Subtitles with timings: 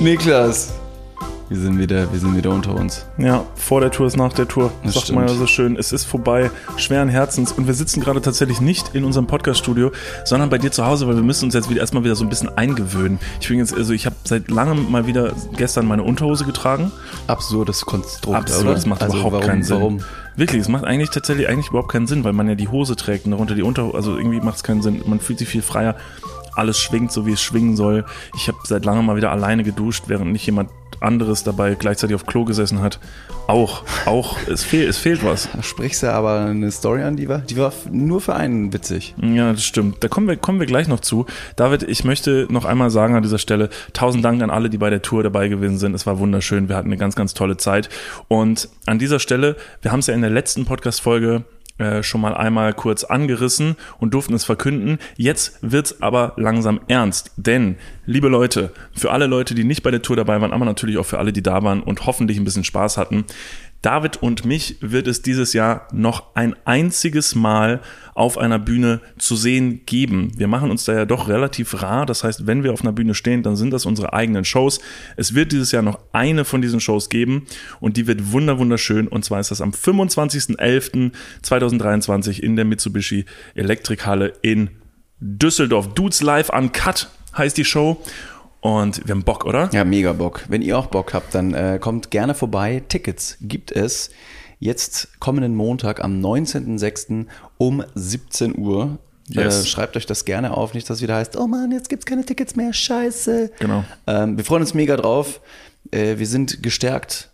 [0.00, 0.72] Niklas,
[1.50, 3.04] wir sind wieder, wir sind wieder unter uns.
[3.18, 4.72] Ja, vor der Tour ist nach der Tour.
[4.82, 5.40] Das sagt man ja stimmt.
[5.40, 5.76] so schön.
[5.76, 7.52] Es ist vorbei, schweren Herzens.
[7.52, 9.92] Und wir sitzen gerade tatsächlich nicht in unserem Podcast-Studio,
[10.24, 12.30] sondern bei dir zu Hause, weil wir müssen uns jetzt wieder erstmal wieder so ein
[12.30, 13.18] bisschen eingewöhnen.
[13.42, 16.92] Ich bin jetzt, also ich habe seit langem mal wieder gestern meine Unterhose getragen.
[17.26, 18.74] Absurdes Konstrukt, Absolut, oder?
[18.76, 19.76] das macht also überhaupt warum, keinen Sinn.
[19.76, 19.98] Warum?
[20.36, 23.26] Wirklich, es macht eigentlich tatsächlich eigentlich überhaupt keinen Sinn, weil man ja die Hose trägt
[23.26, 25.02] und darunter die Unterhose, also irgendwie macht es keinen Sinn.
[25.04, 25.94] Man fühlt sich viel freier.
[26.60, 28.04] Alles schwingt so, wie es schwingen soll.
[28.36, 30.68] Ich habe seit langem mal wieder alleine geduscht, während nicht jemand
[31.00, 33.00] anderes dabei gleichzeitig auf Klo gesessen hat.
[33.46, 35.48] Auch, auch, es fehlt, es fehlt was.
[35.54, 39.14] Da sprichst du aber eine Story an, die war, die war nur für einen witzig.
[39.22, 40.04] Ja, das stimmt.
[40.04, 41.24] Da kommen wir, kommen wir gleich noch zu.
[41.56, 44.90] David, ich möchte noch einmal sagen an dieser Stelle, tausend Dank an alle, die bei
[44.90, 45.94] der Tour dabei gewesen sind.
[45.94, 46.68] Es war wunderschön.
[46.68, 47.88] Wir hatten eine ganz, ganz tolle Zeit.
[48.28, 51.44] Und an dieser Stelle, wir haben es ja in der letzten Podcast-Folge
[51.80, 54.98] äh, schon mal einmal kurz angerissen und durften es verkünden.
[55.16, 60.02] Jetzt wird's aber langsam ernst, denn liebe Leute, für alle Leute, die nicht bei der
[60.02, 62.64] Tour dabei waren, aber natürlich auch für alle, die da waren und hoffentlich ein bisschen
[62.64, 63.24] Spaß hatten,
[63.82, 67.80] David und mich wird es dieses Jahr noch ein einziges Mal
[68.14, 70.32] auf einer Bühne zu sehen geben.
[70.36, 72.04] Wir machen uns da ja doch relativ rar.
[72.04, 74.80] Das heißt, wenn wir auf einer Bühne stehen, dann sind das unsere eigenen Shows.
[75.16, 77.46] Es wird dieses Jahr noch eine von diesen Shows geben
[77.80, 79.08] und die wird wunder wunderschön.
[79.08, 84.68] Und zwar ist das am 25.11.2023 in der Mitsubishi Elektrikhalle in
[85.20, 85.94] Düsseldorf.
[85.94, 88.02] Dudes Live Uncut heißt die Show.
[88.60, 89.70] Und wir haben Bock, oder?
[89.72, 90.44] Ja, mega Bock.
[90.48, 92.82] Wenn ihr auch Bock habt, dann äh, kommt gerne vorbei.
[92.88, 94.10] Tickets gibt es
[94.58, 97.26] jetzt kommenden Montag am 19.06.
[97.56, 98.98] um 17 Uhr.
[99.28, 99.62] Yes.
[99.62, 102.04] Äh, schreibt euch das gerne auf, nicht, dass es wieder heißt, oh Mann, jetzt gibt's
[102.04, 103.52] keine Tickets mehr, scheiße.
[103.60, 103.84] Genau.
[104.06, 105.40] Ähm, wir freuen uns mega drauf.
[105.90, 107.30] Äh, wir sind gestärkt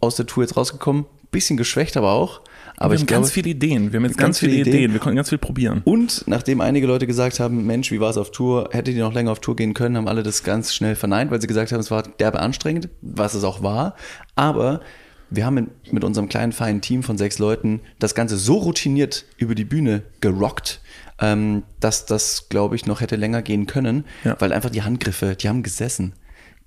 [0.00, 1.06] aus der Tour jetzt rausgekommen.
[1.30, 2.40] Bisschen geschwächt aber auch.
[2.78, 3.92] Aber wir haben glaube, ganz viele Ideen.
[3.92, 4.76] Wir haben jetzt ganz ganz, viele viele Ideen.
[4.76, 4.92] Ideen.
[4.92, 5.80] Wir konnten ganz viel probieren.
[5.84, 9.14] Und nachdem einige Leute gesagt haben, Mensch, wie war es auf Tour, hättet ihr noch
[9.14, 11.80] länger auf Tour gehen können, haben alle das ganz schnell verneint, weil sie gesagt haben,
[11.80, 13.96] es war derbe anstrengend, was es auch war.
[14.34, 14.80] Aber
[15.30, 19.24] wir haben mit, mit unserem kleinen, feinen Team von sechs Leuten das Ganze so routiniert
[19.38, 20.80] über die Bühne gerockt,
[21.20, 24.36] ähm, dass das, glaube ich, noch hätte länger gehen können, Ja.
[24.38, 26.12] weil einfach die Handgriffe, die haben gesessen.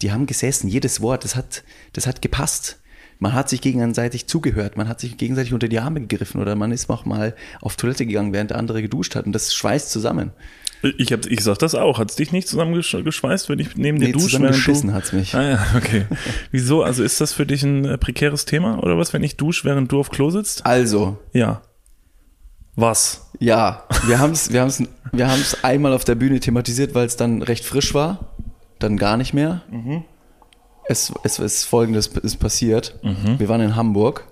[0.02, 2.80] Die haben gesessen, jedes Wort, das hat, das hat gepasst.
[3.22, 6.72] Man hat sich gegenseitig zugehört, man hat sich gegenseitig unter die Arme gegriffen oder man
[6.72, 10.32] ist auch mal auf Toilette gegangen, während der andere geduscht hat und das schweißt zusammen.
[10.98, 12.00] Ich, hab, ich sag das auch.
[12.00, 14.28] Hat's dich nicht zusammengeschweißt, wenn ich neben dir Nee, dusche?
[14.28, 15.32] zusammengeschissen während hat's mich.
[15.32, 15.38] Du...
[15.38, 16.06] Ah ja, okay.
[16.52, 16.84] Wieso?
[16.84, 19.92] Also ist das für dich ein äh, prekäres Thema oder was, wenn ich dusche, während
[19.92, 20.66] du auf Klo sitzt?
[20.66, 21.62] Also, Ja.
[22.76, 23.30] Was?
[23.40, 24.82] ja, wir haben es wir haben's,
[25.12, 28.34] wir haben's einmal auf der Bühne thematisiert, weil es dann recht frisch war,
[28.80, 29.64] dann gar nicht mehr.
[30.90, 32.96] Es, es ist folgendes ist passiert.
[33.38, 34.26] Wir waren in Hamburg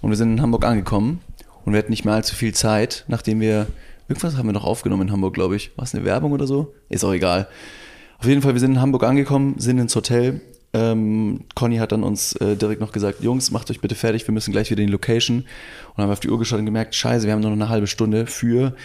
[0.00, 1.20] und wir sind in Hamburg angekommen
[1.64, 3.66] und wir hatten nicht mehr allzu viel Zeit, nachdem wir,
[4.08, 5.76] irgendwas haben wir noch aufgenommen in Hamburg, glaube ich.
[5.76, 6.72] War es eine Werbung oder so?
[6.88, 7.48] Ist auch egal.
[8.20, 10.40] Auf jeden Fall, wir sind in Hamburg angekommen, sind ins Hotel.
[10.72, 14.32] Ähm, Conny hat dann uns äh, direkt noch gesagt, Jungs, macht euch bitte fertig, wir
[14.32, 15.46] müssen gleich wieder in die Location.
[15.96, 17.88] Und haben auf die Uhr geschaut und gemerkt, scheiße, wir haben nur noch eine halbe
[17.88, 18.76] Stunde für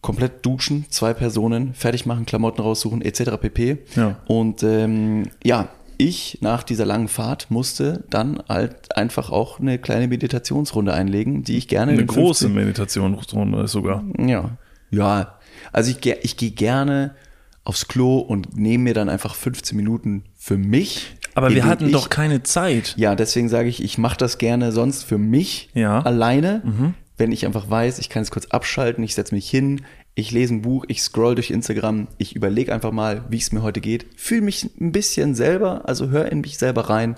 [0.00, 3.32] komplett duschen, zwei Personen, fertig machen, Klamotten raussuchen, etc.
[3.38, 3.78] pp.
[3.94, 4.16] Ja.
[4.26, 5.68] Und ähm, ja,
[6.08, 11.56] ich nach dieser langen Fahrt musste dann halt einfach auch eine kleine Meditationsrunde einlegen, die
[11.56, 14.02] ich gerne Eine in große 15 Meditationsrunde sogar.
[14.18, 14.50] ja.
[14.90, 15.38] Ja.
[15.72, 17.14] Also ich, ich gehe gerne
[17.62, 21.14] aufs Klo und nehme mir dann einfach 15 Minuten für mich.
[21.36, 22.94] Aber wir hatten ich, doch keine Zeit.
[22.96, 26.00] Ja, deswegen sage ich, ich mache das gerne sonst für mich Ja.
[26.00, 26.06] Mhm.
[26.06, 29.82] alleine, wenn ich einfach weiß, ich kann es kurz abschalten, ich setze mich hin,
[30.20, 33.62] ich lese ein Buch, ich scroll durch Instagram, ich überlege einfach mal, wie es mir
[33.62, 37.16] heute geht, fühle mich ein bisschen selber, also hör in mich selber rein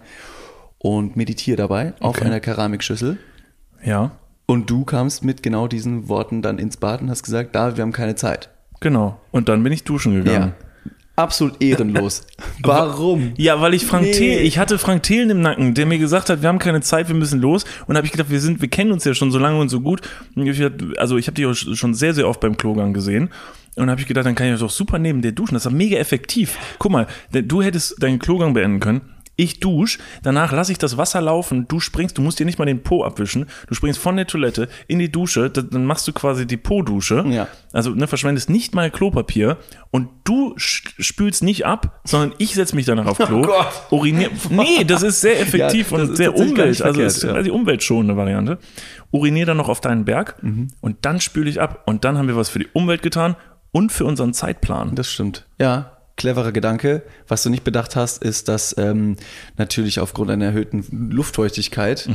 [0.78, 2.24] und meditiere dabei auf Okay.
[2.26, 3.18] einer Keramikschüssel.
[3.84, 4.12] Ja,
[4.46, 7.82] Und du kamst mit genau diesen Worten dann ins Bad und hast gesagt, da, wir
[7.82, 8.50] haben keine Zeit.
[8.80, 9.20] genau.
[9.30, 10.52] Und dann bin ich duschen gegangen.
[10.58, 10.66] Ja.
[11.14, 12.26] Absolut ehrenlos.
[12.62, 13.34] Warum?
[13.36, 14.12] Ja, weil ich Frank Nee.
[14.12, 17.08] Thiel, ich hatte Frank Thelen im Nacken, der mir gesagt hat, wir haben keine Zeit,
[17.08, 17.64] wir müssen los.
[17.86, 19.80] Und habe ich gedacht, wir sind, wir kennen uns ja schon so lange und so
[19.80, 20.00] gut.
[20.96, 23.28] Also ich habe dich auch schon sehr, sehr oft beim Klogang gesehen.
[23.76, 25.54] Und habe ich gedacht, dann kann ich doch super neben dir duschen.
[25.54, 26.58] Das war mega effektiv.
[26.78, 29.02] Guck mal, du hättest deinen Klogang beenden können.
[29.34, 32.66] Ich dusche, danach lasse ich das Wasser laufen, du springst, du musst dir nicht mal
[32.66, 36.12] den Po abwischen, du springst von der Toilette in die Dusche, da- dann machst du
[36.12, 37.24] quasi die Po-Dusche.
[37.28, 37.48] Ja.
[37.72, 39.56] Also ne, verschwendest nicht mal Klopapier
[39.90, 43.38] und du spülst nicht ab, sondern ich setze mich danach auf Klo.
[43.40, 43.72] Oh Gott.
[43.90, 44.28] Urinier.
[44.50, 47.42] Nee, das ist sehr effektiv Ja, und sehr umwelt, also verkehrt, ist ja.
[47.42, 48.58] die umweltschonende Variante.
[49.10, 50.68] Urinier dann noch auf deinen Berg Mhm.
[50.82, 53.36] und dann spüle ich ab und dann haben wir was für die Umwelt getan
[53.72, 54.94] und für unseren Zeitplan.
[54.94, 55.46] Das stimmt.
[55.58, 55.91] Ja,
[56.22, 57.02] cleverer Gedanke.
[57.28, 59.16] Was du nicht bedacht hast, ist, dass ähm,
[59.58, 62.08] natürlich aufgrund einer erhöhten Luftfeuchtigkeit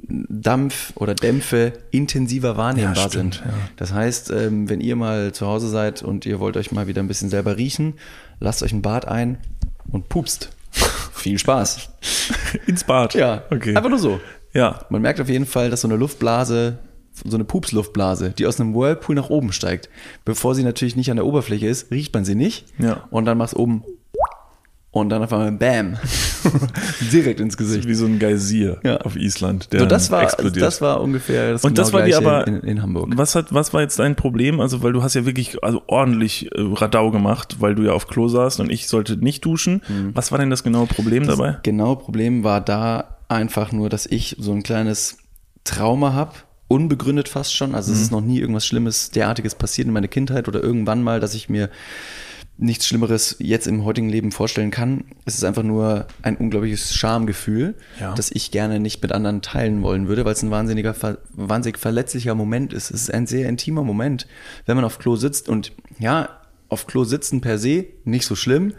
[0.00, 3.44] Dampf oder Dämpfe intensiver wahrnehmbar Ja, stimmt, sind.
[3.46, 3.52] ja.
[3.76, 7.02] Das heißt, ähm, wenn ihr mal zu Hause seid und ihr wollt euch mal wieder
[7.02, 7.94] ein bisschen selber riechen,
[8.38, 9.38] lasst euch ein Bad ein
[9.90, 10.50] und pupst.
[11.12, 11.88] Viel Spaß.
[12.66, 13.14] Ins Bad.
[13.14, 13.74] Ja, okay.
[13.74, 14.20] Einfach nur so.
[14.54, 14.84] Ja.
[14.88, 16.78] Man merkt auf jeden Fall, dass so eine Luftblase,
[17.24, 19.88] so eine Pupsluftblase, die aus einem Whirlpool nach oben steigt,
[20.24, 22.66] bevor sie natürlich nicht an der Oberfläche ist, riecht man sie nicht.
[22.78, 23.04] Ja.
[23.10, 23.82] Und dann macht es oben
[24.90, 25.98] und dann auf einmal Bam.
[27.12, 27.86] Direkt ins Gesicht.
[27.86, 28.96] Wie so ein Geysir Ja.
[28.98, 30.64] auf Island, der So, das, war, explodiert.
[30.64, 33.08] das war ungefähr das und das genau war dir Gleiche aber in, in Hamburg.
[33.14, 34.60] Was hat was war jetzt dein Problem?
[34.60, 38.06] Also weil du hast ja wirklich also ordentlich äh, Radau gemacht, weil du ja auf
[38.08, 39.82] Klo saßt und ich sollte nicht duschen.
[39.88, 40.10] Mhm.
[40.14, 41.52] Was war denn das genaue Problem dabei?
[41.52, 45.18] Das genaue Problem war da einfach nur, dass ich so ein kleines
[45.64, 46.32] Trauma habe,
[46.68, 47.74] unbegründet fast schon.
[47.74, 51.18] Also es ist noch nie irgendwas Schlimmes, derartiges passiert in meiner Kindheit oder irgendwann mal,
[51.20, 51.70] dass ich mir
[52.60, 55.04] nichts Schlimmeres jetzt im heutigen Leben vorstellen kann.
[55.24, 58.14] Es ist einfach nur ein unglaubliches Schamgefühl, Ja.
[58.14, 60.94] das ich gerne nicht mit anderen teilen wollen würde, weil es ein wahnsinniger,
[61.32, 62.90] wahnsinnig verletzlicher Moment ist.
[62.90, 64.26] Es ist ein sehr intimer Moment,
[64.66, 66.28] wenn man auf Klo sitzt und ja,
[66.68, 68.74] auf Klo sitzen per se nicht so schlimm,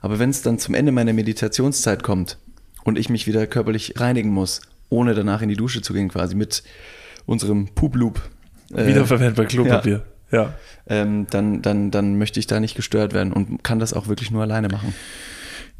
[0.00, 2.38] aber wenn es dann zum Ende meiner Meditationszeit kommt
[2.84, 6.36] und ich mich wieder körperlich reinigen muss, ohne danach in die Dusche zu gehen, quasi
[6.36, 6.62] mit
[7.26, 8.20] unserem Poop-Loop.
[8.74, 10.04] äh, Wiederverwendbar Klopapier.
[10.32, 10.54] Ja.
[10.88, 14.30] ähm, dann, dann, dann möchte ich da nicht gestört werden und kann das auch wirklich
[14.32, 14.92] nur alleine machen.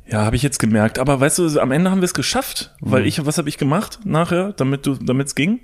[0.08, 1.00] Ja, habe ich jetzt gemerkt.
[1.00, 3.08] Aber weißt du, am Ende haben wir es geschafft, weil Mhm.
[3.08, 5.58] ich, was habe ich gemacht nachher, damit du, damit es ging?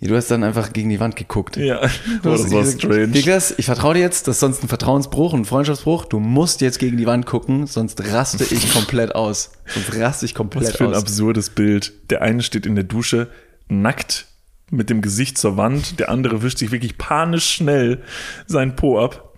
[0.00, 1.56] Ja, Du hast dann einfach gegen die Wand geguckt.
[1.56, 3.06] Ja, hast das war strange.
[3.08, 6.04] Niklas, ich vertraue dir jetzt, das ist sonst ein Vertrauensbruch, ein Freundschaftsbruch.
[6.04, 9.52] Du musst jetzt gegen die Wand gucken, sonst raste ich komplett aus.
[9.66, 10.98] Sonst raste ich Was komplett für ein aus.
[11.00, 11.92] absurdes Bild.
[12.10, 13.28] Der eine steht in der Dusche,
[13.68, 14.26] nackt,
[14.70, 15.98] mit dem Gesicht zur Wand.
[16.00, 18.02] Der andere wischt sich wirklich panisch schnell
[18.46, 19.34] seinen Po ab.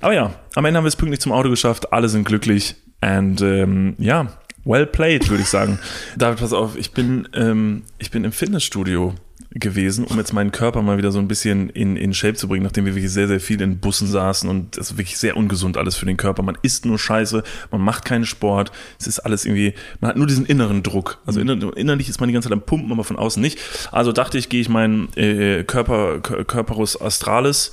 [0.00, 1.92] Aber ja, am Ende haben wir es pünktlich zum Auto geschafft.
[1.92, 2.76] Alle sind glücklich.
[3.00, 5.78] And ähm, ja, well played, würde ich sagen.
[6.16, 9.14] David, pass auf, ich bin, ähm, ich bin im Fitnessstudio
[9.52, 12.62] gewesen, um jetzt meinen Körper mal wieder so ein bisschen in, in Shape zu bringen,
[12.62, 15.76] nachdem wir wirklich sehr, sehr viel in Bussen saßen und das ist wirklich sehr ungesund
[15.76, 16.42] alles für den Körper.
[16.42, 17.42] Man isst nur Scheiße,
[17.72, 21.18] man macht keinen Sport, es ist alles irgendwie, man hat nur diesen inneren Druck.
[21.26, 23.58] Also inner, innerlich ist man die ganze Zeit am Pumpen, aber von außen nicht.
[23.90, 27.72] Also dachte ich, gehe ich meinen äh, Körper, Kör- Körperus Astralis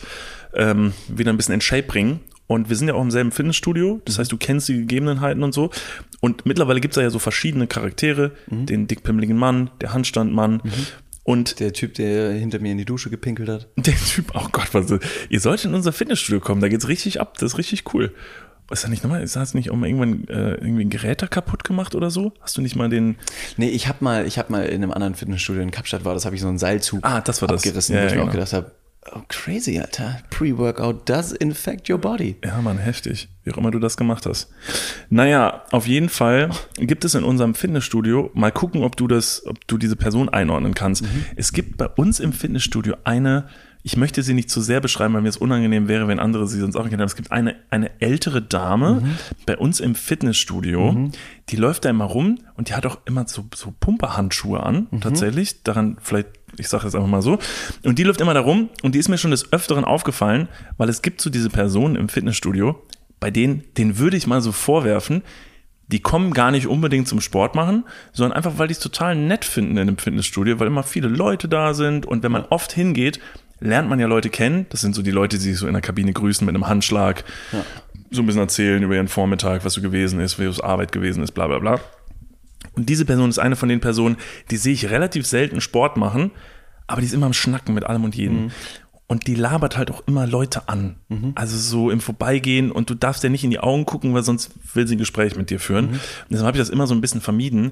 [0.55, 2.21] ähm, wieder ein bisschen in Shape bringen.
[2.47, 5.53] Und wir sind ja auch im selben Fitnessstudio, das heißt, du kennst die Gegebenheiten und
[5.53, 5.69] so.
[6.21, 10.61] Und mittlerweile gibt es ja so verschiedene Charaktere, den dickpimmeligen Mann, der Handstandmann
[11.27, 13.67] und Der Typ, der hinter mir in die Dusche gepinkelt hat.
[13.75, 14.91] der Typ, oh Gott, was,
[15.29, 18.13] ihr solltet in unser Fitnessstudio kommen, da geht's richtig ab, das ist richtig cool.
[18.69, 21.21] Was ist da nicht nochmal, ist das nicht auch mal irgendwann äh, irgendwie ein Gerät
[21.21, 22.31] da kaputt gemacht oder so?
[22.41, 23.17] Hast du nicht mal den,
[23.57, 26.23] Nee, ich habe mal, ich habe mal in einem anderen Fitnessstudio in Kapstadt war, das
[26.25, 27.61] habe ich so einen Seilzug Ah, das war das.
[27.61, 28.39] abgerissen, Ja, wo ich ja, mir auch genau.
[28.45, 28.71] gedacht habe,
[29.13, 30.19] oh crazy, Alter.
[30.29, 32.37] Pre-Workout does infect your body.
[32.43, 33.29] Ja, Mann, heftig.
[33.43, 34.49] Wie auch immer du das gemacht hast.
[35.09, 39.65] Naja, auf jeden Fall gibt es in unserem Fitnessstudio, mal gucken, ob du das, ob
[39.67, 41.05] du diese Person einordnen kannst.
[41.35, 43.47] Es gibt bei uns im Fitnessstudio eine,
[43.83, 46.59] ich möchte sie nicht zu sehr beschreiben, weil mir es unangenehm wäre, wenn andere sie
[46.59, 47.01] sonst auch nicht kennen.
[47.01, 49.15] aber Es gibt eine, eine ältere Dame
[49.45, 51.09] bei uns im Fitnessstudio,
[51.47, 55.63] die läuft da immer rum und die hat auch immer so, so Pumperhandschuhe an, tatsächlich.
[55.63, 56.27] Daran vielleicht,
[56.57, 57.39] ich sage das einfach mal so.
[57.83, 60.47] Und die läuft immer da rum und die ist mir schon des Öfteren aufgefallen,
[60.77, 62.81] weil es gibt so diese Personen im Fitnessstudio,
[63.19, 65.23] bei denen, denen würde ich mal so vorwerfen,
[65.87, 69.45] die kommen gar nicht unbedingt zum Sport machen, sondern einfach, weil die es total nett
[69.45, 73.19] finden in einem Fitnessstudio, weil immer viele Leute da sind und wenn man oft hingeht,
[73.59, 74.65] lernt man ja Leute kennen.
[74.69, 77.23] Das sind so die Leute, die sich so in der Kabine grüßen mit einem Handschlag,
[78.11, 81.23] so ein bisschen erzählen über ihren Vormittag, was so gewesen ist, wie es Arbeit gewesen
[81.23, 81.79] ist, bla bla bla.
[82.77, 84.15] Und diese Person ist eine von den Personen,
[84.51, 86.31] die sehe ich relativ selten Sport machen,
[86.85, 88.51] aber die ist immer am Schnacken mit allem und jedem.
[89.07, 90.97] Und die labert halt auch immer Leute an.
[91.35, 94.51] Also so im Vorbeigehen und du darfst ja nicht in die Augen gucken, weil sonst
[94.73, 95.87] will sie ein Gespräch mit dir führen.
[95.87, 97.71] Und deshalb habe ich das immer so ein bisschen vermieden.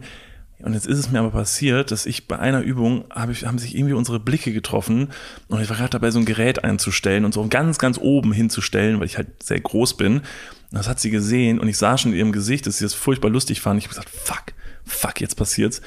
[0.59, 3.59] Und jetzt ist es mir aber passiert, dass ich bei einer Übung habe ich, haben
[3.59, 5.09] sich irgendwie unsere Blicke getroffen
[5.49, 8.99] und ich war gerade dabei, so ein Gerät einzustellen und so ganz, ganz oben hinzustellen,
[8.99, 10.19] weil ich halt sehr groß bin.
[10.19, 10.23] Und
[10.71, 13.29] das hat sie gesehen und ich sah schon in ihrem Gesicht, dass sie das furchtbar
[13.29, 13.79] lustig fand.
[13.79, 14.53] Ich habe gesagt, fuck,
[14.85, 15.81] fuck, jetzt passiert's.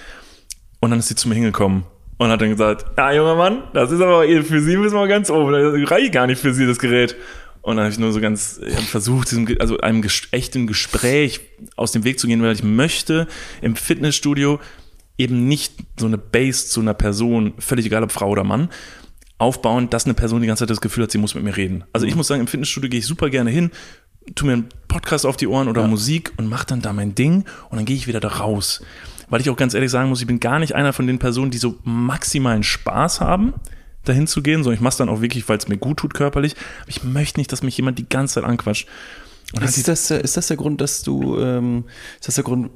[0.81, 1.85] Und dann ist sie zu mir hingekommen
[2.19, 5.31] und hat dann gesagt, ja, junger Mann, das ist aber für Sie müssen wir ganz
[5.31, 7.17] oben, das reicht gar nicht für Sie, das Gerät.
[7.63, 11.41] Und dann habe ich nur so ganz ich versucht, diesem, also einem echten Gespräch
[11.77, 13.27] aus dem Weg zu gehen, weil ich möchte
[13.61, 14.61] im Fitnessstudio
[15.17, 18.69] eben nicht so eine Base zu einer Person, völlig egal ob Frau oder Mann,
[19.39, 21.85] aufbauen, dass eine Person die ganze Zeit das Gefühl hat, sie muss mit mir reden.
[21.93, 23.71] Also ich muss sagen, im Fitnessstudio gehe ich super gerne hin,
[24.35, 27.45] tu mir einen Podcast auf die Ohren oder Musik und mach dann da mein Ding
[27.71, 28.83] und dann gehe ich wieder da raus.
[29.31, 31.51] Weil ich auch ganz ehrlich sagen muss, ich bin gar nicht einer von den Personen,
[31.51, 33.53] die so maximalen Spaß haben,
[34.05, 36.15] dahin zu gehen, sondern ich mache es dann auch wirklich, weil es mir gut tut
[36.15, 36.55] körperlich.
[36.81, 38.89] Aber ich möchte nicht, dass mich jemand die ganze Zeit anquatscht.
[39.55, 41.85] Und Ist das, der- ist das der Grund, dass du, ähm,
[42.19, 42.71] ist das der Grund,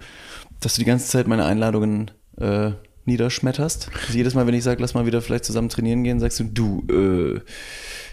[0.61, 2.73] dass du die ganze Zeit meine Einladungen äh,
[3.05, 3.91] niederschmetterst.
[4.07, 6.45] Also jedes Mal, wenn ich sage, lass mal wieder vielleicht zusammen trainieren gehen, sagst du,
[6.45, 7.41] du, äh,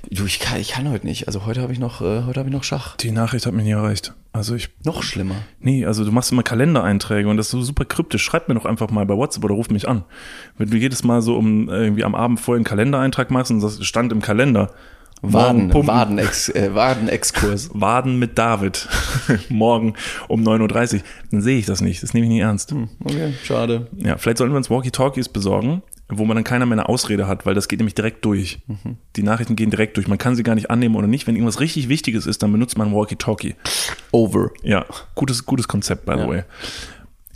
[0.10, 1.28] du, ich kann, ich kann heute nicht.
[1.28, 2.98] Also heute habe ich noch, äh, heute habe ich noch Schach.
[2.98, 4.14] Die Nachricht hat mich nie erreicht.
[4.32, 4.70] Also ich.
[4.84, 5.36] Noch schlimmer.
[5.60, 8.24] Nee, also du machst immer Kalendereinträge und das ist so super kryptisch.
[8.24, 10.04] Schreib mir doch einfach mal bei WhatsApp oder ruf mich an.
[10.58, 13.84] Wenn du jedes Mal so um irgendwie am Abend vorher einen Kalendereintrag machst und das
[13.86, 14.72] stand im Kalender.
[15.22, 15.88] Waden, Morgen pumpen.
[15.90, 17.72] Wadenex, äh, Wadenexkurs.
[17.74, 18.88] Waden mit David.
[19.50, 19.96] Morgen
[20.30, 21.02] um 9.30 Uhr.
[21.32, 22.02] Dann sehe ich das nicht.
[22.02, 22.74] Das nehme ich nicht ernst.
[23.04, 23.88] Okay, schade.
[23.98, 27.46] Ja, vielleicht sollten wir uns Walkie-Talkies besorgen, wo man dann keiner mehr eine Ausrede hat,
[27.46, 28.60] weil das geht nämlich direkt durch.
[29.18, 30.08] Die Nachrichten gehen direkt durch.
[30.08, 31.28] Man kann sie gar nicht annehmen oder nicht.
[31.28, 33.56] Wenn irgendwas richtig Wichtiges ist, dann benutzt man Walkie-Talkie.
[34.12, 34.52] Over.
[34.64, 34.86] Ja,
[35.16, 36.28] gutes, gutes Konzept, by the Ja.
[36.30, 36.44] way.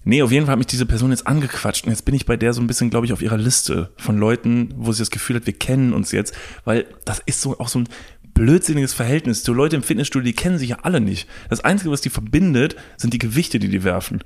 [0.03, 2.35] Nee, auf jeden Fall hat mich diese Person jetzt angequatscht und jetzt bin ich bei
[2.35, 5.37] der so ein bisschen, glaube ich, auf ihrer Liste von Leuten, wo sie das Gefühl
[5.37, 7.89] hat, wir kennen uns jetzt, weil das ist so auch so ein
[8.33, 9.43] blödsinniges Verhältnis.
[9.43, 11.27] So Leute im Fitnessstudio, die kennen sich ja alle nicht.
[11.49, 14.23] Das Einzige, was die verbindet, sind die Gewichte, die die werfen.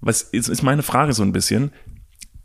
[0.00, 1.70] Was ist, ist meine Frage so ein bisschen,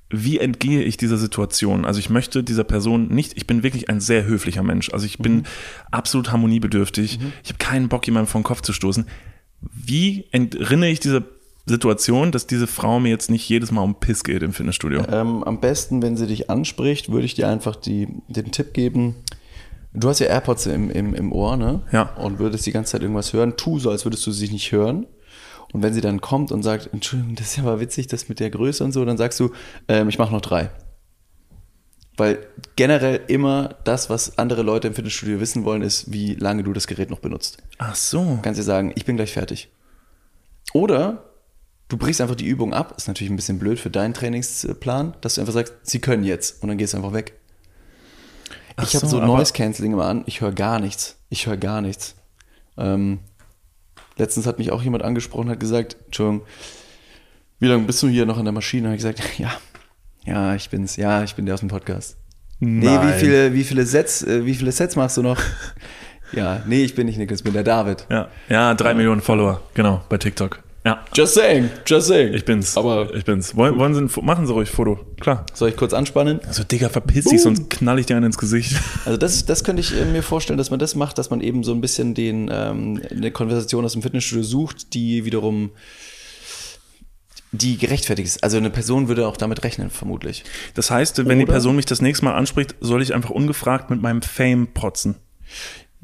[0.10, 1.86] wie entgehe ich dieser Situation?
[1.86, 4.92] Also ich möchte dieser Person nicht, ich bin wirklich ein sehr höflicher Mensch.
[4.92, 5.44] Also ich bin
[5.90, 7.20] absolut harmoniebedürftig.
[7.44, 9.06] Ich habe keinen Bock, jemandem vor den Kopf zu stoßen.
[9.62, 11.24] Wie entrinne ich dieser
[11.66, 15.04] Situation, dass diese Frau mir jetzt nicht jedes Mal um Piss geht im Fitnessstudio?
[15.10, 19.16] Ähm, am besten, wenn sie dich anspricht, würde ich dir einfach die, den Tipp geben.
[19.94, 21.84] Du hast ja AirPods im, im, im Ohr, ne?
[21.92, 22.14] Ja.
[22.16, 23.58] Und würdest die ganze Zeit irgendwas hören.
[23.58, 25.06] Tu so, als würdest du sie nicht hören.
[25.74, 28.40] Und wenn sie dann kommt und sagt, Entschuldigung, das ist ja mal witzig, das mit
[28.40, 29.52] der Größe und so, dann sagst du,
[29.88, 30.70] ähm, ich mache noch drei.
[32.18, 36.74] Weil generell immer das, was andere Leute im Fitnessstudio wissen wollen, ist, wie lange du
[36.74, 37.58] das Gerät noch benutzt.
[37.78, 38.40] Ach so.
[38.42, 39.70] kannst dir sagen, ich bin gleich fertig.
[40.74, 41.31] Oder
[41.92, 45.36] du brichst einfach die Übung ab, ist natürlich ein bisschen blöd für deinen Trainingsplan, dass
[45.36, 47.34] du einfach sagst, sie können jetzt und dann gehst du einfach weg.
[48.78, 51.18] Ach ich habe so, so, Noise Cancelling immer an, ich höre gar nichts.
[51.30, 52.16] Ich höre gar nichts.
[52.78, 53.20] Ähm,
[54.18, 56.48] letztens hat mich auch jemand angesprochen, hat gesagt, Entschuldigung,
[57.60, 58.88] wie lange bist du hier noch an der Maschine?
[58.88, 59.52] Habe ich gesagt, ja,
[60.24, 62.16] ja, ich bin's, ja, ich bin der aus dem Podcast.
[62.60, 63.10] Nee, Nein.
[63.10, 65.42] wie viele, wie viele Sets, äh, wie viele Sets machst du noch?
[66.32, 68.06] ja, nee, ich bin nicht Niklas, ich bin der David.
[68.10, 70.64] Ja, ja, drei Millionen Follower, genau, bei TikTok.
[70.84, 72.34] Ja, Just saying, just saying.
[72.34, 72.76] ich bin's.
[72.76, 73.56] Aber ich bin's.
[73.56, 75.00] Wollen, wollen Sie machen Sie ruhig Foto.
[75.20, 75.46] Klar.
[75.54, 76.40] soll ich kurz anspannen?
[76.48, 78.76] Also, Digga, verpiss dich, sonst knall ich dir einen ins Gesicht.
[79.06, 81.64] Also das, das könnte ich äh, mir vorstellen, dass man das macht, dass man eben
[81.64, 85.70] so ein bisschen den, ähm, eine Konversation aus dem Fitnessstudio sucht, die wiederum
[87.52, 88.44] die gerechtfertigt ist.
[88.44, 90.44] Also eine Person würde auch damit rechnen, vermutlich.
[90.74, 93.90] Das heißt, wenn die Oder- Person mich das nächste Mal anspricht, soll ich einfach ungefragt
[93.90, 95.16] mit meinem Fame protzen.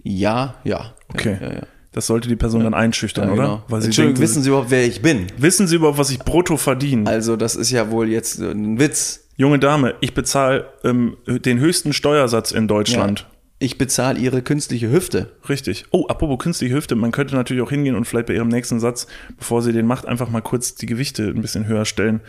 [0.03, 0.93] Ja, ja.
[1.07, 1.37] Okay.
[1.41, 1.67] Ja, ja, ja.
[1.93, 3.43] Das sollte die Person dann einschüchtern, Ja, oder?
[3.43, 3.63] genau.
[3.69, 5.27] Weil sie Entschuldigung, denkt, wissen Sie überhaupt, wer ich bin?
[5.37, 7.09] wissen Sie überhaupt, was ich brutto verdiene?
[7.09, 9.27] Also das ist ja wohl jetzt äh, ein Witz.
[9.35, 13.27] Junge Dame, ich bezahle ähm, den höchsten Steuersatz in Deutschland.
[13.59, 15.31] Ich bezahle Ihre künstliche Hüfte.
[15.49, 15.85] Richtig.
[15.91, 19.07] Oh, apropos künstliche Hüfte, man könnte natürlich auch hingehen und vielleicht bei ihrem nächsten Satz,
[19.37, 22.21] bevor sie den macht, einfach mal kurz die Gewichte ein bisschen höher stellen,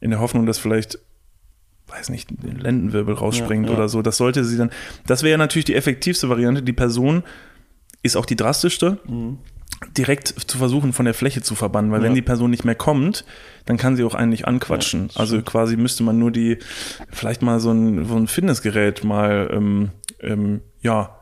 [0.00, 0.98] in der Hoffnung, dass vielleicht,
[1.88, 3.78] weiß nicht, den Lendenwirbel rausspringt Ja, ja.
[3.78, 4.02] oder so.
[4.02, 4.70] Das sollte sie dann,
[5.06, 6.62] das wäre ja natürlich die effektivste Variante.
[6.62, 7.22] Die Person
[8.04, 8.98] ist auch die drastischste,
[9.96, 12.14] direkt zu versuchen, von der Fläche zu verbannen, weil wenn Ja.
[12.14, 13.24] die Person nicht mehr kommt,
[13.66, 15.10] dann kann sie auch einen nicht anquatschen.
[15.14, 16.58] also quasi müsste man nur die,
[17.10, 21.18] vielleicht mal so ein, so ein Fitnessgerät mal, ähm, ähm, ja,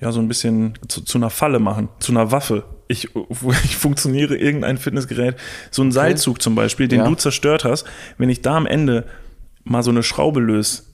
[0.00, 2.64] ja, so ein bisschen zu, zu einer Falle machen, zu einer Waffe.
[2.88, 3.08] Ich,
[3.64, 5.36] ich funktioniere irgendein Fitnessgerät,
[5.70, 7.04] so ein Seilzug zum Beispiel, den Ja.
[7.08, 7.84] du zerstört hast,
[8.16, 9.04] wenn ich da am Ende
[9.64, 10.84] mal so eine Schraube löse,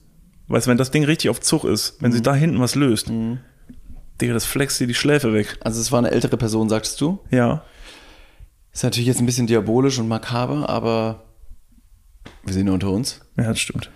[0.47, 3.09] weißt du, wenn das Ding richtig auf Zug ist, wenn sie da hinten was löst,
[4.21, 5.57] Digga, das flext dir die Schläfe weg.
[5.61, 7.19] Also es war eine ältere Person, sagtest du?
[7.29, 7.63] Ja.
[8.73, 11.23] Ist natürlich jetzt ein bisschen diabolisch und makaber, aber
[12.43, 13.21] wir sind nur unter uns.
[13.37, 13.89] Ja, das stimmt.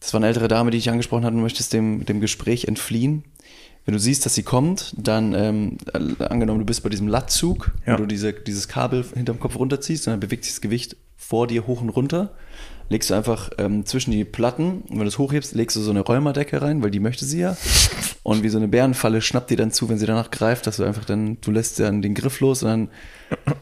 [0.00, 3.24] Das war eine ältere Dame, die ich angesprochen hatte und möchtest dem, dem Gespräch entfliehen.
[3.84, 7.72] Wenn du siehst, dass sie kommt, dann ähm, äh, angenommen, du bist bei diesem Lattzug,
[7.86, 7.94] Ja.
[7.94, 11.46] wo du diese, dieses Kabel hinterm Kopf runterziehst und dann bewegt sich das Gewicht vor
[11.46, 12.34] dir hoch und runter.
[12.90, 15.90] Legst du einfach ähm, zwischen die Platten und wenn du es hochhebst, legst du so
[15.90, 17.56] eine Rheumerdecke rein, weil die möchte sie ja.
[18.28, 20.84] Und wie so eine Bärenfalle schnappt die dann zu, wenn sie danach greift, dass du
[20.84, 22.88] einfach dann, du lässt dann den Griff los und dann,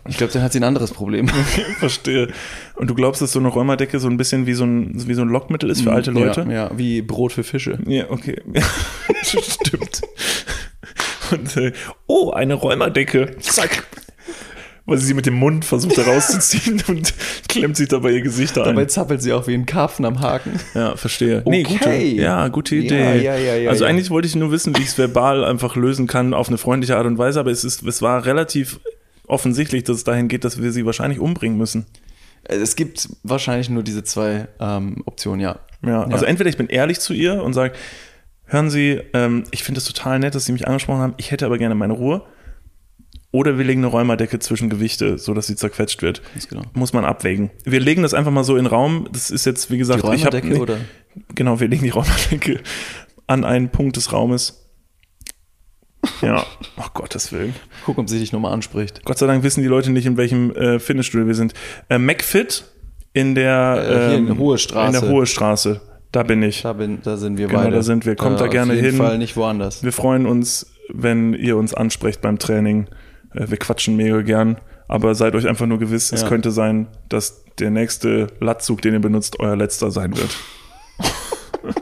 [0.08, 1.28] ich glaube, dann hat sie ein anderes Problem.
[1.78, 2.32] Verstehe.
[2.74, 5.22] Und du glaubst, dass so eine Räumerdecke so ein bisschen wie so ein, wie so
[5.22, 6.46] ein Lockmittel ist für alte Leute?
[6.48, 7.78] Ja, ja, wie Brot für Fische.
[7.86, 8.42] Ja, okay.
[9.22, 10.02] Stimmt.
[11.30, 11.72] Und, äh,
[12.08, 13.36] oh, eine Räumerdecke.
[13.38, 13.84] Zack.
[14.88, 17.12] Weil sie sie mit dem Mund versucht herauszuziehen und
[17.48, 18.88] klemmt sich dabei ihr Gesicht Dabei ein.
[18.88, 20.52] zappelt sie auch wie ein Karpfen am Haken.
[20.74, 21.42] Ja, verstehe.
[21.44, 21.74] Nee, Okay.
[21.76, 23.20] gute, ja, gute Idee.
[23.22, 26.06] ja, ja, ja, also eigentlich wollte ich nur wissen, wie ich es verbal einfach lösen
[26.06, 28.78] kann auf eine freundliche Art und Weise, aber es, ist, es war relativ
[29.26, 31.86] offensichtlich, dass es dahin geht, dass wir sie wahrscheinlich umbringen müssen.
[32.44, 35.58] Es gibt wahrscheinlich nur diese zwei ähm, Optionen, ja.
[35.84, 37.74] Ja, also entweder ich bin ehrlich zu ihr und sage,
[38.44, 41.44] hören Sie, ähm, ich finde es total nett, dass Sie mich angesprochen haben, ich hätte
[41.44, 42.22] aber gerne meine Ruhe.
[43.32, 46.22] Oder wir legen eine Räumerdecke zwischen Gewichte, so dass sie zerquetscht wird.
[46.48, 46.62] Genau.
[46.74, 47.50] Muss man abwägen.
[47.64, 49.08] Wir legen das einfach mal so in den Raum.
[49.12, 50.78] Das ist jetzt, wie gesagt, Die ich habe Räumerdecke oder?
[51.34, 52.60] Genau, wir legen die Räumerdecke
[53.26, 54.62] an einen Punkt des Raumes.
[56.22, 56.44] Ja,
[56.78, 57.54] oh Gottes Willen.
[57.84, 59.04] Guck, ob sie dich nochmal anspricht.
[59.04, 61.52] Gott sei Dank wissen die Leute nicht, in welchem äh, Fitnessstudio wir sind.
[61.88, 62.64] Äh, McFit
[63.12, 64.96] in der, Äh, hier in ähm, Hohe Straße.
[64.96, 65.80] In der Hohe Straße.
[66.12, 66.62] Da bin ich.
[66.62, 67.76] Da, bin, da sind wir Genau, beide.
[67.76, 68.14] da sind wir.
[68.14, 68.96] Kommt da gerne auf jeden hin.
[68.96, 69.82] Fall nicht woanders.
[69.82, 72.86] Wir freuen uns, wenn ihr uns ansprecht beim Training.
[73.36, 74.58] Äh, wir quatschen mega gern.
[74.88, 76.28] Aber seid euch einfach nur gewiss, es Ja.
[76.28, 80.36] könnte sein, dass der nächste Latzug, den ihr benutzt, euer letzter sein wird.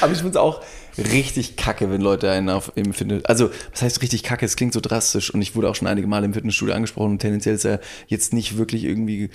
[0.00, 0.62] Aber ich finde es auch
[0.98, 3.24] richtig kacke, wenn Leute einen auf, im Fitness...
[3.24, 4.44] Also, was heißt richtig kacke?
[4.44, 7.18] Es klingt so drastisch und ich wurde auch schon einige Male im Fitnessstudio angesprochen und
[7.20, 7.78] tendenziell ist ja
[8.08, 9.30] jetzt nicht wirklich irgendwie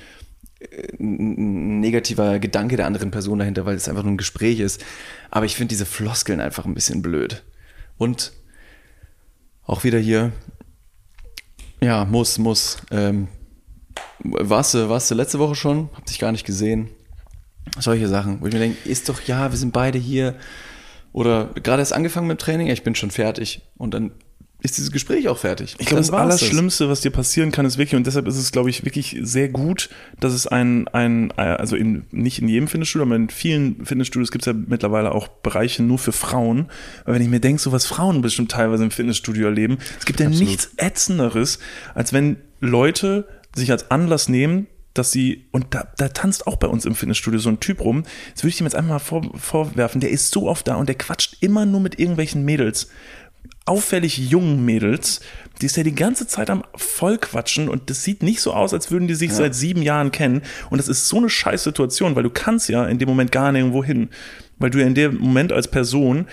[0.60, 4.60] äh, ein ein negativer Gedanke der anderen Person dahinter, weil es einfach nur ein Gespräch
[4.60, 4.84] ist.
[5.31, 7.43] Aber ich finde diese Floskeln einfach ein bisschen blöd.
[7.98, 8.34] Und
[9.63, 10.31] auch wieder hier,
[11.81, 12.77] ja, muss, muss.
[12.91, 13.27] Ähm,
[14.19, 15.89] warst, du, warst du letzte Woche schon?
[15.93, 16.89] Hab dich gar nicht gesehen.
[17.79, 20.36] Solche Sachen, wo ich mir denke, ist doch, ja, wir sind beide hier.
[21.13, 23.62] Oder gerade erst angefangen mit dem Training, ich bin schon fertig.
[23.77, 24.12] Und dann
[24.67, 25.75] ist dieses Gespräch auch fertig.
[25.79, 28.69] Ich glaube, das Allerschlimmste, was dir passieren kann, ist wirklich, und deshalb ist es, glaube
[28.69, 33.05] ich, wirklich sehr gut, dass es ein, ein äh, also in, nicht in jedem Fitnessstudio,
[33.05, 36.69] aber in vielen Fitnessstudios gibt es ja mittlerweile auch Bereiche nur für Frauen.
[37.05, 40.19] Weil wenn ich mir denke, so was Frauen bestimmt teilweise im Fitnessstudio erleben, es gibt
[40.19, 40.47] ja Absolut.
[40.47, 41.59] nichts Ätzenderes,
[41.95, 46.67] als wenn Leute sich als Anlass nehmen, dass sie, und da, da tanzt auch bei
[46.67, 49.29] uns im Fitnessstudio so ein Typ rum, das würde ich ihm jetzt einfach mal vor,
[49.36, 52.89] vorwerfen, der ist so oft da und der quatscht immer nur mit irgendwelchen Mädels
[53.66, 55.22] auffällig jungen Mädels,
[55.62, 58.92] die ist ja die ganze Zeit am Vollquatschen und das sieht nicht so aus, als
[58.92, 60.42] würden die sich seit sieben Jahren kennen.
[60.70, 63.51] Und das ist so eine scheiß Situation, weil du kannst ja in dem Moment gar
[63.51, 64.10] nirgendwo hin.
[64.58, 66.27] Weil du ja in dem Moment als Person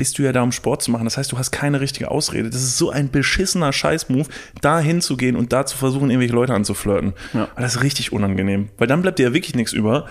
[0.00, 1.04] bist du ja da, um Sport zu machen.
[1.04, 2.48] Das heißt, du hast keine richtige Ausrede.
[2.48, 4.28] Das ist so ein beschissener Scheißmove,
[4.62, 7.12] da hinzugehen und da zu versuchen, irgendwelche Leute anzuflirten.
[7.34, 7.48] Ja.
[7.52, 8.70] Aber Das ist richtig unangenehm.
[8.78, 10.06] Weil dann bleibt dir ja wirklich nichts über,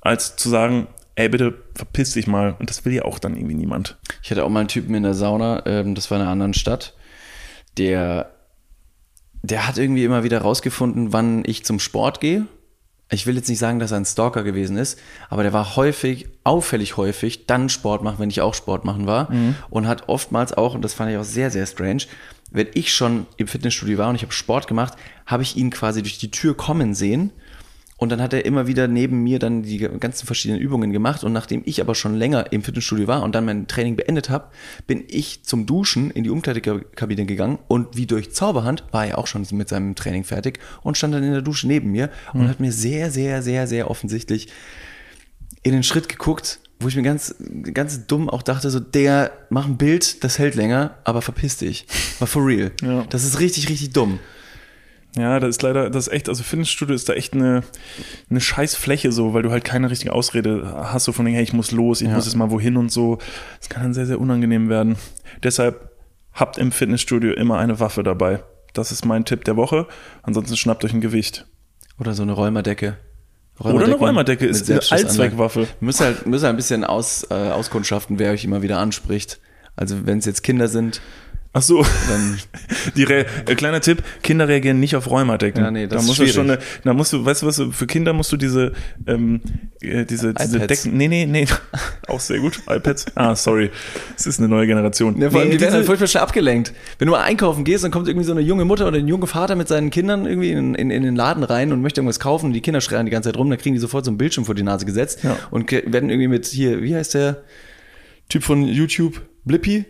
[0.00, 2.56] als zu sagen, ey, bitte verpiss dich mal.
[2.58, 3.98] Und das will ja auch dann irgendwie niemand.
[4.22, 6.54] Ich hatte auch mal einen Typen in der Sauna, ähm, das war in einer anderen
[6.54, 6.94] Stadt,
[7.78, 8.34] der,
[9.42, 12.46] der hat irgendwie immer wieder rausgefunden, wann ich zum Sport gehe.
[13.10, 16.26] Ich will jetzt nicht sagen, dass er ein Stalker gewesen ist, aber der war häufig,
[16.42, 19.30] auffällig häufig, dann Sport machen, wenn ich auch Sport machen war.
[19.70, 22.04] Und hat oftmals auch, und das fand ich auch sehr, sehr strange,
[22.50, 24.94] wenn ich schon im Fitnessstudio war und ich habe Sport gemacht,
[25.26, 27.32] habe ich ihn quasi durch die Tür kommen sehen.
[27.96, 31.22] Und dann hat er immer wieder neben mir dann die ganzen verschiedenen Übungen gemacht.
[31.22, 34.48] Und nachdem ich aber schon länger im Fitnessstudio war und dann mein Training beendet habe,
[34.86, 39.28] bin ich zum Duschen in die Umkleidekabine gegangen und wie durch Zauberhand war er auch
[39.28, 42.58] schon mit seinem Training fertig und stand dann in der Dusche neben mir und hat
[42.58, 44.48] mir sehr, sehr, sehr, sehr offensichtlich
[45.62, 47.34] in den Schritt geguckt, wo ich mir ganz,
[47.72, 51.86] ganz dumm auch dachte, so, der, mach ein Bild, das hält länger, aber verpiss dich.
[52.18, 52.72] War for real.
[52.82, 53.04] Ja.
[53.08, 54.18] Das ist richtig, richtig dumm.
[55.16, 57.62] Ja, das ist leider, das ist echt, also Fitnessstudio ist da echt eine,
[58.30, 61.42] eine scheiß Fläche so, weil du halt keine richtige Ausrede hast, so von dem, hey,
[61.44, 62.14] ich muss los, ich Ja.
[62.16, 63.18] muss jetzt mal wohin und so.
[63.60, 64.96] Das kann dann sehr, sehr unangenehm werden.
[65.42, 65.90] Deshalb
[66.32, 68.42] habt im Fitnessstudio immer eine Waffe dabei.
[68.72, 69.86] Das ist mein Tipp der Woche.
[70.22, 71.46] Ansonsten schnappt euch ein Gewicht.
[72.00, 72.96] Oder so eine Räumerdecke.
[73.60, 74.80] Oder eine Räumerdecke ist eine.
[74.90, 75.68] Allzweckwaffe.
[75.78, 79.38] Müsst halt, müsst halt ein bisschen aus, äh, auskundschaften, wer euch immer wieder anspricht.
[79.76, 81.00] Also wenn es jetzt Kinder sind,
[81.56, 81.86] Ach so.
[82.08, 82.36] dann
[82.96, 85.62] Die Re äh, kleiner Tipp, Kinder reagieren nicht auf Rheumadecken.
[85.62, 87.62] Ja, nee, das da ist musst du schon eine, da musst du, weißt du was,
[87.70, 88.72] für Kinder musst du diese,
[89.06, 89.40] ähm,
[89.80, 90.82] äh, diese, diese iPads.
[90.82, 91.46] Decken, nee, nee, nee,
[92.08, 93.70] auch sehr gut, iPads, ah, sorry,
[94.16, 95.16] es ist eine neue Generation.
[95.20, 96.72] Ja, vor allem, Nee, die werden halt diese- furchtbar schnell abgelenkt.
[96.98, 99.28] Wenn du mal einkaufen gehst, dann kommt irgendwie so eine junge Mutter oder ein junger
[99.28, 102.46] Vater mit seinen Kindern irgendwie in, in, in den Laden rein und möchte irgendwas kaufen
[102.46, 104.44] und die Kinder schreien die ganze Zeit rum, dann kriegen die sofort so einen Bildschirm
[104.44, 105.36] vor die Nase gesetzt Ja.
[105.52, 107.44] und werden irgendwie mit hier, wie heißt der
[108.28, 109.22] Typ von YouTube?
[109.44, 109.84] Blippi?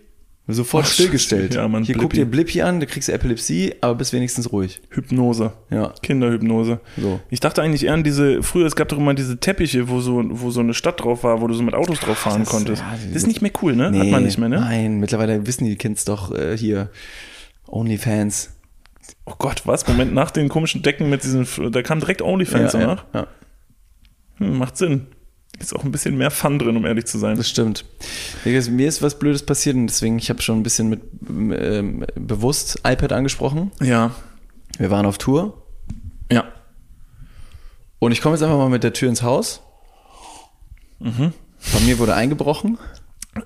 [0.46, 1.54] Sofort Ach, stillgestellt.
[1.54, 2.16] ja, Mann, hier guck Blippi.
[2.26, 4.82] dir Blippi an, da kriegst du Epilepsie, aber bist wenigstens ruhig.
[4.90, 5.52] Hypnose.
[5.70, 5.94] Ja.
[6.02, 6.80] Kinderhypnose.
[6.98, 7.18] So.
[7.30, 10.22] Ich dachte eigentlich eher an diese, früher, es gab doch immer diese Teppiche, wo so,
[10.22, 12.82] wo so eine Stadt drauf war, wo du so mit Autos drauf fahren das- konntest.
[12.82, 13.84] ja, das ist nicht mehr cool, ne?
[13.86, 14.60] Hat Nee, man nicht mehr, ne?
[14.60, 16.90] Nein, mittlerweile wissen die Kids doch äh, hier
[17.68, 18.50] OnlyFans.
[19.24, 19.86] Oh Gott, was?
[19.88, 23.04] Moment, nach den komischen Decken mit diesen, da kam direkt OnlyFans ja, danach.
[23.14, 23.26] ja, ja,
[24.38, 25.06] Hm, macht Sinn.
[25.60, 27.36] Ist auch ein bisschen mehr Fun drin, um ehrlich zu sein.
[27.36, 27.84] das stimmt.
[28.44, 32.80] Mir ist was Blödes passiert und deswegen, ich habe schon ein bisschen mit ähm, bewusst
[32.84, 33.70] iPad angesprochen.
[33.80, 34.10] Ja.
[34.78, 35.62] Wir waren auf Tour
[36.30, 36.44] Ja.
[38.00, 39.62] und ich komme jetzt einfach mal mit der Tür ins Haus.
[40.98, 41.32] Mhm.
[41.72, 42.78] Bei mir wurde eingebrochen.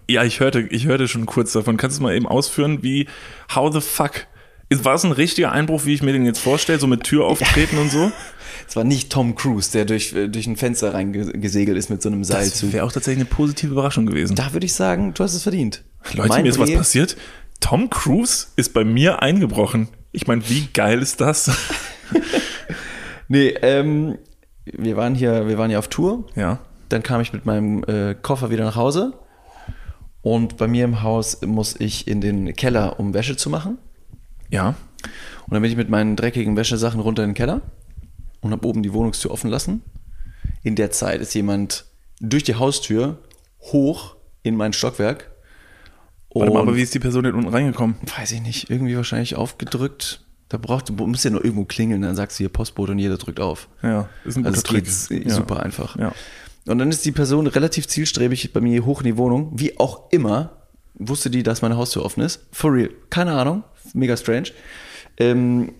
[0.08, 1.76] Ja, ich hörte, ich hörte schon kurz davon.
[1.76, 3.06] Kannst du mal eben ausführen, wie,
[3.54, 4.26] how the fuck?
[4.70, 7.78] War es ein richtiger Einbruch, wie ich mir den jetzt vorstelle, so mit Tür auftreten
[7.78, 8.10] und so?
[8.68, 12.10] Es war nicht Tom Cruise, der durch, äh, durch ein Fenster reingesegelt ist mit so
[12.10, 12.74] einem Seilzug.
[12.74, 14.36] wäre auch tatsächlich eine positive Überraschung gewesen.
[14.36, 15.84] Da würde ich sagen, du hast es verdient.
[16.12, 17.16] Leute, Mein mir ist was passiert.
[17.60, 19.88] Tom Cruise ist bei mir eingebrochen.
[20.12, 21.50] Ich meine, wie geil ist das?
[23.30, 24.16] Nee, ähm,
[24.64, 26.24] wir waren hier, wir waren hier auf Tour.
[26.34, 26.60] ja.
[26.88, 29.12] Dann kam ich mit meinem äh, Koffer wieder nach Hause.
[30.22, 33.76] Und bei mir im Haus muss ich in den Keller, um Wäsche zu machen.
[34.48, 34.68] Ja.
[35.46, 37.60] Und dann bin ich mit meinen dreckigen Wäschesachen runter in den Keller
[38.40, 39.82] und habe oben die Wohnungstür offen lassen.
[40.62, 41.84] In der Zeit ist jemand
[42.20, 43.18] durch die Haustür
[43.60, 45.30] hoch in mein Stockwerk.
[46.34, 47.96] Warte mal, aber wie ist die Person denn unten reingekommen?
[48.18, 50.24] weiß ich nicht, irgendwie wahrscheinlich aufgedrückt.
[50.50, 53.16] Da braucht, du musst ja nur irgendwo klingeln, dann sagst du hier Postbote und jeder
[53.18, 53.68] drückt auf.
[53.82, 54.84] Ja, ist ein guter Also Trick.
[55.08, 55.34] geht Ja.
[55.34, 55.98] super einfach.
[55.98, 56.12] Ja.
[56.66, 59.50] Und dann ist die Person relativ zielstrebig bei mir hoch in die Wohnung.
[59.54, 60.52] Wie auch immer
[60.94, 62.46] wusste die, dass meine Haustür offen ist.
[62.52, 62.90] For real.
[63.10, 63.62] Keine Ahnung.
[63.94, 64.48] Mega strange.
[65.18, 65.72] Ähm,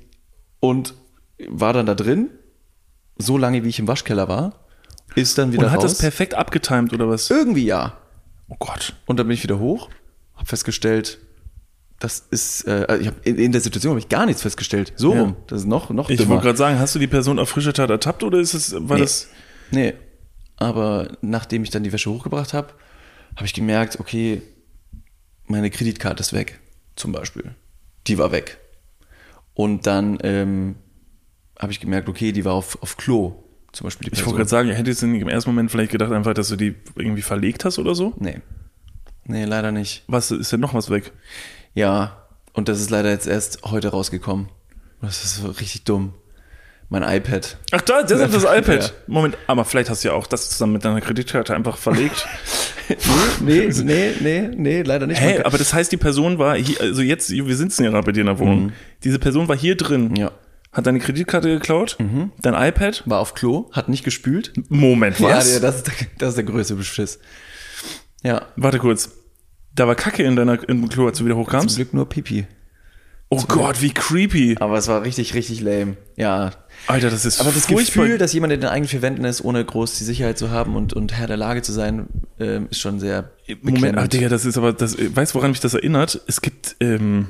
[0.61, 0.95] und
[1.49, 2.31] war dann da drin,
[3.19, 4.55] so lange wie ich im Waschkeller war,
[5.15, 5.93] ist dann wieder Und hat raus.
[5.93, 7.31] das perfekt abgetimt oder was?
[7.31, 7.97] Irgendwie ja.
[8.49, 8.95] Oh Gott.
[9.07, 9.91] Und dann bin ich wieder hoch,
[10.37, 11.19] habe festgestellt,
[11.99, 14.93] das ist, äh, also ich hab, in, in der Situation habe ich gar nichts festgestellt.
[14.97, 15.21] So Ja.
[15.23, 15.37] rum.
[15.49, 16.31] Das ist noch, noch Ich dümmer.
[16.31, 18.97] wollte gerade sagen, hast du die Person auf frischer Tat ertappt oder ist es, war
[18.97, 19.03] Nee.
[19.03, 19.29] das.
[19.73, 19.95] Nee.
[20.57, 22.69] Aber nachdem ich dann die Wäsche hochgebracht habe,
[23.37, 24.43] habe ich gemerkt, okay,
[25.47, 26.61] meine Kreditkarte ist weg,
[26.97, 27.55] zum Beispiel.
[28.07, 28.59] Die war weg.
[29.55, 30.77] Und dann ähm,
[31.59, 33.43] habe ich gemerkt, okay, die war auf, auf Klo,
[33.73, 36.13] zum Beispiel die Ich wollte gerade sagen, hättest du nicht im ersten Moment vielleicht gedacht,
[36.13, 38.15] einfach, dass du die irgendwie verlegt hast oder so?
[38.19, 38.41] Nee.
[39.25, 40.05] Nee, leider nicht.
[40.09, 41.13] Was ist denn noch was weg?
[41.75, 44.49] Ja, und das ist leider jetzt erst heute rausgekommen.
[45.03, 46.15] Das ist so richtig dumm.
[46.91, 47.59] Mein iPad.
[47.73, 48.83] Ach, da, das ist das iPad.
[48.83, 48.91] Ja.
[49.07, 52.27] Moment, aber vielleicht hast du ja auch das zusammen mit deiner Kreditkarte einfach verlegt.
[53.45, 55.21] Nee, nee, nee, nee, leider nicht.
[55.21, 58.07] Hä, kann- aber das heißt, die Person war hier, also jetzt, wir sitzen ja gerade
[58.07, 58.73] bei dir in der Wohnung.
[59.05, 60.31] Diese Person war hier drin, ja.
[60.73, 61.97] Hat deine Kreditkarte geklaut,
[62.43, 63.03] dein iPad.
[63.07, 64.53] War auf Klo, hat nicht gespült.
[64.69, 65.53] Moment, was?
[65.53, 67.19] Ja, das ist, der, das ist der größte Beschiss.
[68.23, 69.11] Ja, Warte kurz.
[69.75, 71.77] Da war Kacke in deiner im Klo, als du wieder zum hochkamst.
[71.77, 72.47] Glück nur Pipi.
[73.31, 74.57] Oh Gott, wie creepy.
[74.59, 75.99] Aber es war richtig, richtig lame.
[76.17, 76.53] Ja.
[76.87, 78.05] Alter, das ist Aber das furchtbar.
[78.05, 80.77] Gefühl, dass jemand in den eigenen vier Wänden ist, ohne groß die Sicherheit zu haben
[80.77, 82.07] und, und Herr der Lage zu sein,
[82.41, 84.13] ähm, ist schon sehr Moment.
[84.13, 86.23] Digga, das ist aber, das, weißt du, woran mich das erinnert?
[86.27, 87.29] Es gibt, ähm,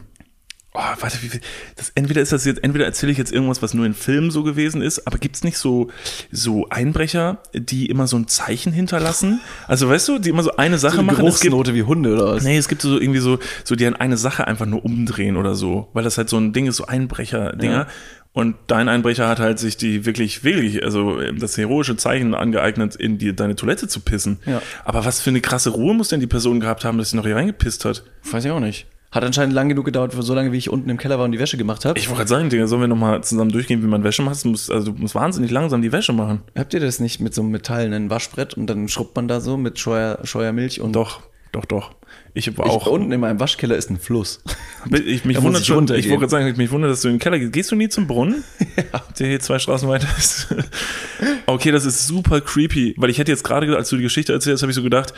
[0.75, 1.41] oh, warte, wie, viel-
[1.77, 4.43] das, entweder ist das jetzt, entweder erzähle ich jetzt irgendwas, was nur in Filmen so
[4.43, 5.89] gewesen ist, aber gibt's nicht so,
[6.31, 9.41] so Einbrecher, die immer so ein Zeichen hinterlassen?
[9.67, 11.27] Also, weißt du, die immer so eine Sache Eine machen.
[11.27, 12.45] Es gibt, wie Hunde oder was?
[12.45, 15.55] nee, es gibt so irgendwie so, so, die an eine Sache einfach nur umdrehen oder
[15.55, 17.73] so, weil das halt so ein Ding ist, so Einbrecher-Dinger.
[17.73, 17.87] Ja.
[18.35, 22.95] Und dein Einbrecher hat halt sich die wirklich, wirklich, also ähm, das heroische Zeichen angeeignet,
[22.95, 24.39] in die, deine Toilette zu pissen.
[24.47, 24.63] Ja.
[24.85, 27.25] Aber was für eine krasse Ruhe muss denn die Person gehabt haben, dass sie noch
[27.25, 28.05] hier reingepisst hat?
[28.31, 28.87] Weiß ich auch nicht.
[29.11, 31.33] Hat anscheinend lang genug gedauert, für so lange, wie ich unten im Keller war und
[31.33, 31.99] die Wäsche gemacht habe.
[31.99, 34.45] Ich wollte gerade sagen, Digga, sollen wir nochmal zusammen durchgehen, wie man Wäsche macht?
[34.45, 36.43] Du musst, also du musst wahnsinnig langsam die Wäsche machen.
[36.55, 39.57] Habt ihr das nicht mit so einem metallenen Waschbrett und dann schrubbt man da so
[39.57, 41.93] mit Scheuer, Scheuermilch und Doch, doch, doch.
[42.35, 42.87] Ich war ich, auch.
[42.87, 44.43] unten in meinem Waschkeller ist ein Fluss.
[44.91, 47.21] Ich, mich wundert ich schon, ich wollte gerade sagen, mich wundert, dass du in den
[47.21, 47.53] Keller gehst.
[47.53, 48.45] Gehst du nie zum Brunnen?
[49.19, 50.55] Der hier zwei Straßen weiter ist.
[51.47, 54.55] okay, das ist super creepy, weil ich hätte jetzt gerade, als du die Geschichte erzählt
[54.55, 55.15] hast, habe ich so gedacht,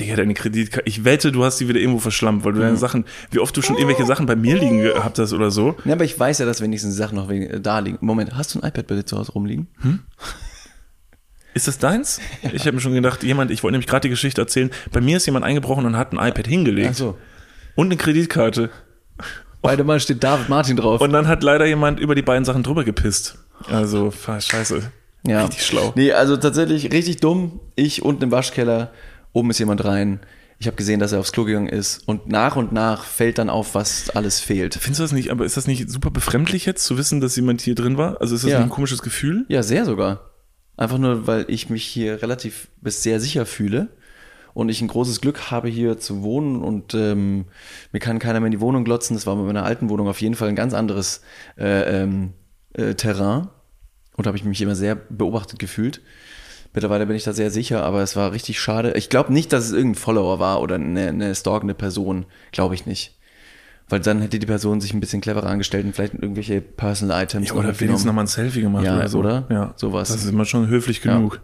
[0.00, 2.62] Digga, deine Kreditkarte, ich wette, du hast die wieder irgendwo verschlammt, weil du Mhm.
[2.64, 5.76] deine Sachen, wie oft du schon irgendwelche Sachen bei mir liegen gehabt hast oder so.
[5.84, 7.98] Ja, aber ich weiß ja, dass wenigstens Sachen noch da liegen.
[8.00, 9.68] Moment, hast du ein iPad bei dir zu Hause rumliegen?
[11.54, 12.20] Ist das deins?
[12.52, 15.18] Ich habe mir schon gedacht, jemand, ich wollte nämlich gerade die Geschichte erzählen, bei mir
[15.18, 16.90] ist jemand eingebrochen und hat ein iPad hingelegt.
[16.92, 17.18] Ach so.
[17.74, 18.70] Und eine Kreditkarte.
[19.60, 21.00] Beide Mal steht David Martin drauf.
[21.00, 23.38] Und dann hat leider jemand über die beiden Sachen drüber gepisst.
[23.68, 24.90] Also, scheiße.
[25.26, 25.44] ja.
[25.44, 25.92] Richtig schlau.
[25.94, 27.60] Nee, also tatsächlich richtig dumm.
[27.76, 28.90] Ich unten im Waschkeller,
[29.32, 30.20] oben ist jemand rein.
[30.58, 32.06] Ich habe gesehen, dass er aufs Klo gegangen ist.
[32.06, 34.74] Und nach und nach fällt dann auf, was alles fehlt.
[34.74, 37.60] Findest du das nicht, aber ist das nicht super befremdlich jetzt, zu wissen, dass jemand
[37.62, 38.20] hier drin war?
[38.20, 38.58] Also ist das Ja.
[38.58, 39.44] nicht ein komisches Gefühl?
[39.48, 40.30] Ja, sehr sogar.
[40.76, 43.88] Einfach nur, weil ich mich hier relativ bis sehr sicher fühle
[44.54, 47.46] und ich ein großes Glück habe, hier zu wohnen und ähm,
[47.90, 49.16] mir kann keiner mehr in die Wohnung glotzen.
[49.16, 51.22] Das war bei meiner alten Wohnung auf jeden Fall ein ganz anderes
[51.58, 52.34] äh, ähm,
[52.74, 53.48] äh, Terrain
[54.16, 56.02] und habe ich mich immer sehr beobachtet gefühlt.
[56.74, 58.92] Mittlerweile bin ich da sehr sicher, aber es war richtig schade.
[58.96, 62.24] Ich glaube nicht, dass es irgendein Follower war oder eine, eine stalkende Person.
[62.50, 63.16] Glaube ich nicht.
[63.88, 67.48] Weil dann hätte die Person sich ein bisschen cleverer angestellt und vielleicht irgendwelche Personal Items
[67.50, 69.18] Ja, oder wenigstens nochmal ein Selfie gemacht Ja, oder so.
[69.18, 69.44] oder?
[69.50, 70.08] Ja, Sowas.
[70.08, 71.40] Das ist immer schon höflich genug.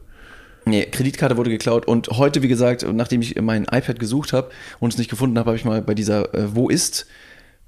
[0.64, 4.92] Nee, Kreditkarte wurde geklaut und heute, wie gesagt, nachdem ich mein iPad gesucht habe und
[4.92, 7.06] es nicht gefunden habe, habe ich mal bei dieser äh, Wo ist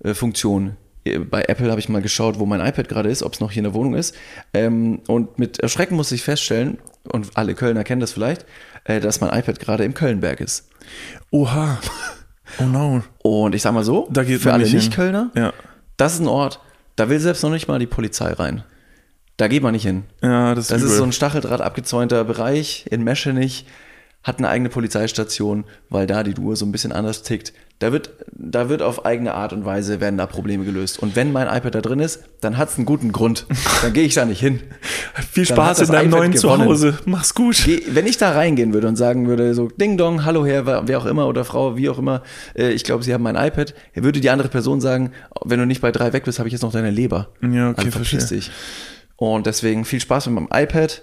[0.03, 3.35] äh, Funktion äh, bei Apple habe ich mal geschaut, wo mein iPad gerade ist, ob
[3.35, 4.15] es noch hier in der Wohnung ist.
[4.55, 8.45] Ähm, und mit Erschrecken musste ich feststellen, und alle Kölner kennen das vielleicht,
[8.85, 10.69] äh, dass mein iPad gerade im Kölnberg ist.
[11.31, 11.79] Oha.
[12.59, 13.03] Oh no.
[13.23, 14.69] Und ich sag mal so, Da geht für alle.
[14.69, 15.53] Nicht-Kölner, Ja.
[15.97, 16.61] das ist ein Ort,
[16.97, 18.65] da will selbst noch nicht mal die Polizei rein.
[19.37, 20.05] Da geht man nicht hin.
[20.23, 23.65] Ja, das ist, Das ist so ein Stacheldraht abgezäunter Bereich in Meschenich.
[24.23, 27.55] Hat eine eigene Polizeistation, weil da die Duo so ein bisschen anders tickt.
[27.79, 30.99] Da wird, da wird auf eigene Art und Weise werden da Probleme gelöst.
[30.99, 33.47] Und wenn mein iPad da drin ist, dann hat es einen guten Grund.
[33.81, 34.61] Dann gehe ich da nicht hin.
[35.33, 36.63] Viel Dann Spaß in deinem iPad neuen gewonnen.
[36.65, 36.99] Zuhause.
[37.07, 37.67] Mach's gut.
[37.89, 41.07] Wenn ich da reingehen würde und sagen würde, so Ding Dong, hallo Herr, wer auch
[41.07, 42.23] immer oder Frau, wie auch immer,
[42.55, 45.81] äh, ich glaube, Sie haben mein iPad, würde die andere Person sagen, wenn du nicht
[45.81, 47.29] bei drei weg bist, habe ich jetzt noch deine Leber.
[47.41, 48.21] Ja, okay, also verstehe.
[48.27, 48.51] dich.
[49.17, 51.03] Und deswegen viel Spaß mit meinem iPad.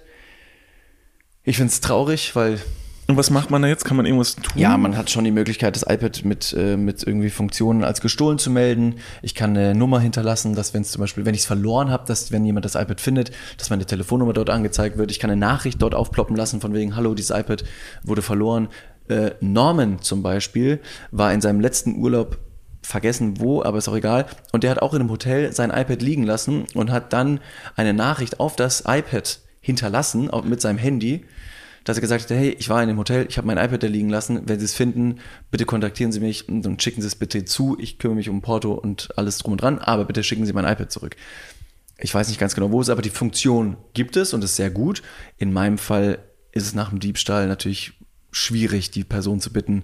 [1.43, 2.59] Ich finde es traurig, weil
[3.07, 3.85] Und was macht man da jetzt?
[3.85, 4.51] Kann man irgendwas tun?
[4.55, 8.37] ja, man hat schon die Möglichkeit, das iPad mit, äh, mit irgendwie Funktionen als gestohlen
[8.37, 8.95] zu melden.
[9.21, 12.05] Ich kann eine Nummer hinterlassen, dass wenn es zum Beispiel, wenn ich es verloren habe,
[12.05, 15.09] dass wenn jemand das iPad findet, dass meine Telefonnummer dort angezeigt wird.
[15.11, 17.63] Ich kann eine Nachricht dort aufploppen lassen von wegen, hallo, dieses iPad
[18.03, 18.67] wurde verloren.
[19.07, 22.37] Äh, Norman zum Beispiel war in seinem letzten Urlaub
[22.81, 24.25] vergessen wo, aber ist auch egal.
[24.51, 27.39] Und der hat auch in einem Hotel sein iPad liegen lassen und hat dann
[27.75, 31.25] eine Nachricht auf das iPad hinterlassen, auch mit seinem Handy,
[31.87, 33.87] dass er gesagt hat, hey, ich war in dem Hotel, ich habe mein iPad da
[33.87, 35.19] liegen lassen, wenn Sie es finden,
[35.51, 38.41] bitte kontaktieren Sie mich und und schicken Sie es bitte zu, ich kümmere mich um
[38.41, 41.15] Porto und alles drum und dran, aber bitte schicken Sie mein iPad zurück.
[41.97, 44.57] Ich weiß nicht ganz genau, wo es ist, aber die Funktion gibt es und ist
[44.57, 45.01] sehr gut.
[45.37, 46.19] In meinem Fall
[46.51, 47.93] ist es nach dem Diebstahl natürlich
[48.31, 49.83] schwierig, die Person zu bitten,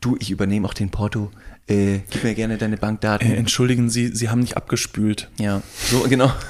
[0.00, 1.30] du, ich übernehme auch den Porto,
[1.66, 3.30] äh, gib mir gerne deine Bankdaten.
[3.30, 5.30] Äh, entschuldigen Sie, Sie haben nicht abgespült.
[5.38, 6.32] Ja, so genau.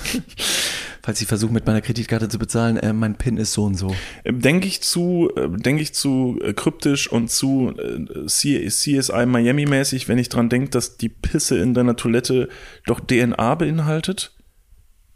[1.04, 3.92] Falls Sie versuchen, mit meiner Kreditkarte zu bezahlen, äh, mein PIN ist so und so.
[4.24, 10.08] Denke ich zu, äh, denke ich zu äh, kryptisch und zu äh, CSI Miami mäßig,
[10.08, 12.48] wenn ich dran denke, dass die Pisse in deiner Toilette
[12.86, 14.36] doch DNA beinhaltet,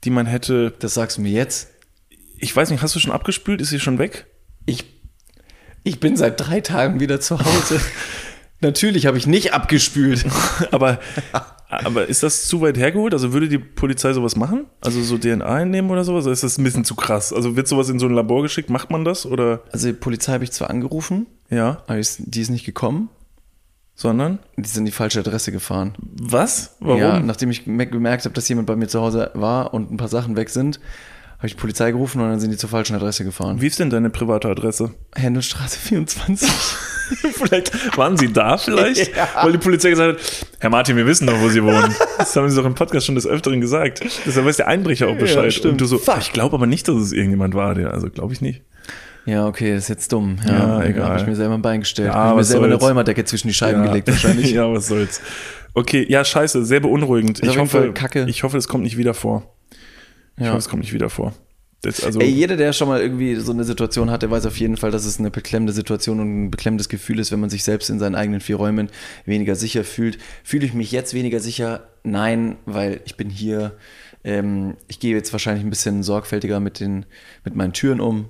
[0.03, 0.73] die man hätte.
[0.81, 1.69] Das sagst du mir jetzt.
[2.39, 3.61] Ich weiß nicht, hast du schon abgespült?
[3.61, 4.27] Ist sie schon weg?
[4.67, 4.85] Ich,
[5.85, 7.81] ich bin seit drei Tagen wieder zu Hause.
[8.61, 10.25] Natürlich habe ich nicht abgespült.
[10.73, 10.99] Aber,
[11.69, 13.13] aber ist das zu weit hergeholt?
[13.13, 14.67] Also würde die Polizei sowas machen?
[14.81, 16.25] Also so DNA entnehmen oder sowas?
[16.25, 17.33] Oder ist das ein bisschen zu krass?
[17.33, 18.71] Also wird sowas in so ein Labor geschickt?
[18.71, 19.27] Macht man das?
[19.27, 21.83] Oder Also die Polizei habe ich zwar angerufen, ja?
[21.87, 23.09] aber die ist nicht gekommen.
[23.99, 24.41] Sondern?
[24.59, 25.95] Die sind in die falsche Adresse gefahren.
[26.21, 26.77] Was?
[26.81, 27.01] Warum?
[27.01, 29.97] Ja, nachdem ich me- gemerkt habe, dass jemand bei mir zu Hause war und ein
[29.97, 30.81] paar Sachen weg sind,
[31.39, 33.61] habe ich die Polizei gerufen und dann sind die zur falschen Adresse gefahren.
[33.61, 34.95] Wie ist denn deine private Adresse?
[35.15, 36.49] Händelstraße 24.
[37.33, 39.15] vielleicht waren Sie da vielleicht?
[39.17, 39.29] Ja.
[39.43, 41.95] Weil die Polizei gesagt hat, Herr Martin, wir wissen doch, wo Sie wohnen.
[42.19, 44.01] Das haben Sie doch im Podcast schon des Öfteren gesagt.
[44.27, 45.53] Deshalb weiß der Einbrecher auch Bescheid.
[45.53, 45.73] stimmt.
[45.73, 46.19] Und du so, Fuck.
[46.21, 48.63] ich glaube aber nicht, dass es irgendjemand war, der, also glaube ich nicht.
[49.27, 50.39] Ja, okay, ist jetzt dumm.
[50.47, 51.09] Ja, Ja, egal.
[51.09, 52.09] Habe ich mir selber ein Bein gestellt.
[52.09, 52.91] Ja, habe ich mir selber eine soll's.
[52.91, 53.89] Räumerdecke zwischen die Scheiben ja.
[53.89, 54.51] gelegt wahrscheinlich.
[54.53, 55.21] ja, was soll's.
[55.75, 57.43] Okay, ja, scheiße, sehr beunruhigend.
[57.43, 58.27] Ich hoffe, kacke.
[58.29, 59.56] ich hoffe, es kommt nicht wieder vor.
[60.37, 60.49] Ich Ja.
[60.51, 61.35] hoffe, es kommt nicht wieder vor.
[62.03, 64.91] Also, Ey, jeder, der schon mal irgendwie so eine Situation hatte, weiß auf jeden Fall,
[64.91, 68.01] dass es eine beklemmende Situation und ein beklemmendes Gefühl ist, wenn man sich selbst in
[68.01, 68.89] seinen eigenen vier Räumen
[69.25, 70.19] weniger sicher fühlt.
[70.43, 71.87] Fühle ich mich jetzt weniger sicher?
[72.03, 73.77] Nein, weil ich bin hier.
[74.25, 77.07] Ähm, ich gehe jetzt wahrscheinlich ein bisschen sorgfältiger mit, den,
[77.45, 78.29] mit meinen Türen um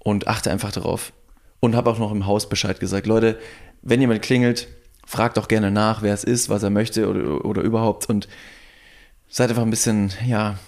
[0.00, 1.12] und achte einfach darauf.
[1.60, 3.06] Und habe auch noch im Haus Bescheid gesagt.
[3.06, 3.38] Leute,
[3.82, 4.66] wenn jemand klingelt,
[5.06, 8.08] fragt auch gerne nach, wer es ist, was er möchte oder, oder überhaupt.
[8.08, 8.26] Und
[9.28, 10.58] seid einfach ein bisschen, ja,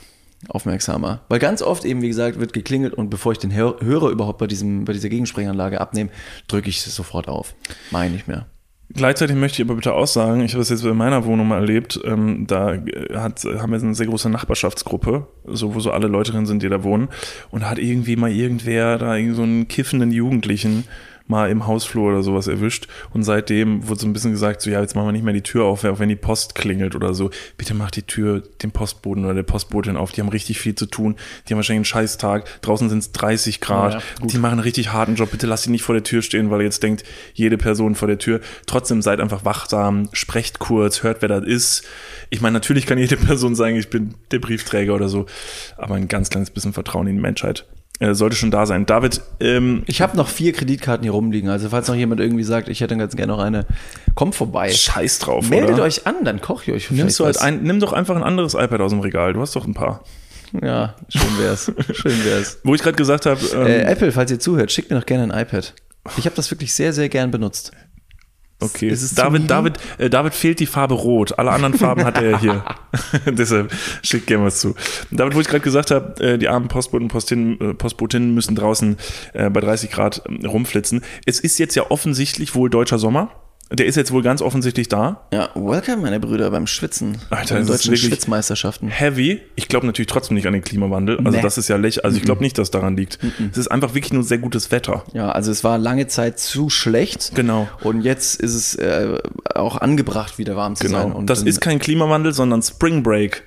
[0.49, 1.21] aufmerksamer.
[1.29, 4.39] Weil ganz oft eben, wie gesagt, wird geklingelt und bevor ich den Hör Hörer überhaupt
[4.39, 6.11] bei, diesem, bei dieser Gegensprechanlage abnehme,
[6.49, 7.55] drücke ich es sofort auf.
[7.91, 8.47] Mach ich mehr.
[8.95, 11.61] Gleichzeitig möchte ich aber bitte auch sagen, ich habe das jetzt in meiner Wohnung mal
[11.61, 16.09] erlebt, ähm, da äh, hat, haben wir eine sehr große Nachbarschaftsgruppe, so, wo so alle
[16.09, 17.09] Leute drin sind, die da wohnen.
[17.51, 20.85] Und hat irgendwie mal irgendwer da irgendwie so einen kiffenden Jugendlichen
[21.27, 22.89] mal im Hausflur oder sowas erwischt.
[23.13, 25.43] Und seitdem wurde so ein bisschen gesagt, so ja, jetzt machen wir nicht mehr die
[25.43, 27.31] Tür auf, auch wenn die Post klingelt oder so.
[27.57, 30.13] Bitte mach die Tür dem Postboten oder der Postbotin auf.
[30.13, 31.17] Die haben richtig viel zu tun.
[31.47, 32.63] Die haben wahrscheinlich einen Scheißtag.
[32.63, 33.95] Draußen sind es 30 Grad.
[33.95, 35.31] Ja, ja, die machen einen richtig harten Job.
[35.31, 37.05] Bitte lasst sie nicht vor der Tür stehen, weil ihr jetzt denkt,
[37.35, 38.41] jede Person vor der Tür.
[38.67, 41.85] Trotzdem seid einfach wachsam, sprecht kurz, hört, wer das ist.
[42.31, 45.27] Ich meine, natürlich kann jede Person sagen, ich bin der Briefträger oder so,
[45.77, 47.67] aber ein ganz kleines bisschen Vertrauen in die Menschheit
[48.03, 48.85] äh, sollte schon da sein.
[48.87, 51.49] David, ähm, Ich habe noch vier Kreditkarten hier rumliegen.
[51.51, 53.65] Also falls noch jemand irgendwie sagt, ich hätte ganz gerne noch eine,
[54.15, 54.71] kommt vorbei.
[54.71, 55.85] scheiß drauf, Meldet oder?
[55.85, 58.55] euch an, dann koche ich euch Nimmst du halt ein, nimm doch einfach ein anderes
[58.55, 59.33] iPad aus dem Regal.
[59.33, 60.05] Du hast doch ein paar.
[60.63, 61.73] Ja, schön wär's.
[61.93, 62.59] schön wär's.
[62.65, 65.33] Wo ich gerade gesagt habe, ähm, Äh, Apple, falls ihr zuhört, schickt mir doch gerne
[65.33, 65.73] ein iPad.
[66.19, 67.71] Ich habe das wirklich sehr, sehr gern benutzt.
[68.63, 69.51] Okay, Ist es David?
[69.51, 71.39] David, äh, David fehlt die Farbe Rot.
[71.39, 72.65] Alle anderen Farben hat er ja hier.
[73.27, 73.73] Deshalb
[74.03, 74.75] schickt gerne was zu.
[75.11, 78.97] David, wo ich gerade gesagt habe, äh, die armen Postboten und äh, Postbotinnen müssen draußen
[79.33, 81.03] äh, bei 30 Grad ähm, rumflitzen.
[81.25, 83.31] Es ist jetzt ja offensichtlich wohl deutscher Sommer.
[83.75, 85.27] Der ist jetzt wohl ganz offensichtlich da.
[85.33, 87.19] Ja, welcome, meine Brüder, beim Schwitzen.
[87.31, 88.89] Alter, Bei den deutschen Schwitzmeisterschaften.
[88.89, 89.41] Heavy.
[89.57, 91.19] Ich glaube natürlich trotzdem nicht an den Klimawandel.
[91.19, 91.41] Also Nee.
[91.43, 92.05] das ist ja lächerlich.
[92.05, 93.19] Also ich glaube nicht, dass daran liegt.
[93.51, 95.05] Es ist einfach wirklich nur sehr gutes Wetter.
[95.15, 97.35] Ja, also es war lange Zeit zu schlecht.
[97.35, 97.67] Genau.
[97.83, 99.19] Und jetzt ist es äh,
[99.55, 100.99] auch angebracht, wieder warm zu Genau.
[101.03, 101.13] sein.
[101.13, 103.43] Und das ist kein Klimawandel, sondern Spring Break.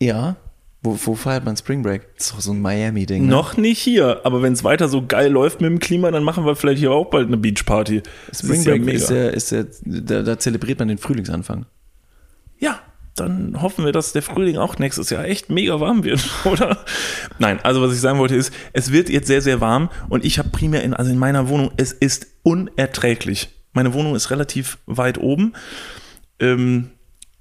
[0.00, 0.36] Ja,
[0.82, 2.08] Wo, wo feiert man Spring Break?
[2.16, 3.26] Das ist doch so ein Miami-Ding.
[3.26, 3.30] Ne?
[3.30, 6.46] Noch nicht hier, aber wenn es weiter so geil läuft mit dem Klima, dann machen
[6.46, 8.02] wir vielleicht hier auch bald eine Beachparty.
[8.32, 11.66] Spring ist ja Break ist, ja, ist ja, da, da zelebriert man den Frühlingsanfang.
[12.58, 12.80] Ja,
[13.14, 16.82] dann hoffen wir, dass der Frühling auch nächstes Jahr echt mega warm wird, oder?
[17.38, 20.38] Nein, also was ich sagen wollte ist, es wird jetzt sehr, sehr warm und ich
[20.38, 23.50] habe primär in, also in meiner Wohnung, es ist unerträglich.
[23.74, 25.52] Meine Wohnung ist relativ weit oben
[26.40, 26.90] ähm,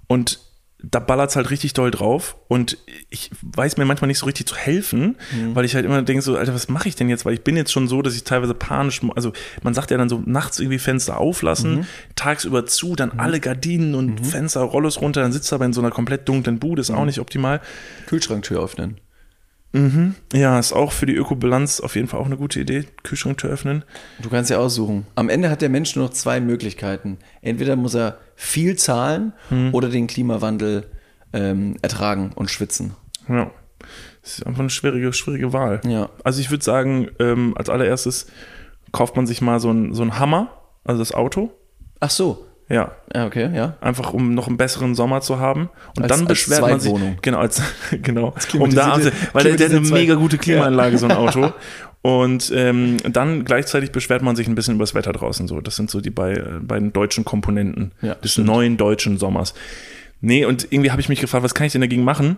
[0.07, 0.48] und
[0.81, 2.77] da ballert es halt richtig doll drauf und
[3.09, 5.17] ich weiß mir manchmal nicht so richtig zu helfen,
[5.53, 7.25] weil ich halt immer denke so, Alter, was mache ich denn jetzt?
[7.25, 10.07] Weil ich bin jetzt schon so, dass ich teilweise panisch, also man sagt ja dann
[10.07, 15.33] so, nachts irgendwie Fenster auflassen, tagsüber zu, dann alle Gardinen und Fenster, Rollos runter, dann
[15.33, 17.59] sitzt du aber in so einer komplett dunklen Bude, ist auch nicht optimal.
[18.07, 18.99] Kühlschranktür öffnen.
[20.33, 23.83] Ja, ist auch für die Ökobilanz auf jeden Fall auch eine gute Idee, Kühlschranktür öffnen.
[24.19, 25.05] Du kannst ja aussuchen.
[25.15, 27.19] Am Ende hat der Mensch nur noch zwei Möglichkeiten.
[27.41, 29.33] Entweder muss er viel zahlen
[29.71, 30.87] oder den Klimawandel
[31.33, 32.95] ähm, ertragen und schwitzen.
[33.27, 33.51] Ja.
[34.21, 35.81] Das ist einfach eine schwierige, schwierige Wahl.
[35.87, 36.09] Ja.
[36.23, 38.27] Also ich würde sagen, ähm, als allererstes
[38.91, 40.51] kauft man sich mal so ein, so ein Hammer,
[40.83, 41.51] also das Auto.
[41.99, 42.45] Ach so.
[42.69, 43.75] Ja, Ja, okay, ja.
[43.81, 45.69] einfach um noch einen besseren Sommer zu haben.
[45.97, 46.93] Und Als- dann als beschwert man sich.
[47.21, 47.61] Genau, als,
[48.01, 48.27] genau.
[48.27, 48.33] um
[48.69, 51.51] klimatisierte- da, weil der, der hat eine mega gute Klimaanlage, so ein Auto.
[52.01, 55.47] Und ähm, dann gleichzeitig beschwert man sich ein bisschen über das Wetter draußen.
[55.49, 58.47] So, das sind so die bei, äh, beiden deutschen Komponenten Ja, des stimmt.
[58.47, 59.53] neuen deutschen Sommers.
[60.21, 62.37] Nee, und irgendwie habe ich mich gefragt, was kann ich denn dagegen machen?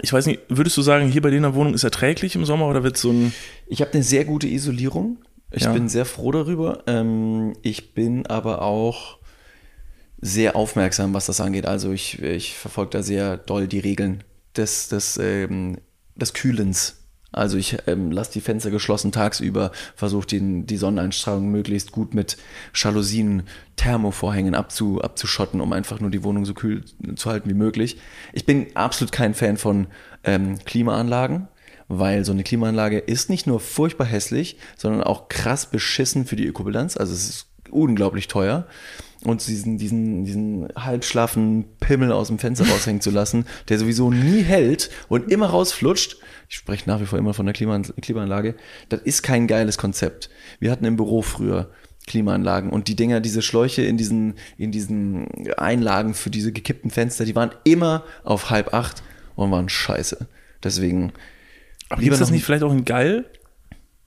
[0.00, 2.46] Ich weiß nicht, würdest du sagen, hier bei dir in der Wohnung ist erträglich im
[2.46, 3.34] Sommer oder wird so ein.
[3.66, 5.18] Ich habe eine sehr gute Isolierung.
[5.50, 5.72] Ich Ja.
[5.72, 6.82] bin sehr froh darüber.
[6.86, 9.18] Ähm, ich bin aber auch
[10.22, 11.66] sehr aufmerksam, was das angeht.
[11.66, 14.24] Also ich, ich verfolge da sehr doll die Regeln
[14.56, 15.78] des, des, ähm,
[16.14, 16.98] des Kühlens.
[17.32, 22.36] Also ich ähm, lasse die Fenster geschlossen tagsüber, versuche die Sonneneinstrahlung möglichst gut mit
[22.74, 23.44] Jalousien,
[23.76, 26.84] Thermovorhängen abzu, abzuschotten, um einfach nur die Wohnung so kühl
[27.16, 27.98] zu halten wie möglich.
[28.32, 29.88] Ich bin absolut kein Fan von
[30.24, 31.48] ähm, Klimaanlagen
[31.88, 36.46] weil so eine Klimaanlage ist nicht nur furchtbar hässlich, sondern auch krass beschissen für die
[36.46, 36.96] Ökobilanz.
[36.96, 38.66] Also es ist unglaublich teuer.
[39.24, 44.42] Und diesen, diesen, diesen halbschlaffen Pimmel aus dem Fenster raushängen zu lassen, der sowieso nie
[44.42, 46.16] hält und immer rausflutscht.
[46.48, 48.56] Ich spreche nach wie vor immer von der Klima Klimaanlage.
[48.88, 50.28] Das ist kein geiles Konzept.
[50.58, 51.70] Wir hatten im Büro früher
[52.06, 57.24] Klimaanlagen und die Dinger, diese Schläuche in diesen, in diesen Einlagen für diese gekippten Fenster,
[57.24, 59.04] die waren immer auf halb acht
[59.36, 60.26] und waren scheiße.
[60.64, 61.12] Deswegen
[61.88, 63.26] Aber es das nicht vielleicht auch in geil?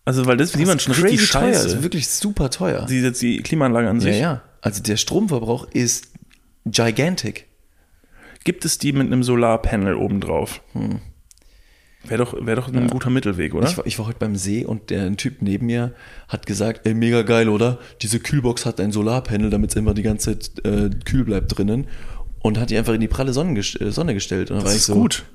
[0.04, 1.52] Also, weil das sieht man schon richtig crazy teuer.
[1.52, 1.76] Das scheiße.
[1.78, 2.86] ist wirklich super teuer.
[2.86, 4.20] Die, jetzt die Klimaanlage an Ja, sich.
[4.20, 4.44] ja.
[4.66, 6.08] Also der Stromverbrauch ist
[6.66, 7.46] gigantic.
[8.44, 10.64] Gibt es die mit einem Solarpanel obendrauf?
[12.04, 13.70] Wäre doch, wär doch ein guter Mittelweg, oder?
[13.70, 15.94] Ich war, ich war heute beim See und der ein Typ neben mir
[16.28, 17.78] hat gesagt, ey, mega geil, oder?
[18.02, 21.86] Diese Kühlbox hat ein Solarpanel, damit es immer die ganze Zeit äh, kühl bleibt drinnen.
[22.40, 24.50] Und hat die einfach in die pralle Sonne, äh, Sonne gestellt.
[24.50, 25.26] Und das ich ist so, gut.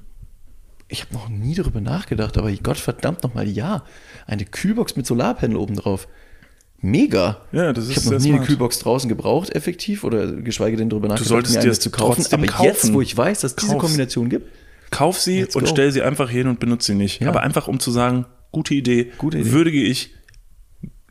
[0.88, 3.84] Ich habe noch nie darüber nachgedacht, aber Gott verdammt nochmal, ja.
[4.26, 6.08] Eine Kühlbox mit Solarpanel obendrauf.
[6.82, 7.42] Mega.
[7.52, 8.46] Ja, das ist ich habe noch nie eine smart.
[8.48, 12.24] Kühlbox draußen gebraucht, effektiv, oder geschweige denn darüber nachgedacht, solltest mir dir eine zu kaufen.
[12.32, 12.94] Aber jetzt, kaufen.
[12.94, 13.76] wo ich weiß, dass es diese.
[13.76, 14.46] Kombination gibt,
[14.90, 17.20] Kauf sie und stell sie einfach hin und benutze sie nicht.
[17.20, 17.28] Ja.
[17.28, 19.52] Aber einfach um zu sagen, gute Idee, Gute Idee.
[19.52, 20.10] würdige ich,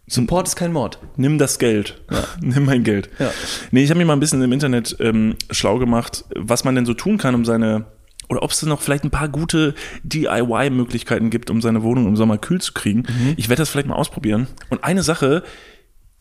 [0.08, 1.00] Support ist kein Mord.
[1.18, 2.02] nimm das Geld.
[2.42, 3.10] nimm mein Geld.
[3.20, 3.32] Ja.
[3.72, 6.86] Nee, ich habe mich mal ein bisschen im Internet ähm, schlau gemacht, was man denn
[6.86, 7.86] so tun kann, um seine
[8.30, 12.38] oder ob es noch vielleicht ein paar gute DIY-Möglichkeiten gibt, um seine Wohnung im Sommer
[12.38, 13.04] kühl zu kriegen.
[13.38, 14.48] Ich werde das vielleicht mal ausprobieren.
[14.70, 15.44] Und eine Sache,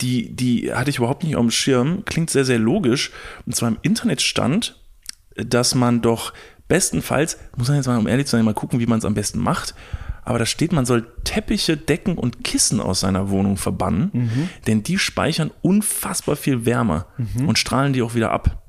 [0.00, 3.10] die, die hatte ich überhaupt nicht auf dem Schirm, klingt sehr, sehr logisch.
[3.46, 4.80] Und zwar im Internet stand,
[5.36, 6.32] dass man doch
[6.66, 9.14] bestenfalls, muss man jetzt mal, um ehrlich zu sein, mal gucken, wie man es am
[9.14, 9.74] besten macht.
[10.24, 14.10] Aber da steht, man soll Teppiche, Decken und Kissen aus seiner Wohnung verbannen,
[14.66, 17.06] denn die speichern unfassbar viel Wärme
[17.46, 18.62] und strahlen die auch wieder ab.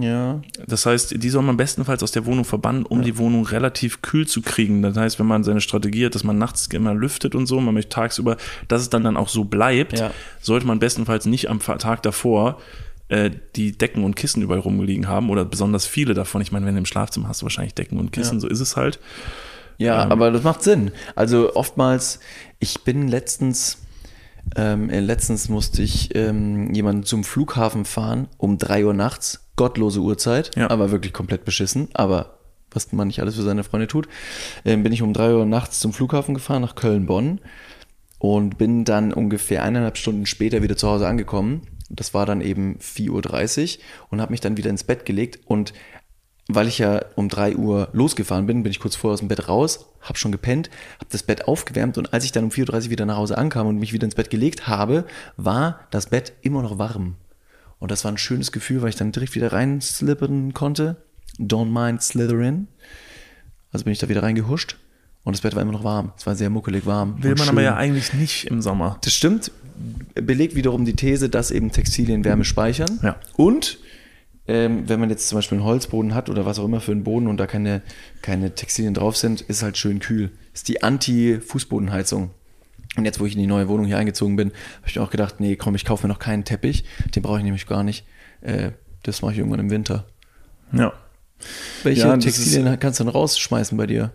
[0.00, 0.40] Ja.
[0.66, 4.26] Das heißt, die soll man bestenfalls aus der Wohnung verbannen, um die Wohnung relativ kühl
[4.26, 4.82] zu kriegen.
[4.82, 7.74] Das heißt, wenn man seine Strategie hat, dass man nachts immer lüftet und so, man
[7.74, 8.36] möchte tagsüber,
[8.68, 10.10] dass es dann, dann auch so bleibt, Ja.
[10.40, 12.58] sollte man bestenfalls nicht am Tag davor
[13.08, 16.40] äh, die Decken und Kissen überall rumliegen haben oder besonders viele davon.
[16.42, 18.40] Ich meine, wenn du im Schlafzimmer hast du wahrscheinlich Decken und Kissen, Ja.
[18.40, 18.98] so ist es halt.
[19.78, 20.90] Ja, aber das macht Sinn.
[21.16, 22.20] Also oftmals,
[22.58, 23.78] ich bin letztens,
[24.56, 30.00] ähm, äh, letztens musste ich ähm, jemanden zum Flughafen fahren um 3 Uhr nachts, gottlose
[30.00, 30.70] Uhrzeit, Ja.
[30.70, 32.38] aber wirklich komplett beschissen, aber
[32.72, 34.08] was man nicht alles für seine Freunde tut,
[34.64, 37.40] ähm, bin ich um 3 Uhr nachts zum Flughafen gefahren nach Köln-Bonn
[38.18, 41.62] und bin dann ungefähr eineinhalb Stunden später wieder zu Hause angekommen.
[41.88, 45.72] Das war dann eben 4.30 Uhr und habe mich dann wieder ins Bett gelegt und
[46.54, 49.48] weil ich ja um 3 Uhr losgefahren bin, bin ich kurz vorher aus dem Bett
[49.48, 52.90] raus, habe schon gepennt, habe das Bett aufgewärmt und als ich dann um 4.30 Uhr
[52.90, 55.04] wieder nach Hause ankam und mich wieder ins Bett gelegt habe,
[55.36, 57.16] war das Bett immer noch warm.
[57.78, 60.96] Und das war ein schönes Gefühl, weil ich dann direkt wieder reinslippern konnte.
[61.38, 62.68] Don't mind Slytherin.
[63.72, 64.76] Also bin ich da wieder reingehuscht
[65.24, 66.12] und das Bett war immer noch warm.
[66.16, 67.22] Es war sehr muckelig warm.
[67.22, 67.48] Will man schön.
[67.50, 68.98] aber ja eigentlich nicht im Sommer.
[69.02, 69.52] Das stimmt.
[70.14, 73.00] Belegt wiederum die These, dass eben Textilien Wärme speichern.
[73.02, 73.16] Ja.
[73.36, 73.78] Und
[74.50, 77.04] ähm, wenn man jetzt zum Beispiel einen Holzboden hat oder was auch immer für einen
[77.04, 77.82] Boden und da keine,
[78.20, 80.32] keine Textilien drauf sind, ist halt schön kühl.
[80.52, 82.30] Ist die Anti-Fußbodenheizung.
[82.96, 84.48] Und jetzt, wo ich in die neue Wohnung hier eingezogen bin,
[84.78, 86.84] habe ich mir auch gedacht, nee, komm, ich kaufe mir noch keinen Teppich.
[87.14, 88.04] Den brauche ich nämlich gar nicht.
[88.40, 88.72] Äh,
[89.04, 90.06] das mache ich irgendwann im Winter.
[90.72, 90.92] Ja.
[91.84, 94.10] Welche Ja, Textilien kannst du dann rausschmeißen bei dir?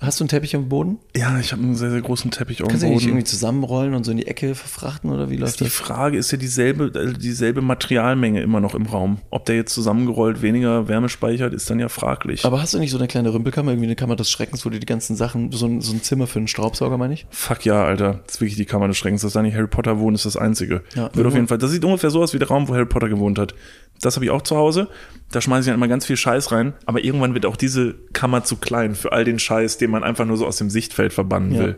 [0.00, 0.98] Hast du einen Teppich am Boden?
[1.14, 3.10] Ja, ich habe einen sehr, sehr großen Teppich auf dem Kannst du den nicht Boden.
[3.10, 5.72] irgendwie zusammenrollen und so in die Ecke verfrachten oder wie läuft Die das?
[5.74, 9.18] Frage ist ja dieselbe, äh, dieselbe Materialmenge immer noch im Raum.
[9.28, 12.46] Ob der jetzt zusammengerollt weniger Wärme speichert, ist dann ja fraglich.
[12.46, 14.80] Aber hast du nicht so eine kleine Rümpelkammer, irgendwie eine Kammer des Schreckens, wo du
[14.80, 17.26] die ganzen Sachen, so ein, so ein Zimmer für einen Staubsauger, meine ich?
[17.28, 18.20] Fuck ja, Alter.
[18.24, 19.20] Das ist wirklich die Kammer des Schreckens.
[19.20, 20.82] Das da nicht Harry Potter wohnt, ist das einzige.
[20.94, 21.58] Ja, Wird auf jeden Fall.
[21.58, 23.54] Das sieht ungefähr so aus wie der Raum, wo Harry Potter gewohnt hat.
[24.00, 24.88] Das habe ich auch zu Hause.
[25.30, 26.74] Da schmeiße ich dann immer ganz viel Scheiß rein.
[26.86, 30.24] Aber irgendwann wird auch diese Kammer zu klein für all den Scheiß, den man einfach
[30.26, 31.60] nur so aus dem Sichtfeld verbannen Ja.
[31.60, 31.76] will.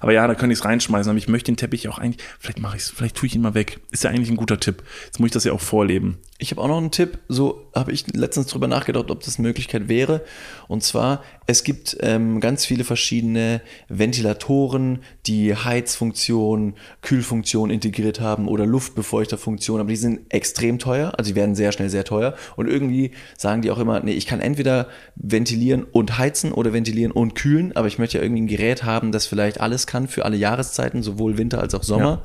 [0.00, 1.10] Aber ja, da könnte ich es reinschmeißen.
[1.10, 3.42] Aber ich möchte den Teppich auch eigentlich, vielleicht mache ich es, vielleicht tue ich ihn
[3.42, 3.80] mal weg.
[3.90, 4.82] Ist ja eigentlich ein guter Tipp.
[5.04, 6.18] Jetzt muss ich das ja auch vorleben.
[6.38, 9.48] Ich habe auch noch einen Tipp, so habe ich letztens drüber nachgedacht, ob das eine
[9.48, 10.22] Möglichkeit wäre.
[10.68, 18.66] Und zwar, es gibt ähm, ganz viele verschiedene Ventilatoren, die Heizfunktion, Kühlfunktion integriert haben oder
[18.66, 22.34] Luftbefeuchterfunktion, aber die sind extrem teuer, also die werden sehr schnell sehr teuer.
[22.56, 27.12] Und irgendwie sagen die auch immer, nee, ich kann entweder ventilieren und heizen oder ventilieren
[27.12, 30.26] und kühlen, aber ich möchte ja irgendwie ein Gerät haben, das vielleicht alles kann für
[30.26, 32.24] alle Jahreszeiten, sowohl Winter als auch Sommer.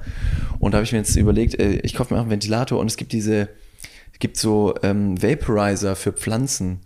[0.60, 2.88] Und da habe ich mir jetzt überlegt, äh, ich kaufe mir auch einen Ventilator und
[2.88, 3.61] es gibt diese es
[4.22, 6.80] gibt so ähm, Vaporizer für Pflanzen.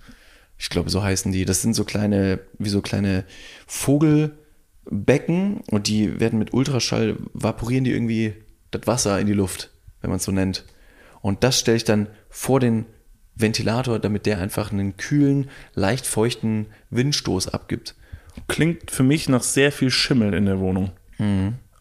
[0.57, 1.45] Ich glaube, so heißen die.
[1.45, 3.25] Das sind so kleine, wie so kleine
[3.67, 8.33] Vogelbecken und die werden mit Ultraschall, vaporieren die irgendwie
[8.71, 9.69] das Wasser in die Luft,
[10.01, 10.65] wenn man es so nennt.
[11.21, 12.85] Und das stelle ich dann vor den
[13.35, 17.95] Ventilator, damit der einfach einen kühlen, leicht feuchten Windstoß abgibt.
[18.47, 20.91] Klingt für mich nach sehr viel Schimmel in der Wohnung.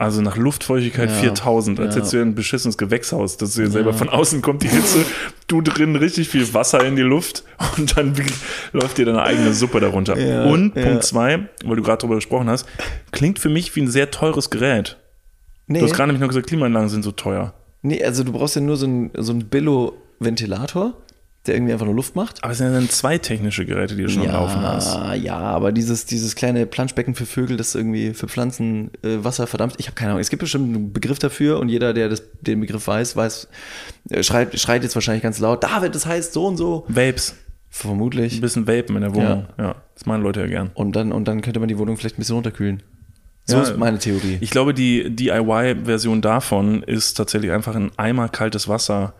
[0.04, 1.98] Also nach Luftfeuchtigkeit Ja, 4000, als ja.
[2.00, 5.04] hättest du ein beschissenes Gewächshaus, dass du dir selber von außen kommt die Hitze,
[5.46, 7.44] du drin richtig viel Wasser in die Luft
[7.78, 8.14] und dann
[8.72, 10.18] läuft dir deine eigene Suppe darunter.
[10.18, 10.82] Ja, und ja.
[10.82, 12.66] Punkt zwei, weil du gerade darüber gesprochen hast,
[13.12, 14.98] klingt für mich wie ein sehr teures Gerät.
[15.66, 17.54] Nee, Du hast gerade nämlich noch gesagt, Klimaanlagen sind so teuer.
[17.80, 20.94] nee, also du brauchst ja nur so einen so einen Billo-Ventilator,
[21.46, 22.42] der irgendwie einfach nur Luft macht.
[22.42, 24.96] Aber es sind ja dann zwei technische Geräte, die du schon am Laufen hast.
[25.22, 29.76] Ja, aber dieses, dieses kleine Planschbecken für Vögel, das irgendwie für Pflanzen äh, Wasser verdampft,
[29.78, 30.20] ich habe keine Ahnung.
[30.20, 33.48] Es gibt bestimmt einen Begriff dafür und jeder, der das, den Begriff weiß, weiß,
[34.10, 36.86] äh, schreit, schreit jetzt wahrscheinlich ganz laut, David, das heißt so und so.
[36.88, 37.36] Vapes, ein
[37.68, 38.40] Vermutlich.
[38.40, 39.46] bisschen Vapen in der Wohnung.
[39.58, 39.76] Ja.
[39.94, 40.70] das machen Leute ja gern.
[40.74, 42.82] Und dann, und dann könnte man die Wohnung vielleicht ein bisschen runterkühlen.
[43.46, 44.38] So Ja, ist meine Theorie.
[44.40, 49.12] Ich glaube, die DIY-Version davon ist tatsächlich einfach ein Eimer kaltes Wasser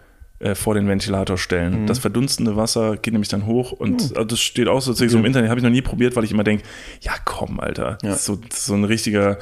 [0.45, 1.83] äh, vor den Ventilator stellen.
[1.83, 1.87] Mhm.
[1.87, 5.19] Das verdunstende Wasser geht nämlich dann hoch und also das steht auch so, tatsächlich so
[5.19, 6.65] im Internet, habe ich noch nie probiert, weil ich immer denke,
[7.01, 8.11] ja komm, Alter, Ja.
[8.11, 9.37] das ist so, das ist so ein richtiger,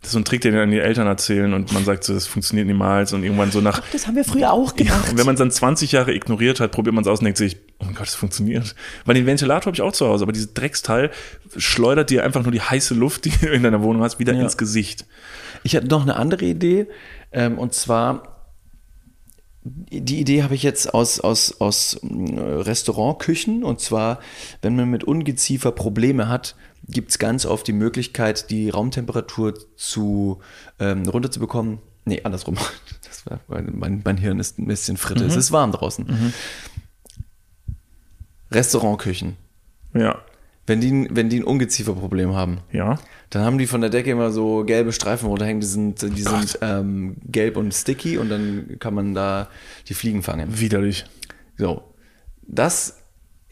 [0.00, 2.26] das ist so ein Trick, den dann die Eltern erzählen und man sagt so, das
[2.26, 5.34] funktioniert niemals und irgendwann so nach, das haben wir früher auch ja, und wenn man
[5.34, 7.94] es dann 20 Jahre ignoriert hat, probiert man es aus und denkt sich, oh mein
[7.94, 8.74] Gott, das funktioniert.
[9.04, 11.10] Weil den Ventilator habe ich auch zu Hause, aber dieses Drecksteil
[11.56, 14.40] schleudert dir einfach nur die heiße Luft, die du in deiner Wohnung hast, wieder Ja.
[14.42, 15.04] ins Gesicht.
[15.62, 16.86] Ich hatte noch eine andere Idee,
[17.32, 18.39] ähm, und zwar,
[19.62, 24.20] die Idee habe ich jetzt aus, aus, aus äh, Restaurantküchen, und zwar,
[24.62, 26.56] wenn man mit Ungeziefer Probleme hat,
[26.88, 30.40] gibt es ganz oft die Möglichkeit, die Raumtemperatur zu
[30.78, 31.78] ähm, runterzubekommen.
[32.04, 32.56] Nee, andersrum.
[33.02, 35.24] Das war, mein, mein Hirn ist ein bisschen fritte.
[35.24, 36.32] Es ist warm draußen.
[38.52, 39.36] Restaurantküchen.
[39.94, 40.22] Ja.
[40.70, 42.96] Wenn die, wenn die ein Ungezieferproblem haben, Ja.
[43.30, 46.48] dann haben die von der Decke immer so gelbe Streifen runterhängen, die sind, die Gott.
[46.48, 49.48] sind ähm, gelb und sticky und dann kann man da
[49.88, 50.60] die Fliegen fangen.
[50.60, 51.04] Widerlich.
[51.58, 51.82] So.
[52.46, 52.98] Das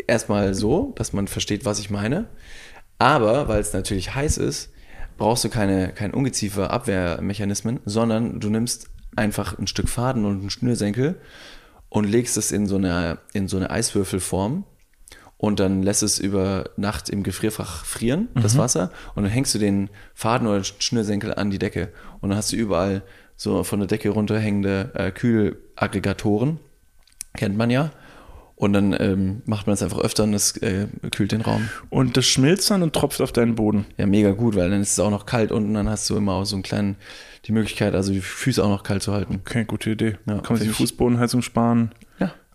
[0.06, 2.26] erstmal so, dass man versteht, was ich meine.
[3.00, 4.70] Aber, weil es natürlich heiß ist,
[5.16, 11.16] brauchst du keine, kein Ungeziefer-Abwehrmechanismen, sondern du nimmst einfach ein Stück Faden und einen Schnürsenkel
[11.88, 14.64] und legst es in so eine, in so eine Eiswürfelform
[15.38, 19.58] und dann lässt es über Nacht im Gefrierfach frieren, das Wasser, und dann hängst du
[19.58, 21.88] den Faden oder Schnürsenkel an die Decke
[22.20, 23.02] und dann hast du überall
[23.36, 26.58] so von der Decke runterhängende äh, Kühlaggregatoren,
[27.34, 27.90] kennt man ja.
[28.56, 31.68] Und dann ähm, macht man es einfach öfter und das äh, kühlt den Raum.
[31.90, 33.86] Und das schmilzt dann und tropft auf deinen Boden.
[33.96, 36.32] Ja, mega gut, weil dann ist es auch noch kalt unten, dann hast du immer
[36.32, 36.96] auch so einen kleinen,
[37.44, 39.40] die Möglichkeit, also die Füße auch noch kalt zu halten.
[39.46, 40.16] Okay, gute Idee.
[40.26, 41.92] Ja, Kann man sich die Fußbodenheizung sparen.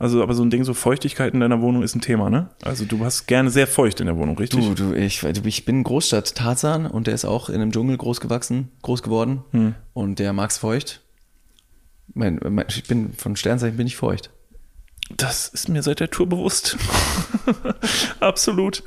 [0.03, 2.49] Also, aber so ein Ding, so Feuchtigkeit in deiner Wohnung ist ein Thema, ne?
[2.61, 4.59] Also du hast gerne sehr feucht in der Wohnung, richtig?
[4.59, 8.19] Du, du, ich, ich bin Großstadt Tarzan und der ist auch in einem Dschungel groß
[8.19, 9.75] gewachsen, groß geworden Hm.
[9.93, 10.99] und der mag's feucht.
[12.13, 14.29] Mein, mein, ich bin von Sternzeichen bin ich feucht.
[15.15, 16.77] Das ist mir seit der Tour bewusst.
[18.19, 18.83] Absolut.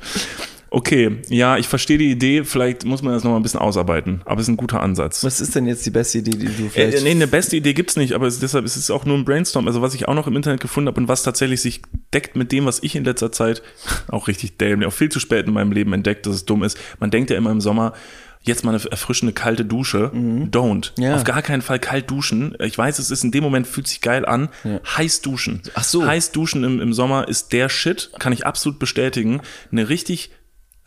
[0.69, 2.43] Okay, ja, ich verstehe die Idee.
[2.43, 4.21] Vielleicht muss man das nochmal ein bisschen ausarbeiten.
[4.25, 5.23] Aber es ist ein guter Ansatz.
[5.23, 7.03] Was ist denn jetzt die beste Idee, die du Äh, vielleicht...
[7.03, 9.67] nee, eine beste Idee gibt's nicht, aber es, deshalb ist es auch nur ein Brainstorm.
[9.67, 11.81] Also was ich auch noch im Internet gefunden habe und was tatsächlich sich
[12.13, 13.61] deckt mit dem, was ich in letzter Zeit
[14.09, 16.77] auch richtig dämlich, auch viel zu spät in meinem Leben entdeckt, dass es dumm ist.
[16.99, 17.93] Man denkt ja immer im Sommer,
[18.41, 20.11] jetzt mal eine erfrischende kalte Dusche.
[20.13, 20.91] Don't.
[20.97, 21.15] Ja.
[21.15, 22.55] Auf gar keinen Fall kalt duschen.
[22.63, 24.47] Ich weiß, es ist in dem Moment fühlt sich geil an.
[24.95, 25.61] Heiß duschen.
[25.73, 26.05] Ach so.
[26.05, 29.41] Heiß duschen im, im Sommer ist der Shit, kann ich absolut bestätigen.
[29.71, 30.31] Eine richtig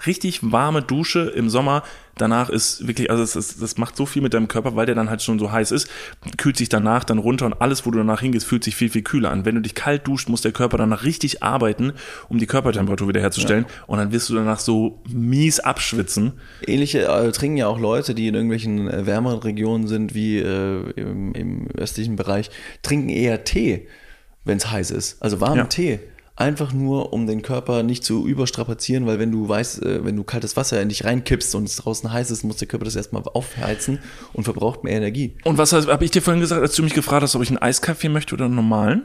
[0.06, 1.82] richtig warme Dusche im Sommer.
[2.16, 4.94] Danach ist wirklich, also es ist, das macht so viel mit deinem Körper, weil der
[4.94, 5.88] dann halt schon so heiß ist,
[6.36, 9.02] kühlt sich danach dann runter und alles, wo du danach hingehst, fühlt sich viel, viel
[9.02, 9.46] kühler an.
[9.46, 11.92] Wenn du dich kalt duscht, muss der Körper danach richtig arbeiten,
[12.28, 16.32] um die Körpertemperatur wiederherzustellen und dann wirst du danach so mies abschwitzen.
[16.66, 20.90] Ähnliche äh, trinken ja auch Leute, die in irgendwelchen äh, wärmeren Regionen sind, wie äh,
[20.96, 22.50] im, im östlichen Bereich,
[22.82, 23.86] trinken eher Tee,
[24.44, 25.22] wenn es heiß ist.
[25.22, 25.64] Also warmen Ja.
[25.64, 26.00] Tee.
[26.40, 30.24] Einfach nur, um den Körper nicht zu überstrapazieren, weil wenn du weißt, äh, wenn du
[30.24, 33.22] kaltes Wasser in dich reinkippst und es draußen heiß ist, muss der Körper das erstmal
[33.24, 33.98] aufheizen
[34.32, 35.36] und verbraucht mehr Energie.
[35.44, 37.58] Und was habe ich dir vorhin gesagt, als du mich gefragt hast, ob ich einen
[37.58, 39.02] Eiskaffee möchte oder einen normalen?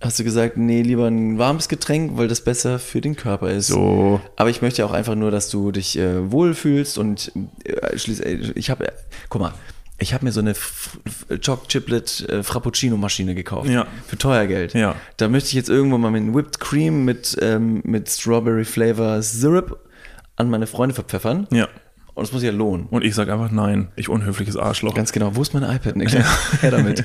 [0.00, 3.66] Hast du gesagt, nee, lieber ein warmes Getränk, weil das besser für den Körper ist.
[3.66, 4.18] So.
[4.36, 7.32] Aber ich möchte auch einfach nur, dass du dich äh, wohlfühlst und
[7.64, 8.90] äh, schließlich, ich habe,
[9.28, 9.52] guck mal,
[10.00, 10.54] ich habe mir so eine
[11.44, 13.68] Choc Chiplet äh, Frappuccino Maschine gekauft.
[13.68, 13.86] Ja.
[14.06, 14.74] Für teuer Geld.
[14.74, 14.96] Ja.
[15.18, 19.78] Da möchte ich jetzt irgendwo mal mit Whipped Cream mit, ähm, mit Strawberry Flavor Syrup
[20.36, 21.46] an meine Freunde verpfeffern.
[21.52, 21.68] Ja.
[22.14, 22.86] Und das muss ja lohnen.
[22.90, 24.94] Und ich sage einfach nein, ich unhöfliches Arschloch.
[24.94, 25.36] Ganz genau.
[25.36, 25.96] Wo ist mein iPad?
[25.96, 26.12] Nick?
[26.60, 27.04] Her damit.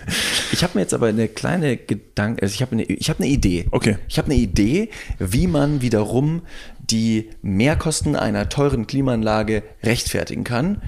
[0.52, 3.32] Ich habe mir jetzt aber eine kleine Gedanke, also ich habe eine, ich habe eine
[3.32, 3.68] Idee.
[3.72, 3.98] Okay.
[4.08, 4.90] Ich habe eine Idee,
[5.20, 6.42] wie man wiederum
[6.80, 10.82] die Mehrkosten einer teuren Klimaanlage rechtfertigen kann.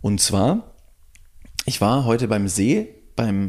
[0.00, 0.73] Und zwar,
[1.64, 3.48] ich war heute beim See, beim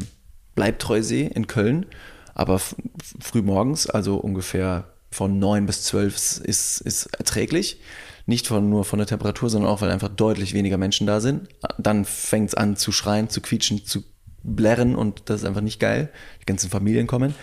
[0.54, 1.86] Bleibtreusee in Köln,
[2.34, 7.80] aber früh morgens, also ungefähr von 9 bis 12 ist, ist erträglich.
[8.26, 11.48] Nicht von, nur von der Temperatur, sondern auch, weil einfach deutlich weniger Menschen da sind.
[11.78, 14.02] Dann fängt es an zu schreien, zu quietschen, zu
[14.46, 16.10] blärren und das ist einfach nicht geil.
[16.40, 17.34] Die ganzen Familien kommen.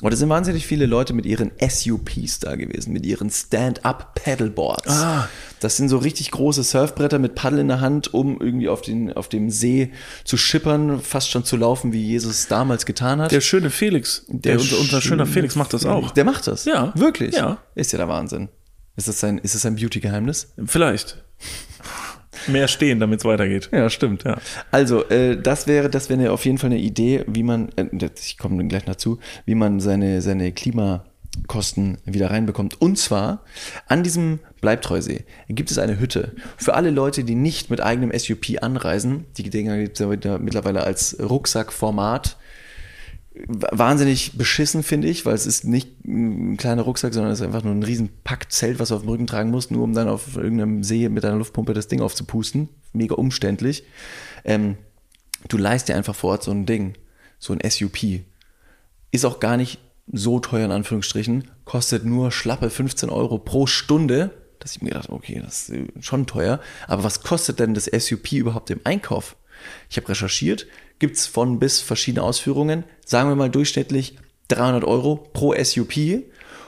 [0.00, 4.88] Und es sind wahnsinnig viele Leute mit ihren SUPs da gewesen, mit ihren Stand-Up-Paddleboards.
[4.88, 5.28] Ah.
[5.60, 9.12] Das sind so richtig große Surfbretter mit Paddel in der Hand, um irgendwie auf, den,
[9.12, 9.92] auf dem See
[10.24, 13.32] zu schippern, fast schon zu laufen, wie Jesus damals getan hat.
[13.32, 16.12] Der schöne Felix, der, unser, unser schöner Felix macht das auch.
[16.12, 16.64] Der macht das.
[16.64, 16.92] Ja.
[16.94, 17.34] Wirklich.
[17.34, 17.58] Ja.
[17.74, 18.48] Ist ja der Wahnsinn.
[18.96, 20.52] Ist das sein, ist das ein Beauty-Geheimnis?
[20.64, 21.24] Vielleicht.
[22.48, 23.68] Mehr stehen, damit es weitergeht.
[23.72, 24.24] Ja, stimmt.
[24.24, 24.38] Ja.
[24.70, 27.86] Also, äh, das wäre, das wäre auf jeden Fall eine Idee, wie man, äh,
[28.16, 32.80] ich komme dann gleich dazu, wie man seine, seine Klimakosten wieder reinbekommt.
[32.80, 33.44] Und zwar
[33.88, 36.32] an diesem Bleibtreusee gibt es eine Hütte.
[36.56, 40.84] Für alle Leute, die nicht mit eigenem SUP anreisen, die Dinger gibt es ja mittlerweile
[40.84, 42.36] als Rucksackformat.
[43.34, 47.64] Wahnsinnig beschissen, finde ich, weil es ist nicht ein kleiner Rucksack, sondern es ist einfach
[47.64, 50.36] nur ein riesen Packzelt, was du auf dem Rücken tragen musst, nur um dann auf
[50.36, 52.68] irgendeinem See mit einer Luftpumpe das Ding aufzupusten.
[52.92, 53.84] Mega umständlich.
[54.44, 54.76] Ähm,
[55.48, 56.94] du leist dir einfach vor Ort so ein Ding,
[57.40, 58.20] so ein SUP.
[59.10, 59.80] Ist auch gar nicht
[60.12, 64.30] so teuer in Anführungsstrichen, kostet nur schlappe 15 Euro pro Stunde.
[64.60, 66.60] Dass ich mir gedacht, okay, das ist schon teuer.
[66.86, 69.36] Aber was kostet denn das SUP überhaupt im Einkauf?
[69.90, 70.66] Ich habe recherchiert,
[70.98, 72.84] gibt es von bis verschiedene Ausführungen.
[73.04, 74.16] Sagen wir mal durchschnittlich
[74.48, 75.94] 300 Euro pro SUP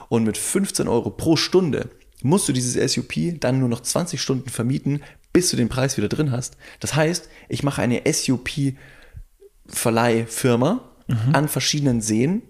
[0.09, 1.89] und mit 15 Euro pro Stunde
[2.23, 5.01] musst du dieses SUP dann nur noch 20 Stunden vermieten,
[5.33, 6.57] bis du den Preis wieder drin hast.
[6.79, 10.81] Das heißt, ich mache eine SUP-Verleihfirma
[11.31, 12.41] an verschiedenen Seen,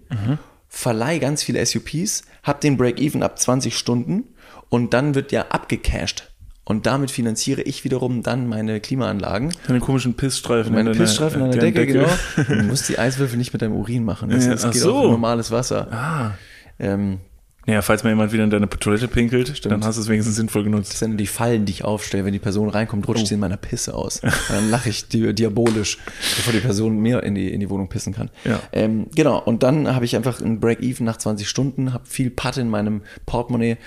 [0.68, 4.24] verleih ganz viele SUPs, hab den Break-Even ab 20 Stunden
[4.68, 6.27] und dann wird ja abgecashed.
[6.70, 9.54] Und damit finanziere ich wiederum dann meine Klimaanlagen.
[9.66, 10.74] Deine komischen Pissstreifen.
[10.74, 12.08] Meine Pissstreifen an der deiner Decke, genau.
[12.46, 14.28] Du musst die Eiswürfel nicht mit deinem Urin machen.
[14.28, 14.94] Das, Ja, das geht so.
[14.94, 15.90] auf normales Wasser.
[15.90, 16.30] Ah.
[16.78, 17.20] Ähm,
[17.66, 20.62] Ja, falls mal jemand wieder in deine Toilette pinkelt, dann hast du es wenigstens sinnvoll
[20.64, 20.92] genutzt.
[20.92, 22.26] das sind die Fallen, die ich aufstelle.
[22.26, 23.26] Wenn die Person reinkommt, rutscht Oh.
[23.26, 24.20] sie in meiner Pisse aus.
[24.22, 25.96] Und dann lache ich di diabolisch,
[26.36, 28.28] bevor die Person mir in die, in die Wohnung pissen kann.
[28.44, 28.60] Ja.
[28.72, 32.60] Ähm, genau, und dann habe ich einfach ein Break-Even nach 20 Stunden, habe viel Patte
[32.60, 33.78] in meinem Portemonnaie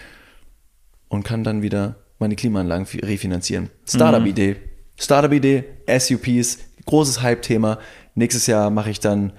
[1.09, 3.69] und kann dann wieder meine Klimaanlagen fi- refinanzieren.
[3.85, 4.55] Startup-Idee.
[4.97, 5.63] Startup-Idee,
[5.99, 7.79] SUPs, großes Hype-Thema.
[8.15, 9.33] Nächstes Jahr mache ich dann,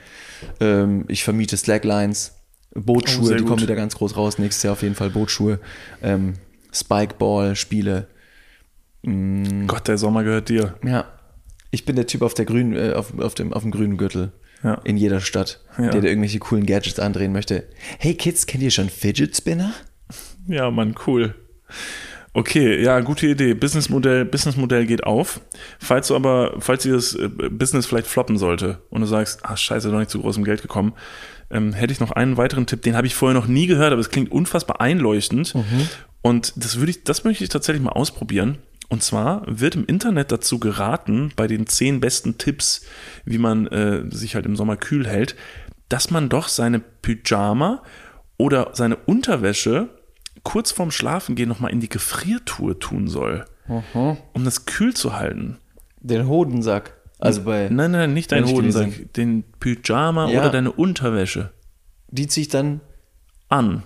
[0.60, 2.38] ähm, ich vermiete Slacklines,
[2.74, 4.38] Oh, Bootschuhe, sehr die kommen wieder ganz groß raus.
[4.38, 5.60] Nächstes Jahr auf jeden Fall Bootschuhe,
[6.02, 6.34] ähm,
[6.72, 8.06] Spikeball-Spiele.
[9.66, 10.76] Gott, der Sommer gehört dir.
[10.84, 11.04] Ja,
[11.70, 14.32] ich bin der Typ auf der grünen, äh, auf, auf, dem, auf dem grünen Gürtel.
[14.62, 14.74] Ja.
[14.84, 15.90] In jeder Stadt, Ja.
[15.90, 17.64] der, der irgendwelche coolen Gadgets andrehen möchte.
[17.98, 19.72] Hey Kids, kennt ihr schon Fidget Spinner?
[20.46, 21.34] Ja, Mann, cool.
[22.34, 23.52] Okay, ja, gute Idee.
[23.52, 25.40] Businessmodell, Businessmodell geht auf.
[25.78, 29.56] Falls du aber, falls dir das äh, Business vielleicht floppen sollte und du sagst, ah,
[29.56, 30.94] scheiße, doch nicht zu großem Geld gekommen,
[31.50, 34.00] ähm, hätte ich noch einen weiteren Tipp, den habe ich vorher noch nie gehört, aber
[34.00, 35.52] es klingt unfassbar einleuchtend.
[36.22, 38.58] Und das würde ich, das möchte ich tatsächlich mal ausprobieren.
[38.88, 42.84] Und zwar wird im Internet dazu geraten, bei den zehn besten Tipps,
[43.24, 45.36] wie man äh, sich halt im Sommer kühl hält,
[45.88, 47.82] dass man doch seine Pyjama
[48.38, 49.90] oder seine Unterwäsche
[50.42, 53.44] kurz vorm Schlafengehen nochmal in die Gefriertruhe tun soll,
[54.32, 55.58] um das kühl zu halten.
[56.00, 56.94] Den Hodensack.
[57.18, 57.68] Also bei.
[57.70, 60.40] Nein, nein, nicht dein Wenn ich Hodensack, den Pyjama Ja.
[60.40, 61.52] oder deine Unterwäsche
[62.08, 62.80] Die ziehe ich dann
[63.48, 63.84] an.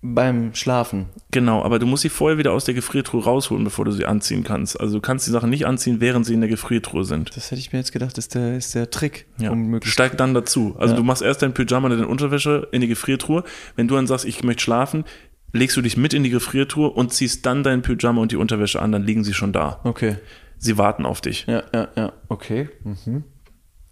[0.00, 1.06] beim Schlafen.
[1.32, 4.42] Genau, aber du musst sie vorher wieder aus der Gefriertruhe rausholen, bevor du sie anziehen
[4.44, 4.78] kannst.
[4.80, 7.36] Also du kannst die Sachen nicht anziehen, während sie in der Gefriertruhe sind.
[7.36, 9.26] Das hätte ich mir jetzt gedacht, ist der, ist der Trick.
[9.38, 9.50] Ja.
[9.50, 10.74] Um Steig dann dazu.
[10.78, 10.98] Also Ja.
[11.00, 13.42] du machst erst dein Pyjama oder deine Unterwäsche in die Gefriertruhe.
[13.76, 15.04] Wenn du dann sagst, ich möchte schlafen,
[15.52, 18.80] legst du dich mit in die Gefriertruhe und ziehst dann dein Pyjama und die Unterwäsche
[18.80, 19.80] an, dann liegen sie schon da.
[19.84, 20.16] Okay.
[20.58, 21.46] Sie warten auf dich.
[21.46, 22.12] Ja, ja, ja.
[22.28, 22.68] Okay.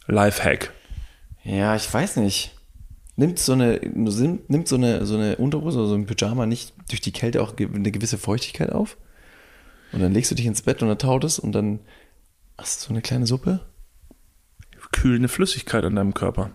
[0.06, 0.72] Lifehack.
[1.44, 2.52] Ja, ich weiß nicht.
[3.14, 7.00] Nimmt so eine, nimmt so eine, so eine Unterhose oder so ein Pyjama nicht durch
[7.00, 8.98] die Kälte auch eine gewisse Feuchtigkeit auf?
[9.92, 11.80] Und dann legst du dich ins Bett und dann taut es und dann
[12.58, 13.60] hast du so eine kleine Suppe?
[14.92, 16.50] Kühlende Flüssigkeit an deinem Körper.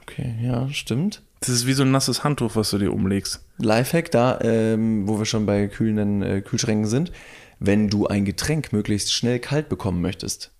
[0.00, 1.22] Okay, ja, stimmt.
[1.46, 3.40] Das ist wie so ein nasses Handtuch, was du dir umlegst.
[3.58, 7.12] Lifehack da, ähm, wo wir schon bei kühlenden äh, Kühlschränken sind,
[7.60, 10.50] wenn du ein Getränk möglichst schnell kalt bekommen möchtest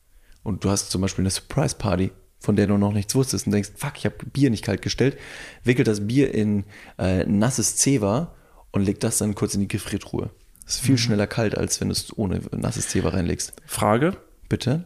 [0.45, 3.53] und du hast zum Beispiel eine Surprise Party, von der du noch nichts wusstest und
[3.53, 5.18] denkst, fuck, ich habe Bier nicht kalt gestellt,
[5.64, 6.62] wickel das Bier in
[7.01, 8.37] äh, nasses Zewa
[8.70, 10.30] und leg das dann kurz in die Gefriertruhe.
[10.68, 13.55] Ist viel schneller kalt, als wenn du es ohne nasses Zewa reinlegst.
[13.66, 14.16] Frage:
[14.49, 14.84] Bitte?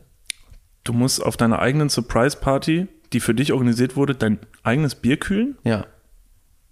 [0.82, 5.56] Du musst auf deiner eigenen Surprise-Party, die für dich organisiert wurde, dein eigenes Bier kühlen?
[5.64, 5.86] Ja.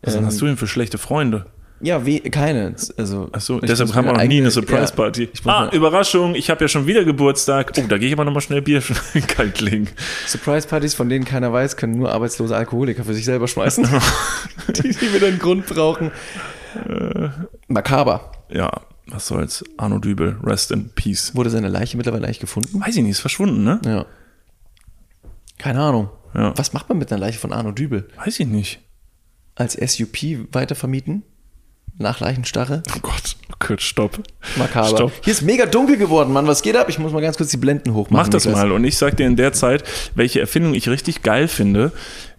[0.03, 1.47] Was Ähm, hast du denn für schlechte Freunde?
[1.81, 2.75] Ja, we keine.
[2.97, 5.31] Also, Achso, deshalb haben wir noch nie eine Surprise-Party.
[5.45, 7.73] Ja, ah, Überraschung, ich habe ja schon wieder Geburtstag.
[7.79, 8.83] Oh, da gehe ich aber nochmal schnell Bier
[9.29, 9.89] kalt legen.
[10.27, 13.85] Surprise-Partys, von denen keiner weiß, können nur arbeitslose Alkoholiker für sich selber schmeißen.
[14.69, 16.11] die, die wieder einen Grund brauchen.
[17.69, 18.33] Makaber.
[18.51, 18.71] Ja,
[19.07, 19.65] was soll's.
[19.77, 21.35] Arno Dübel, rest in peace.
[21.37, 22.81] Wurde seine Leiche mittlerweile eigentlich gefunden?
[22.81, 23.81] Weiß ich nicht, ist verschwunden, ne?
[23.85, 24.07] Ja.
[25.59, 26.11] Keine Ahnung.
[26.35, 26.53] Ja.
[26.57, 28.09] Was macht man mit einer Leiche von Arno Dübel?
[28.17, 28.81] Weiß ich nicht.
[29.55, 30.17] Als SUP
[30.53, 31.23] weitervermieten?
[32.01, 32.85] Nach Leichenstarre?
[32.95, 34.23] Oh Gott, oh Gott, stopp.
[34.57, 34.89] Makaber.
[34.89, 35.13] Stopp.
[35.25, 36.47] Hier ist mega dunkel geworden, Mann.
[36.47, 36.89] Was geht ab?
[36.89, 38.25] Ich muss mal ganz kurz die Blenden hochmachen.
[38.25, 38.63] Mach das Niklas.
[38.63, 38.71] mal.
[38.73, 39.83] Und ich sag dir in der Zeit,
[40.15, 41.91] welche Erfindung ich richtig geil finde.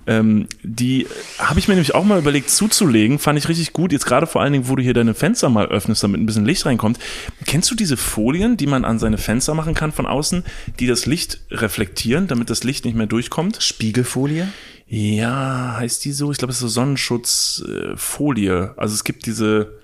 [0.10, 1.06] Ähm, die
[1.38, 3.20] habe ich mir nämlich auch mal überlegt zuzulegen.
[3.20, 3.92] Fand ich richtig gut.
[3.92, 6.46] Jetzt gerade vor allen Dingen, wo du hier deine Fenster mal öffnest, damit ein bisschen
[6.46, 6.98] Licht reinkommt.
[7.46, 10.44] Kennst du diese Folien, die man an seine Fenster machen kann von außen,
[10.80, 13.62] die das Licht reflektieren, damit das Licht nicht mehr durchkommt?
[13.62, 14.48] Spiegelfolie?
[14.88, 16.32] Ja, heißt die so?
[16.32, 18.74] Ich glaube, es ist so Sonnenschutzfolie.
[18.78, 19.79] Also es gibt diese.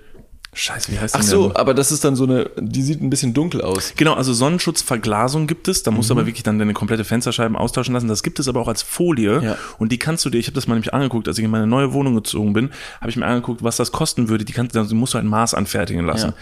[0.58, 1.56] Scheiße, wie heißt Ach die so, denn?
[1.56, 3.92] aber das ist dann so eine, die sieht ein bisschen dunkel aus.
[3.96, 5.82] Genau, also Sonnenschutzverglasung gibt es.
[5.82, 8.08] Da musst du aber wirklich dann deine komplette Fensterscheiben austauschen lassen.
[8.08, 9.42] Das gibt es aber auch als Folie.
[9.42, 9.58] Ja.
[9.78, 11.66] Und die kannst du dir, ich habe das mal nämlich angeguckt, als ich in meine
[11.66, 12.70] neue Wohnung gezogen bin,
[13.02, 14.46] habe ich mir angeguckt, was das kosten würde.
[14.46, 16.28] Die, kannst, die musst du halt Maß anfertigen lassen.
[16.28, 16.34] Ja.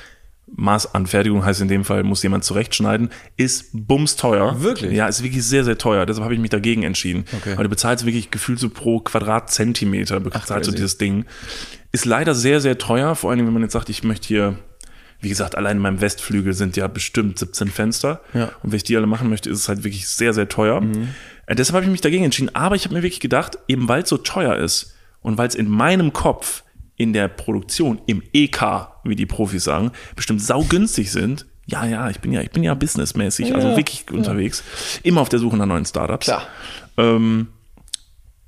[0.47, 4.61] Maßanfertigung heißt in dem Fall, muss jemand zurechtschneiden, ist bumsteuer.
[4.61, 4.93] Wirklich?
[4.93, 6.07] Ja, ist wirklich sehr, sehr teuer.
[6.07, 7.25] Deshalb habe ich mich dagegen entschieden.
[7.37, 7.55] Okay.
[7.55, 10.77] Aber du bezahlst wirklich gefühlt so pro Quadratzentimeter, bezahlst du crazy.
[10.77, 11.25] dieses Ding.
[11.93, 14.59] Ist leider sehr, sehr teuer, vor allem wenn man jetzt sagt, ich möchte hier,
[15.21, 18.21] wie gesagt, allein in meinem Westflügel sind ja bestimmt 17 Fenster.
[18.35, 18.51] Ja.
[18.63, 20.83] Und wenn ich die alle machen möchte, ist es halt wirklich sehr, sehr teuer.
[21.47, 22.55] Äh, deshalb habe ich mich dagegen entschieden.
[22.55, 25.55] Aber ich habe mir wirklich gedacht, eben weil es so teuer ist und weil es
[25.55, 26.64] in meinem Kopf
[26.97, 31.47] in der Produktion, im EK, wie die Profis sagen, bestimmt saugünstig sind.
[31.67, 34.63] Ja, ja, ich bin ja, ich bin ja businessmäßig, also Ja, wirklich unterwegs.
[35.03, 36.27] Immer auf der Suche nach neuen Startups.
[36.27, 36.47] Klar.
[36.99, 37.49] Ähm,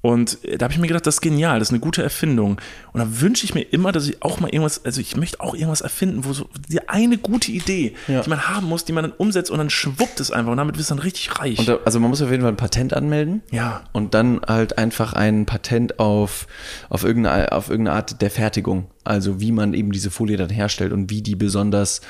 [0.07, 2.61] und da habe ich mir gedacht, das ist genial, das ist eine gute Erfindung.
[2.93, 5.55] Und da wünsche ich mir immer, dass ich auch mal irgendwas, also ich möchte auch
[5.55, 8.23] irgendwas erfinden, wo so die eine gute Idee, Ja.
[8.23, 10.79] die man haben muss, die man dann umsetzt und dann schwuppt es einfach und damit
[10.79, 11.59] wirst du dann richtig reich.
[11.59, 13.43] Und da, also man muss auf jeden Fall ein Patent anmelden.
[13.51, 13.83] ja.
[13.93, 16.47] Und dann halt einfach ein Patent auf,
[16.89, 18.87] auf, irgendeine, auf irgendeine Art der Fertigung.
[19.03, 22.01] Also wie man eben diese Folie dann herstellt und wie die besonders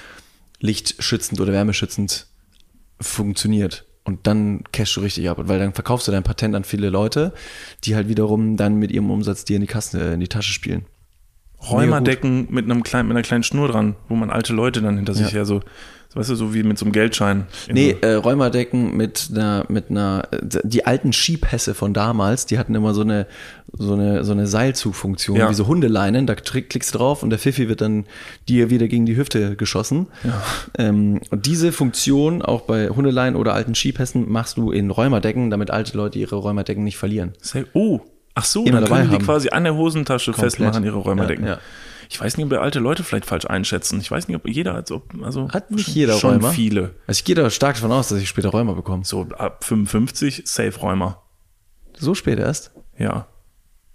[0.60, 2.26] lichtschützend oder wärmeschützend
[3.00, 3.85] funktioniert.
[4.06, 7.32] Und dann cashst du richtig ab, weil dann verkaufst du dein Patent an viele Leute,
[7.82, 10.52] die halt wiederum dann mit ihrem Umsatz dir in die Kasse, äh, in die Tasche
[10.52, 10.86] spielen.
[11.68, 15.14] Räumerdecken mit einem kleinen, mit einer kleinen Schnur dran, wo man alte Leute dann hinter
[15.14, 15.32] sich Ja.
[15.32, 15.64] her so, so,
[16.16, 17.46] weißt du, so wie mit so einem Geldschein.
[17.68, 22.58] in Nee, äh, Räumerdecken mit einer, mit einer, äh, die alten Skipässe von damals, die
[22.58, 23.26] hatten immer so eine,
[23.78, 25.50] so eine, so eine Seilzugfunktion, Ja.
[25.50, 28.06] wie so Hundeleinen, da klickst du drauf und der Pfiffi wird dann
[28.48, 30.06] dir wieder gegen die Hüfte geschossen.
[30.78, 35.70] Ähm, und diese Funktion, auch bei Hundeleinen oder alten Skipässen, machst du in Räumerdecken, damit
[35.70, 37.32] alte Leute ihre Räumerdecken nicht verlieren.
[37.74, 38.00] Oh,
[38.34, 39.24] ach so, Immer dann dabei können die haben.
[39.24, 41.44] quasi an der Hosentasche festmachen, ihre Räumerdecken.
[41.44, 41.58] Ja, ja.
[42.08, 44.00] Ich weiß nicht, ob wir alte Leute vielleicht falsch einschätzen.
[44.00, 46.50] Ich weiß nicht, ob jeder, also, also Hat nicht schon, jeder schon Räumer.
[46.50, 46.94] viele.
[47.06, 49.04] Also ich gehe da stark davon aus, dass ich später Räumer bekomme.
[49.04, 51.22] So ab 55 Safe-Räumer.
[51.96, 52.72] So spät erst?
[52.98, 53.26] Ja.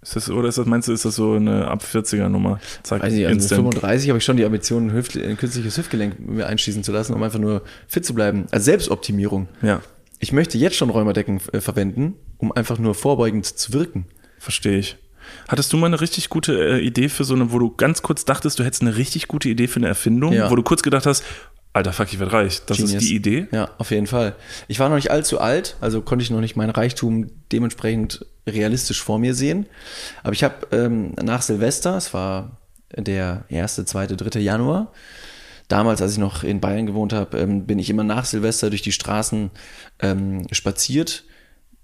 [0.02, 2.58] Ist das, oder ist das, meinst du, ist das so eine ab 40er Nummer?
[2.82, 5.78] Zack, Weiß nicht, also mit 35 habe ich schon die Ambition, ein, Hüft, ein künstliches
[5.78, 8.46] Hüftgelenk mir einschießen zu lassen, um einfach nur fit zu bleiben.
[8.50, 9.48] Also Selbstoptimierung.
[9.62, 9.80] Ja.
[10.18, 14.06] Ich möchte jetzt schon Räumerdecken äh, verwenden, um einfach nur vorbeugend zu wirken.
[14.38, 14.96] Verstehe ich.
[15.48, 18.24] Hattest du mal eine richtig gute äh, Idee für so eine, wo du ganz kurz
[18.24, 20.50] dachtest, du hättest eine richtig gute Idee für eine Erfindung, ja.
[20.50, 21.24] wo du kurz gedacht hast,
[21.74, 22.62] Alter, fuck, ich werde reich.
[22.66, 22.94] Das Genius.
[22.94, 23.46] ist die Idee.
[23.50, 24.36] Ja, auf jeden Fall.
[24.68, 29.02] Ich war noch nicht allzu alt, also konnte ich noch nicht mein Reichtum dementsprechend realistisch
[29.02, 29.66] vor mir sehen.
[30.22, 32.58] Aber ich habe ähm, nach Silvester, es war
[32.94, 34.92] der erste, zweite, dritte Januar,
[35.68, 38.82] damals, als ich noch in Bayern gewohnt habe, ähm, bin ich immer nach Silvester durch
[38.82, 39.50] die Straßen
[40.00, 41.24] ähm, spaziert,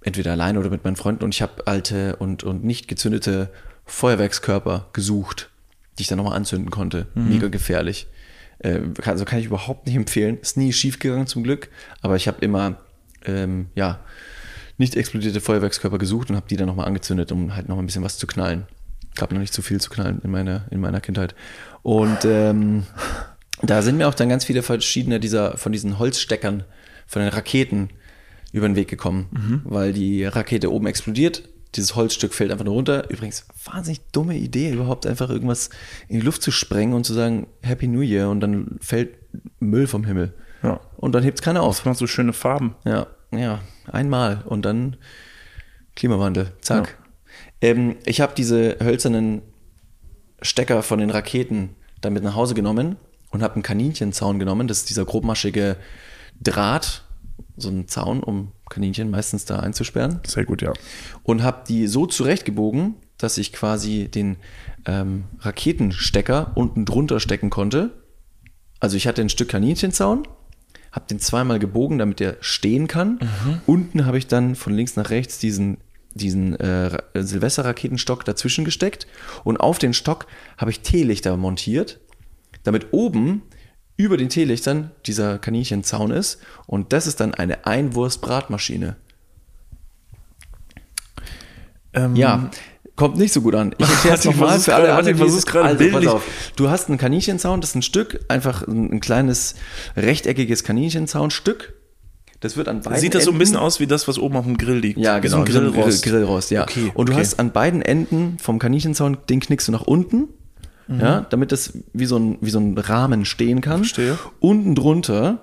[0.02, 3.50] entweder alleine oder mit meinen Freunden, und ich habe alte und, und nicht gezündete
[3.84, 5.50] Feuerwerkskörper gesucht,
[5.98, 7.06] die ich dann nochmal anzünden konnte.
[7.14, 7.28] Mhm.
[7.28, 8.06] Mega gefährlich.
[8.58, 10.38] Äh, also kann ich überhaupt nicht empfehlen.
[10.40, 11.68] Ist nie schief gegangen zum Glück,
[12.00, 12.76] aber ich habe immer
[13.24, 14.00] ähm, ja
[14.76, 18.04] nicht explodierte Feuerwerkskörper gesucht und habe die dann nochmal angezündet, um halt noch ein bisschen
[18.04, 18.66] was zu knallen.
[19.16, 21.34] Gab noch nicht zu viel zu knallen in meiner, in meiner Kindheit.
[21.82, 22.84] Und ähm,
[23.62, 26.62] da sind mir auch dann ganz viele verschiedene dieser, von diesen Holzsteckern,
[27.08, 27.90] von den Raketen
[28.52, 29.60] über den Weg gekommen, mhm.
[29.64, 31.42] weil die Rakete oben explodiert,
[31.74, 33.10] dieses Holzstück fällt einfach nur runter.
[33.10, 35.70] Übrigens, wahnsinnig dumme Idee, überhaupt einfach irgendwas
[36.08, 39.16] in die Luft zu sprengen und zu sagen Happy New Year und dann fällt
[39.60, 40.32] Müll vom Himmel.
[40.62, 40.80] Ja.
[40.96, 41.76] Und dann hebt es keiner auf.
[41.76, 42.74] Das macht so schöne Farben.
[42.84, 44.96] Ja, ja, einmal und dann
[45.94, 46.96] Klimawandel, zack.
[47.60, 47.68] Ja.
[47.68, 49.42] Ähm, ich habe diese hölzernen
[50.40, 51.70] Stecker von den Raketen
[52.00, 52.96] damit nach Hause genommen
[53.30, 54.68] und habe einen Kaninchenzaun genommen.
[54.68, 55.76] Das ist dieser grobmaschige
[56.40, 57.04] Draht,
[57.58, 60.20] so ein Zaun, um Kaninchen meistens da einzusperren.
[60.26, 60.72] Sehr gut, ja.
[61.22, 64.36] Und habe die so zurechtgebogen, dass ich quasi den
[64.86, 67.90] ähm, Raketenstecker unten drunter stecken konnte.
[68.80, 70.26] Also ich hatte ein Stück Kaninchenzaun,
[70.92, 73.18] habe den zweimal gebogen, damit der stehen kann.
[73.20, 73.60] Mhm.
[73.66, 75.78] Unten habe ich dann von links nach rechts diesen
[76.14, 79.06] diesen äh, Silvesterraketenstock dazwischen gesteckt
[79.44, 82.00] und auf den Stock habe ich Teelichter montiert,
[82.64, 83.42] damit oben
[83.98, 88.96] über den Teelichtern dieser Kaninchenzaun ist und das ist dann eine Einwurstbratmaschine.
[91.92, 92.50] Ähm, ja,
[92.94, 93.74] kommt nicht so gut an.
[93.76, 95.36] Ich erkläre es nochmal für alle anderen.
[95.36, 96.22] Ich gerade also, pass auf.
[96.54, 99.56] Du hast einen Kaninchenzaun, das ist ein Stück, einfach ein, ein kleines
[99.96, 101.74] rechteckiges Kaninchenzaunstück.
[102.38, 104.44] Das wird an beiden Sieht das so ein bisschen aus wie das, was oben auf
[104.44, 105.00] dem Grill liegt?
[105.00, 105.38] Ja, genau.
[105.38, 106.04] So ein Grillrost.
[106.04, 106.62] Grillrost, ja.
[106.62, 107.22] Okay, und du okay.
[107.22, 110.28] hast an beiden Enden vom Kaninchenzaun, den knickst du nach unten
[110.88, 111.00] mhm.
[111.00, 113.78] ja, damit das wie so, ein, wie so ein Rahmen stehen kann.
[113.78, 114.18] Verstehe.
[114.40, 115.42] Unten drunter,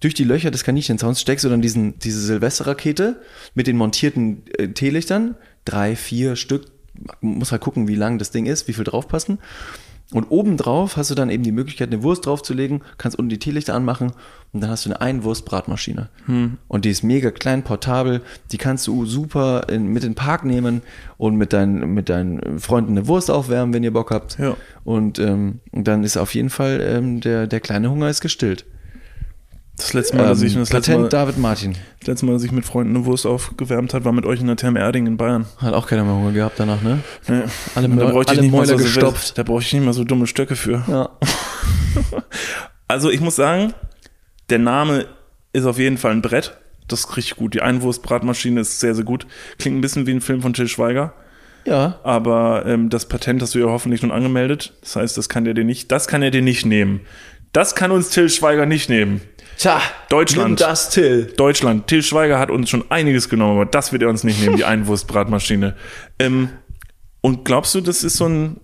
[0.00, 3.20] durch die Löcher des Kaninchenzaums, steckst du dann diesen, diese Silvesterrakete
[3.54, 5.34] mit den montierten äh, Teelichtern,
[5.64, 6.66] drei, vier Stück,
[7.20, 9.38] muss halt gucken, wie lang das Ding ist, wie viel draufpassen.
[10.12, 13.74] Und obendrauf hast du dann eben die Möglichkeit, eine Wurst draufzulegen, kannst unten die Teelichter
[13.74, 14.12] anmachen
[14.52, 16.08] und dann hast du eine Einwurstbratmaschine.
[16.26, 16.58] Hm.
[16.68, 20.44] Und die ist mega klein, portabel, die kannst du super in, mit in den Park
[20.44, 20.82] nehmen
[21.18, 24.38] und mit, dein, mit deinen Freunden eine Wurst aufwärmen, wenn ihr Bock habt.
[24.38, 24.56] Ja.
[24.84, 28.64] Und ähm, dann ist auf jeden Fall ähm, der, der kleine Hunger ist gestillt.
[29.76, 31.76] Das letzte Mal, dass ich ähm, das letzte Mal, David Martin.
[32.00, 34.46] Das letzte Mal, dass ich mit Freunden eine Wurst aufgewärmt hat, war mit euch in
[34.46, 35.46] der Therme Erding in Bayern.
[35.58, 37.00] Hat auch keiner mehr Hunger gehabt danach, ne?
[37.28, 37.42] Nee.
[37.74, 39.36] Alle, da bräuchte alle ich nicht Mäuler so gestopft.
[39.36, 40.82] Da brauche ich nicht mal so dumme Stöcke für.
[40.88, 41.10] Ja.
[42.88, 43.74] also ich muss sagen,
[44.48, 45.06] der Name
[45.52, 46.56] ist auf jeden Fall ein Brett.
[46.88, 47.52] Das ist richtig gut.
[47.52, 49.26] Die Einwurstbratmaschine ist sehr, sehr gut.
[49.58, 51.12] Klingt ein bisschen wie ein Film von Till Schweiger.
[51.66, 51.98] Ja.
[52.04, 54.72] Aber ähm, das Patent hast du ja hoffentlich schon angemeldet.
[54.80, 57.00] Das heißt, das kann er dir nicht, das kann er dir nicht nehmen.
[57.52, 59.20] Das kann uns Till Schweiger nicht nehmen.
[59.56, 60.48] Tja, Deutschland.
[60.48, 61.32] Nimm das, Till.
[61.36, 61.86] Deutschland.
[61.86, 64.64] Till Schweiger hat uns schon einiges genommen, aber das wird er uns nicht nehmen, die
[64.66, 65.74] Einwurstbratmaschine.
[66.18, 66.50] Ähm,
[67.22, 68.60] und glaubst du, das ist so ein,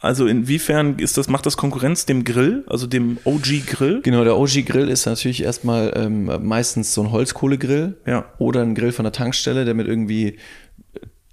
[0.00, 4.02] also inwiefern ist das, macht das Konkurrenz dem Grill, also dem OG-Grill?
[4.02, 8.26] Genau, der OG-Grill ist natürlich erstmal ähm, meistens so ein Holzkohlegrill ja.
[8.38, 10.38] oder ein Grill von der Tankstelle, der mit irgendwie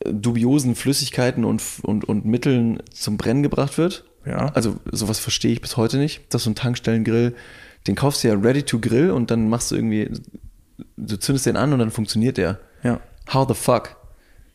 [0.05, 4.05] äh, dubiosen Flüssigkeiten und, und, und Mitteln zum Brennen gebracht wird.
[4.25, 4.51] Ja.
[4.53, 7.35] Also sowas verstehe ich bis heute nicht, dass so ein Tankstellengrill
[7.87, 10.09] den kaufst du ja ready to grill und dann machst du irgendwie,
[10.97, 12.59] du zündest den an und dann funktioniert der.
[12.83, 12.99] Ja.
[13.31, 13.97] How the fuck?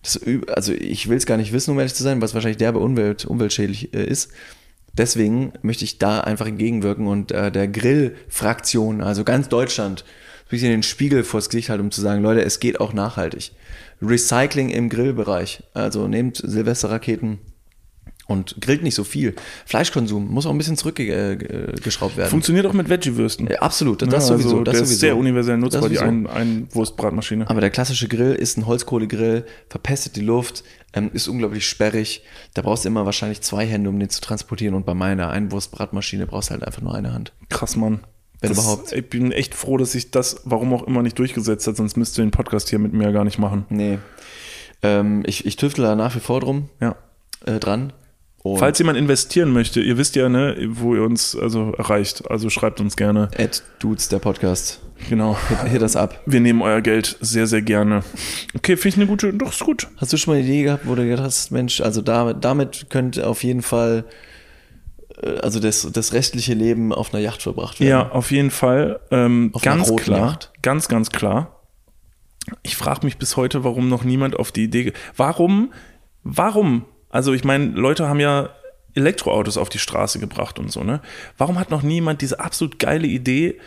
[0.03, 2.79] Das, also ich will es gar nicht wissen, um ehrlich zu sein, was wahrscheinlich derbe
[2.79, 4.31] Umwelt, umweltschädlich äh, ist.
[4.97, 10.05] Deswegen möchte ich da einfach entgegenwirken und äh, der Grillfraktion, also ganz Deutschland,
[10.47, 13.53] ein bisschen den Spiegel vors Gesicht halten, um zu sagen, Leute, es geht auch nachhaltig.
[14.01, 15.65] Recycling im Grillbereich.
[15.75, 17.39] Also nehmt Silvesterraketen,
[18.27, 19.35] und grillt nicht so viel.
[19.67, 22.31] Fleischkonsum muss auch ein bisschen zurückgeschraubt werden.
[22.31, 23.49] Funktioniert auch mit Veggie-Würsten.
[23.49, 24.49] Ja, absolut, das, ja, das sowieso.
[24.51, 24.93] Also, das sowieso.
[24.93, 27.49] ist sehr universell nutzbar, die ein, Einwurstbratmaschine.
[27.49, 32.23] Aber der klassische Grill ist ein Holzkohlegrill, verpestet die Luft, ähm, ist unglaublich sperrig.
[32.55, 34.75] Da brauchst du immer wahrscheinlich zwei Hände, um den zu transportieren.
[34.75, 37.33] Und bei meiner Einwurstbratmaschine brauchst du halt einfach nur eine Hand.
[37.49, 38.01] Krass, Mann.
[38.41, 38.93] Wenn das, überhaupt.
[38.93, 42.19] Ich bin echt froh, dass sich das, warum auch immer, nicht durchgesetzt hat, sonst müsst
[42.19, 43.65] ihr den Podcast hier mit mir gar nicht machen.
[43.71, 43.99] Nee.
[44.83, 46.97] Ähm, ich, ich tüftel da nach wie vor drum, Ja.
[47.47, 47.93] äh, dran.
[48.53, 52.31] Und Falls jemand investieren möchte, ihr wisst ja, ne, wo ihr uns also erreicht.
[52.31, 53.29] Also schreibt uns gerne.
[53.33, 54.81] Ed Dudes, der Podcast.
[55.09, 55.37] Genau.
[55.49, 56.21] Hit, hit das ab.
[56.27, 58.03] Wir nehmen euer Geld sehr, sehr gerne.
[58.55, 59.89] Okay, finde ich eine gute, doch ist gut.
[59.97, 62.87] Hast du schon mal eine Idee gehabt, wo du gedacht hast, Mensch, also damit, damit
[62.89, 64.05] könnte auf jeden Fall
[65.23, 67.91] äh, also das, das restliche Leben auf einer Yacht verbracht werden?
[67.91, 69.01] Ja, auf jeden Fall.
[69.11, 70.19] Ähm, Auf einer ganz klar.
[70.19, 70.53] Yacht?
[70.63, 71.63] Ganz, ganz klar.
[72.63, 74.93] Ich frage mich bis heute, warum noch niemand auf die Idee.
[75.17, 75.73] Warum?
[76.23, 76.85] Warum?
[77.11, 78.51] Also ich meine, Leute haben ja
[78.95, 81.01] Elektroautos auf die Straße gebracht und so, ne?
[81.37, 83.61] Warum hat noch niemand diese absolut geile Idee,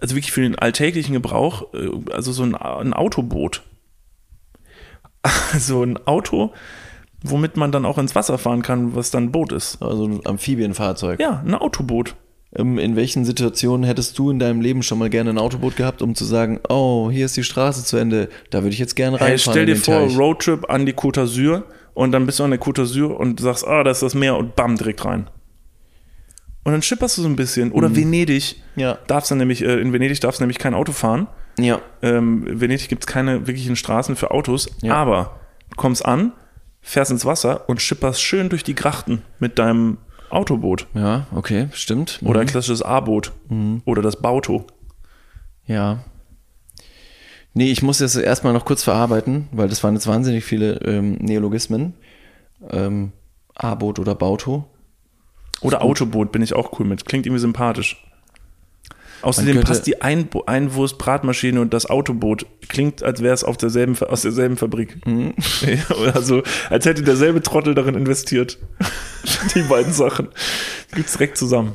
[0.00, 3.62] also wirklich für den alltäglichen Gebrauch, äh, also so ein, ein Autoboot?
[5.52, 6.52] Also ein Auto,
[7.22, 9.80] womit man dann auch ins Wasser fahren kann, was dann ein Boot ist.
[9.80, 11.20] Also ein Amphibienfahrzeug.
[11.20, 12.16] Ja, ein Autoboot.
[12.56, 16.02] Ähm, In welchen Situationen hättest du in deinem Leben schon mal gerne ein Autoboot gehabt,
[16.02, 19.20] um zu sagen, oh, hier ist die Straße zu Ende, da würde ich jetzt gerne
[19.20, 19.30] reinfahren.
[19.30, 20.18] Hey, stell dir vor, Teich.
[20.18, 23.66] Roadtrip an die Côte d'Azur und dann bist du an der Côte d'Azur und sagst,
[23.66, 25.28] ah, das ist das Meer und bam, direkt rein.
[26.64, 27.72] Und dann schipperst du so ein bisschen.
[27.72, 28.56] Oder Venedig.
[28.76, 28.80] Mhm.
[28.82, 28.98] Ja.
[29.08, 31.26] Darfst dann nämlich, äh, in Venedig darfst du nämlich kein Auto fahren.
[31.58, 31.80] Ja.
[32.02, 34.70] Ähm, in Venedig gibt es keine wirklichen Straßen für Autos.
[34.80, 34.94] Ja.
[34.94, 35.40] Aber
[35.70, 36.32] du kommst an,
[36.80, 39.98] fährst ins Wasser und schipperst schön durch die Grachten mit deinem
[40.32, 40.86] Autoboot.
[40.94, 42.20] Ja, okay, stimmt.
[42.24, 42.50] Oder ein Mhm.
[42.50, 43.32] klassisches A-Boot.
[43.84, 44.66] Oder das Bauto.
[45.66, 46.04] Ja.
[47.54, 51.14] Nee, ich muss das erstmal noch kurz verarbeiten, weil das waren jetzt wahnsinnig viele ähm,
[51.16, 51.94] Neologismen.
[52.70, 53.12] Ähm,
[53.54, 54.64] A-Boot oder Bauto.
[55.60, 57.04] Oder Autoboot bin ich auch cool mit.
[57.04, 58.02] Klingt irgendwie sympathisch.
[59.22, 62.46] Außerdem passt die Einbo- Einwurst-Bratmaschine und das Autoboot.
[62.68, 65.06] Klingt, als wäre es aus derselben Fabrik.
[65.06, 65.34] Mhm.
[65.62, 68.58] Ja, also, als hätte derselbe Trottel darin investiert.
[69.54, 70.28] die beiden Sachen.
[70.94, 71.74] Gibt's direkt zusammen.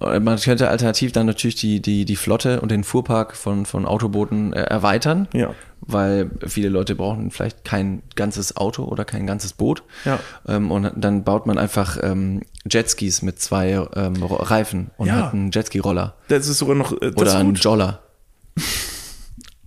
[0.00, 3.86] Äh, Man könnte alternativ dann natürlich die, die, die Flotte und den Fuhrpark von, von
[3.86, 5.54] Autobooten äh, erweitern, Ja.
[5.80, 9.82] weil viele Leute brauchen vielleicht kein ganzes Auto oder kein ganzes Boot.
[10.04, 10.18] Ja.
[10.48, 15.14] Ähm, und dann baut man einfach ähm, Jetskis mit zwei ähm, Reifen und Ja.
[15.16, 16.14] hat einen Jetski-Roller.
[16.28, 17.54] Das ist sogar noch, äh, Oder einen.
[17.54, 18.00] Joller.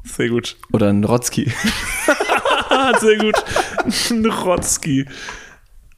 [0.03, 0.55] Sehr gut.
[0.71, 1.51] Oder einen Rotzki.
[2.99, 3.35] Sehr gut.
[4.09, 5.05] Ein Rotzki.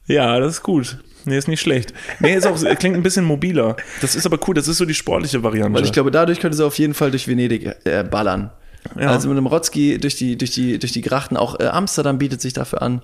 [0.06, 0.98] Ja, das ist gut.
[1.24, 1.92] Nee, ist nicht schlecht.
[2.18, 3.76] Nee, ist auch, klingt ein bisschen mobiler.
[4.00, 5.78] Das ist aber cool, das ist so die sportliche Variante.
[5.78, 8.50] Weil ich glaube, dadurch könnte sie auf jeden Fall durch Venedig äh, ballern.
[8.98, 9.10] Ja.
[9.10, 11.36] Also mit einem Rotzki durch die, durch die, durch die Grachten.
[11.36, 13.02] Auch äh, Amsterdam bietet sich dafür an.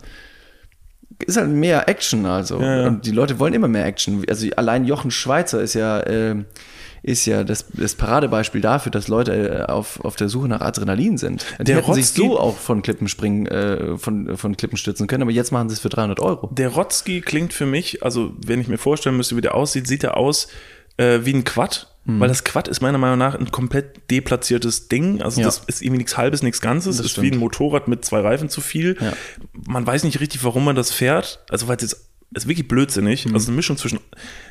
[1.24, 2.60] Ist halt mehr Action, also.
[2.60, 2.86] Ja, ja.
[2.88, 4.24] Und die Leute wollen immer mehr Action.
[4.28, 6.44] Also allein Jochen Schweizer ist ja, äh,
[7.06, 11.16] ist ja das, das Paradebeispiel dafür, dass Leute äh, auf, auf der Suche nach Adrenalin
[11.18, 11.46] sind.
[11.60, 15.06] Die Der hätten sich Rotzki- so auch von Klippen springen, äh, von, von Klippen stürzen
[15.06, 16.48] können, aber jetzt machen sie es für 300 Euro.
[16.52, 20.02] Der Rotzki klingt für mich, also wenn ich mir vorstellen müsste, wie der aussieht, sieht
[20.04, 20.48] er aus
[20.96, 21.92] äh, wie ein Quad.
[22.06, 22.20] Mhm.
[22.20, 25.22] Weil das Quad ist meiner Meinung nach ein komplett deplatziertes Ding.
[25.22, 25.46] Also Ja.
[25.46, 26.96] das ist irgendwie nichts Halbes, nichts Ganzes.
[26.98, 27.26] Das ist stimmt.
[27.26, 28.96] wie ein Motorrad mit zwei Reifen zu viel.
[29.00, 29.12] Ja.
[29.66, 31.40] Man weiß nicht richtig, warum man das fährt.
[31.50, 33.26] Also weil es jetzt ist wirklich blödsinnig.
[33.26, 33.34] Mhm.
[33.34, 34.00] Also eine Mischung zwischen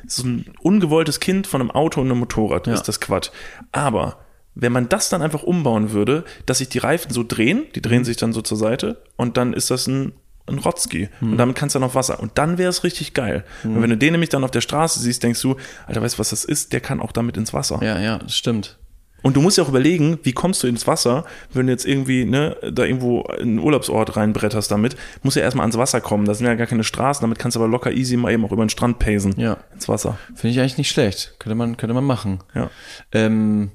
[0.07, 2.73] so ein ungewolltes Kind von einem Auto und einem Motorrad Ja.
[2.73, 3.31] ist das Quad.
[3.71, 4.19] Aber
[4.55, 7.99] wenn man das dann einfach umbauen würde, dass sich die Reifen so drehen, die drehen
[8.01, 8.05] Mhm.
[8.05, 10.13] sich dann so zur Seite und dann ist das ein,
[10.47, 11.09] ein Rotzki.
[11.19, 11.31] Mhm.
[11.33, 12.19] Und damit kannst du dann auf Wasser.
[12.19, 13.43] Und dann wäre es richtig geil.
[13.63, 15.55] Und wenn du den nämlich dann auf der Straße siehst, denkst du,
[15.87, 16.71] Alter, weißt du, was das ist?
[16.71, 17.79] Der kann auch damit ins Wasser.
[17.83, 18.77] Ja, ja, das stimmt.
[19.25, 22.25] Und du musst ja auch überlegen, wie kommst du ins Wasser, wenn du jetzt irgendwie,
[22.25, 26.25] ne, da irgendwo in einen Urlaubsort reinbretterst damit, musst ja erstmal ans Wasser kommen.
[26.25, 28.51] Da sind ja gar keine Straßen, damit kannst du aber locker easy mal eben auch
[28.51, 29.33] über den Strand pacen.
[29.37, 29.57] Ja.
[29.73, 30.19] Ins Wasser.
[30.35, 31.33] Finde ich eigentlich nicht schlecht.
[31.39, 32.43] Könnte man, könnte man machen.
[32.53, 32.69] Ja.
[33.13, 33.71] Ähm,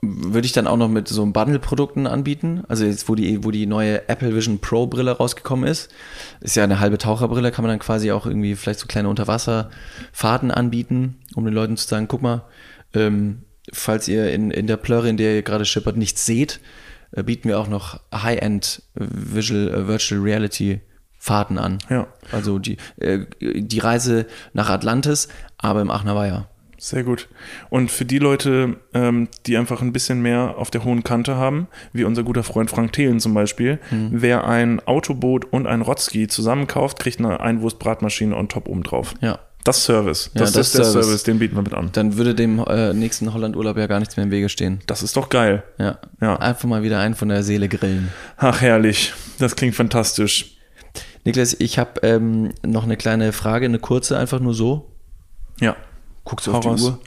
[0.00, 2.62] würde ich dann auch noch mit so Bundle-Produkten anbieten.
[2.68, 5.90] Also jetzt, wo die, wo die neue Apple Vision Pro Brille rausgekommen ist,
[6.40, 10.50] ist ja eine halbe Taucherbrille, kann man dann quasi auch irgendwie vielleicht so kleine Unterwasserfahrten
[10.50, 12.44] anbieten, um den Leuten zu sagen, guck mal,
[12.94, 13.42] ähm,
[13.72, 16.60] falls ihr in, in der Plörre, in der ihr gerade schippert, nichts seht,
[17.12, 20.80] äh, bieten wir auch noch High-End Visual, äh, Virtual Reality
[21.18, 21.78] Fahrten an.
[21.90, 22.06] Ja.
[22.32, 26.48] Also die, äh, die Reise nach Atlantis, aber im Aachener Weiher.
[26.78, 27.28] Sehr gut.
[27.68, 31.68] Und für die Leute, ähm, die einfach ein bisschen mehr auf der hohen Kante haben,
[31.92, 36.98] wie unser guter Freund Frank Thelen zum Beispiel, wer ein Autoboot und ein Rotzki zusammenkauft,
[36.98, 39.12] kriegt eine Einwurstbratmaschine on top oben drauf.
[39.20, 39.40] Ja.
[39.64, 40.30] Das Service.
[40.34, 41.06] Ja, Das, das ist der Service.
[41.06, 41.90] Service, den bieten wir mit an.
[41.92, 44.80] Dann würde dem äh, nächsten Hollandurlaub ja gar nichts mehr im Wege stehen.
[44.86, 45.62] Das ist doch geil.
[45.78, 45.98] Ja.
[46.20, 46.36] Ja.
[46.36, 48.08] Einfach mal wieder einen von der Seele grillen.
[48.38, 49.12] Ach, herrlich.
[49.38, 50.56] Das klingt fantastisch.
[51.24, 54.90] Niklas, ich habe ähm, noch eine kleine Frage, eine kurze, einfach nur so.
[55.60, 55.76] Ja.
[56.24, 56.82] Guckst du auf die.
[56.82, 56.98] Uhr?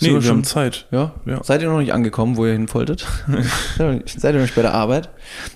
[0.00, 0.86] Nee, wir schon- haben Zeit.
[0.90, 1.14] Ja?
[1.24, 1.42] Ja.
[1.42, 3.06] Seid ihr noch nicht angekommen, wo ihr hin wolltet?
[3.78, 5.08] Seid ihr noch nicht bei der Arbeit?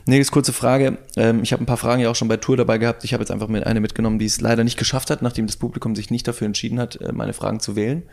[0.07, 0.97] Nächste kurze Frage.
[1.17, 3.05] Ähm, ich habe ein paar Fragen ja auch schon bei Tour dabei gehabt.
[3.05, 5.57] Ich habe jetzt einfach mit eine mitgenommen, die es leider nicht geschafft hat, nachdem das
[5.57, 8.05] Publikum sich nicht dafür entschieden hat, äh, meine Fragen zu wählen.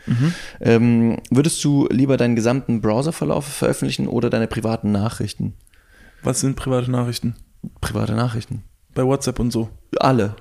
[0.59, 5.53] Ähm, würdest du lieber deinen gesamten Browserverlauf veröffentlichen oder deine privaten Nachrichten?
[6.23, 7.35] Was sind private Nachrichten?
[7.79, 8.63] Private Nachrichten.
[8.93, 9.69] Bei WhatsApp und so.
[9.99, 10.35] Alle.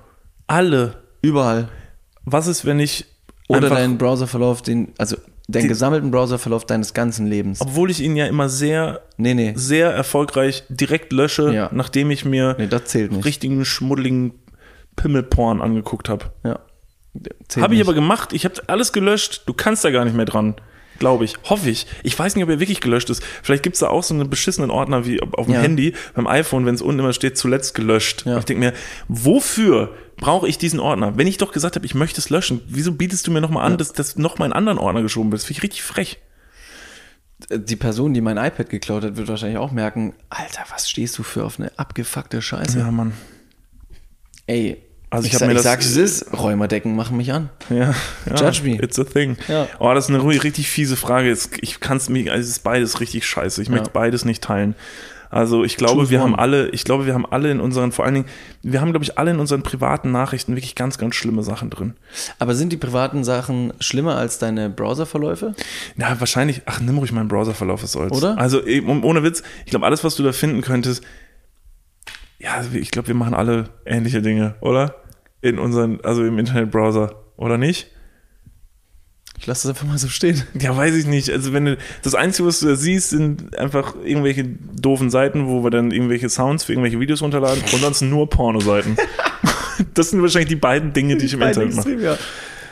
[0.48, 1.02] Alle.
[1.22, 1.68] Überall.
[2.24, 3.04] Was ist, wenn ich
[3.48, 5.16] Oder deinen Browserverlauf, den, also
[5.48, 7.60] den Die- gesammelten Browserverlauf deines ganzen Lebens.
[7.60, 9.52] obwohl ich ihn ja immer sehr, Nee, nee.
[9.54, 11.70] sehr erfolgreich direkt lösche, Ja.
[11.72, 13.24] nachdem ich mir Nee, das zählt nicht.
[13.24, 14.32] richtigen schmuddeligen
[14.96, 16.26] Pimmelporn angeguckt habe.
[16.44, 16.58] Ja.
[17.60, 17.82] Habe ich nicht.
[17.82, 18.32] aber gemacht.
[18.32, 19.42] Ich habe alles gelöscht.
[19.46, 20.54] Du kannst da gar nicht mehr dran.
[20.98, 21.36] Glaube ich.
[21.44, 21.86] Hoffe ich.
[22.02, 23.22] Ich weiß nicht, ob er wirklich gelöscht ist.
[23.42, 25.60] Vielleicht gibt es da auch so einen beschissenen Ordner wie auf dem Ja.
[25.60, 28.24] Handy, beim iPhone, wenn es unten immer steht, zuletzt gelöscht.
[28.26, 28.38] Ja.
[28.38, 28.72] Ich denke mir,
[29.08, 31.16] wofür brauche ich diesen Ordner?
[31.16, 33.78] Wenn ich doch gesagt habe, ich möchte es löschen, wieso bietest du mir nochmal an,
[33.78, 35.40] dass das nochmal in einen anderen Ordner geschoben wird?
[35.42, 36.18] Das finde ich richtig frech.
[37.50, 41.22] Die Person, die mein iPad geklaut hat, wird wahrscheinlich auch merken, Alter, was stehst du
[41.22, 42.78] für auf eine abgefuckte Scheiße?
[42.78, 43.12] Ja, Mann.
[44.46, 47.32] Ey, Also ich ich, hab sag, mir ich das- sag's, es ist, Räumerdecken machen mich
[47.32, 47.50] an.
[47.68, 47.94] Ja,
[48.26, 48.34] ja.
[48.36, 48.76] Judge me.
[48.82, 49.36] It's a thing.
[49.48, 49.68] Ja.
[49.78, 51.36] Oh, das ist eine richtig fiese Frage.
[51.60, 53.60] Ich kann es mir, also es ist beides richtig scheiße.
[53.60, 54.74] Ich möchte beides nicht teilen.
[55.30, 58.14] Also ich glaube, wir haben alle, ich glaube, wir haben alle in unseren, vor allen
[58.14, 58.26] Dingen,
[58.62, 61.94] wir haben, glaube ich, alle in unseren privaten Nachrichten wirklich ganz, ganz schlimme Sachen drin.
[62.38, 65.54] Aber sind die privaten Sachen schlimmer als deine Browserverläufe?
[65.96, 68.12] Ja, wahrscheinlich, ach, nimm ruhig meinen Browserverlauf, was soll's.
[68.16, 68.38] Oder?
[68.38, 71.02] Also um- ohne Witz, ich glaube, alles, was du da finden könntest,
[72.38, 74.96] ja, ich glaube, wir machen alle ähnliche Dinge, oder?
[75.40, 77.90] In unseren, also im Internetbrowser, oder nicht?
[79.38, 80.42] Ich lasse das einfach mal so stehen.
[80.60, 81.30] Ja, weiß ich nicht.
[81.30, 85.62] Also wenn du das Einzige, was du da siehst, sind einfach irgendwelche doofen Seiten, wo
[85.62, 88.96] wir dann irgendwelche Sounds für irgendwelche Videos runterladen und sonst nur Pornoseiten.
[89.94, 91.94] das sind wahrscheinlich die beiden Dinge, die ich im Internet mache.
[92.00, 92.16] Ja.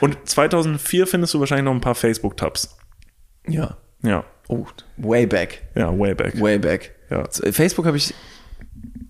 [0.01, 2.77] Und 2004 findest du wahrscheinlich noch ein paar Facebook-Tabs.
[3.47, 3.77] Ja.
[4.03, 4.67] Ja, Oh,
[4.99, 5.63] way back.
[5.75, 6.39] ja, way back.
[6.41, 6.95] Way back.
[7.11, 7.25] Ja.
[7.31, 8.13] Facebook habe ich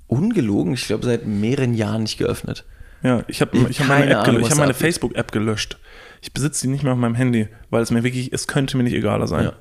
[0.06, 2.64] ungelogen, ich glaube, seit mehreren Jahren nicht geöffnet.
[3.02, 4.74] Ja, ich habe ich hab meine, App Ahnung, gel- ich was hab meine.
[4.74, 5.78] Facebook-App gelöscht.
[6.24, 8.82] Ich besitze die nicht mehr auf meinem Handy, weil es mir wirklich, es könnte mir
[8.82, 9.44] nicht egaler sein.
[9.44, 9.52] Ja.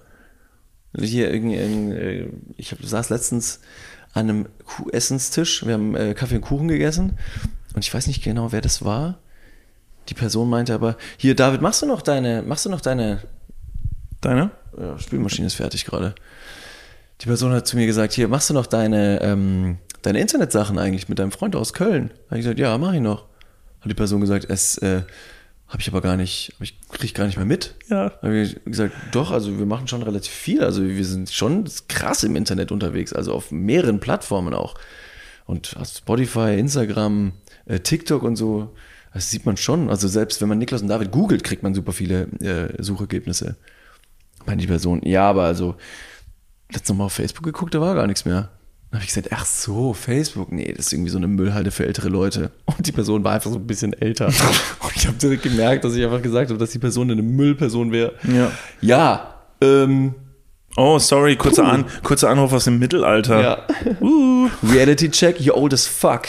[0.93, 3.59] Also Hier irgendwie, äh, ich hab, saß letztens
[4.13, 4.45] an einem
[4.91, 7.17] Essenstisch, wir haben äh, Kaffee und Kuchen gegessen
[7.75, 9.19] und ich weiß nicht genau, wer das war.
[10.07, 13.21] Die Person meinte aber, hier David, machst du noch deine, machst du noch deine
[14.23, 14.51] Deine?
[14.79, 16.15] ja, Spülmaschine ist fertig gerade.
[17.21, 21.09] Die Person hat zu mir gesagt, hier, machst du noch deine, ähm, deine Internetsachen eigentlich
[21.09, 22.11] mit deinem Freund aus Köln?
[22.27, 23.25] Habe ich gesagt, ja, mach ich noch.
[23.81, 25.01] Hat die Person gesagt, es äh,
[25.73, 27.73] habe ich aber gar nicht, ich krieg ich gar nicht mehr mit.
[27.89, 28.11] Ja.
[28.21, 30.63] Habe ich gesagt, doch, also wir machen schon relativ viel.
[30.63, 34.75] Also wir sind schon krass im Internet unterwegs, also auf mehreren Plattformen auch.
[35.45, 37.33] Und Spotify, Instagram,
[37.65, 38.75] äh, TikTok und so.
[39.15, 39.89] Das sieht man schon.
[39.89, 43.55] Also selbst wenn man Niklas und David googelt, kriegt man super viele äh, Suchergebnisse.
[44.45, 45.75] Meine die Person, ja, aber also
[46.71, 48.51] letztes Mal auf Facebook geguckt, da war gar nichts mehr.
[48.93, 51.83] Dann habe ich gesagt, ach so, Facebook, nee, das ist irgendwie so eine Müllhalde für
[51.83, 52.51] ältere Leute.
[52.65, 54.27] Und die Person war einfach so ein bisschen älter.
[54.81, 57.91] Und ich habe direkt gemerkt, dass ich einfach gesagt habe, dass die Person eine Müllperson
[57.91, 58.13] wäre.
[58.31, 58.51] Ja.
[58.81, 60.13] Ja, ähm,
[60.75, 63.41] Oh, sorry, kurzer, An, kurzer Anruf aus dem Mittelalter.
[63.41, 63.67] ja.
[63.99, 64.47] Uh.
[64.61, 66.27] Reality check, you're old as fuck.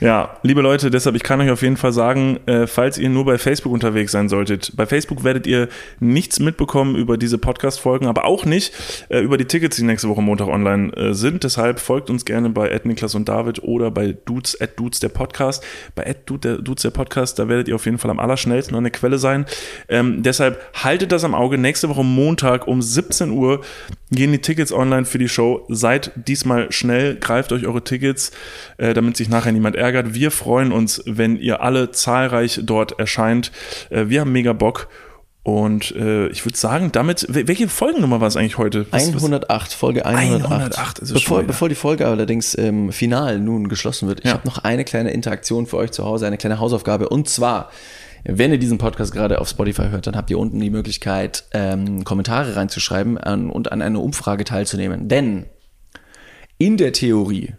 [0.00, 3.24] Ja, liebe Leute, deshalb, ich kann euch auf jeden Fall sagen, äh, falls ihr nur
[3.24, 5.68] bei Facebook unterwegs sein solltet, bei Facebook werdet ihr
[6.00, 8.72] nichts mitbekommen über diese Podcast-Folgen, aber auch nicht
[9.08, 11.44] äh, über die Tickets, die nächste Woche Montag online äh, sind.
[11.44, 15.64] Deshalb folgt uns gerne bei Niklas und David oder bei Dudes, Ed Dudes der Podcast.
[15.94, 19.18] Bei Dudes der Podcast, da werdet ihr auf jeden Fall am allerschnellsten an der Quelle
[19.18, 19.46] sein.
[19.88, 21.56] Ähm, deshalb haltet das am Auge.
[21.56, 23.60] Nächste Woche Montag um 17 Uhr
[24.10, 25.64] gehen die Tickets online für die Show.
[25.68, 28.32] Seid diesmal schnell, greift euch eure Tickets,
[28.76, 29.83] äh, damit sich nachher niemand ärgert.
[29.92, 33.52] Wir freuen uns, wenn ihr alle zahlreich dort erscheint.
[33.90, 34.88] Äh, wir haben mega Bock.
[35.42, 38.86] Und äh, ich würde sagen, damit, wel- welche Folgennummer war es eigentlich heute?
[38.90, 40.50] Was- was- 108, Folge 108.
[40.50, 44.24] 108 ist es schon bevor, bevor die Folge allerdings ähm, final nun geschlossen wird, ich
[44.26, 44.32] Ja.
[44.32, 47.10] habe noch eine kleine Interaktion für euch zu Hause, eine kleine Hausaufgabe.
[47.10, 47.70] Und zwar,
[48.24, 52.04] wenn ihr diesen Podcast gerade auf Spotify hört, dann habt ihr unten die Möglichkeit, ähm,
[52.04, 55.08] Kommentare reinzuschreiben an, und an einer Umfrage teilzunehmen.
[55.10, 55.44] Denn
[56.56, 57.52] in der Theorie,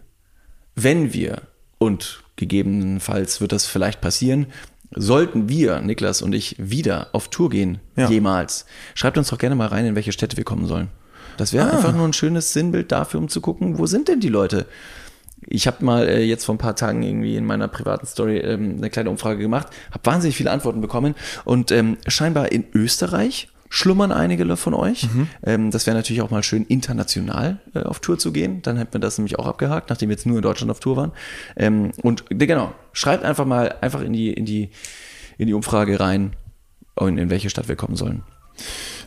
[0.74, 1.42] wenn wir,
[1.78, 4.46] und gegebenenfalls wird das vielleicht passieren,
[4.94, 8.08] sollten wir, Niklas und ich, wieder auf Tour gehen, Ja.
[8.08, 10.88] jemals, schreibt uns doch gerne mal rein, in welche Städte wir kommen sollen.
[11.36, 14.28] Das wäre einfach nur ein schönes Sinnbild dafür, um zu gucken, wo sind denn die
[14.28, 14.66] Leute?
[15.46, 18.76] Ich habe mal äh, jetzt vor ein paar Tagen irgendwie in meiner privaten Story ähm,
[18.78, 21.14] eine kleine Umfrage gemacht, habe wahnsinnig viele Antworten bekommen
[21.44, 25.06] und ähm, scheinbar in Österreich schlummern einige von euch.
[25.44, 28.62] Ähm, das wäre natürlich auch mal schön, international äh, auf Tour zu gehen.
[28.62, 30.96] Dann hätten wir das nämlich auch abgehakt, nachdem wir jetzt nur in Deutschland auf Tour
[30.96, 31.12] waren.
[31.56, 34.70] Ähm, und genau, schreibt einfach mal einfach in die, in die,
[35.36, 36.34] in die Umfrage rein,
[36.98, 38.22] in, in welche Stadt wir kommen sollen.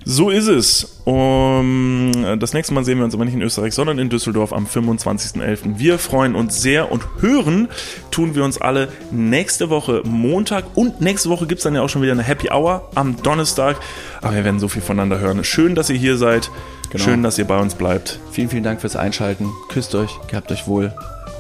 [0.06, 1.02] So ist es.
[1.04, 4.66] Um, das nächste Mal sehen wir uns aber nicht in Österreich, sondern in Düsseldorf am
[4.66, 5.78] 25.11.
[5.78, 7.68] Wir freuen uns sehr und hören
[8.12, 11.90] tun wir uns alle nächste Woche Montag und nächste Woche gibt es dann ja auch
[11.90, 13.78] schon wieder eine Happy Hour am Donnerstag.
[14.22, 15.44] Aber wir werden so viel voneinander hören.
[15.44, 16.50] Schön, dass ihr hier seid.
[16.90, 17.04] Genau.
[17.04, 18.20] Schön, dass ihr bei uns bleibt.
[18.32, 19.50] Vielen, vielen Dank fürs Einschalten.
[19.70, 20.94] Küsst euch, gehabt euch wohl.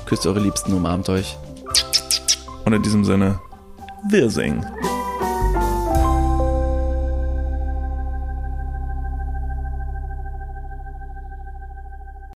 [0.05, 1.37] Küsst eure Liebsten, umarmt euch.
[2.65, 3.39] Und in diesem Sinne,
[4.09, 4.65] wir singen.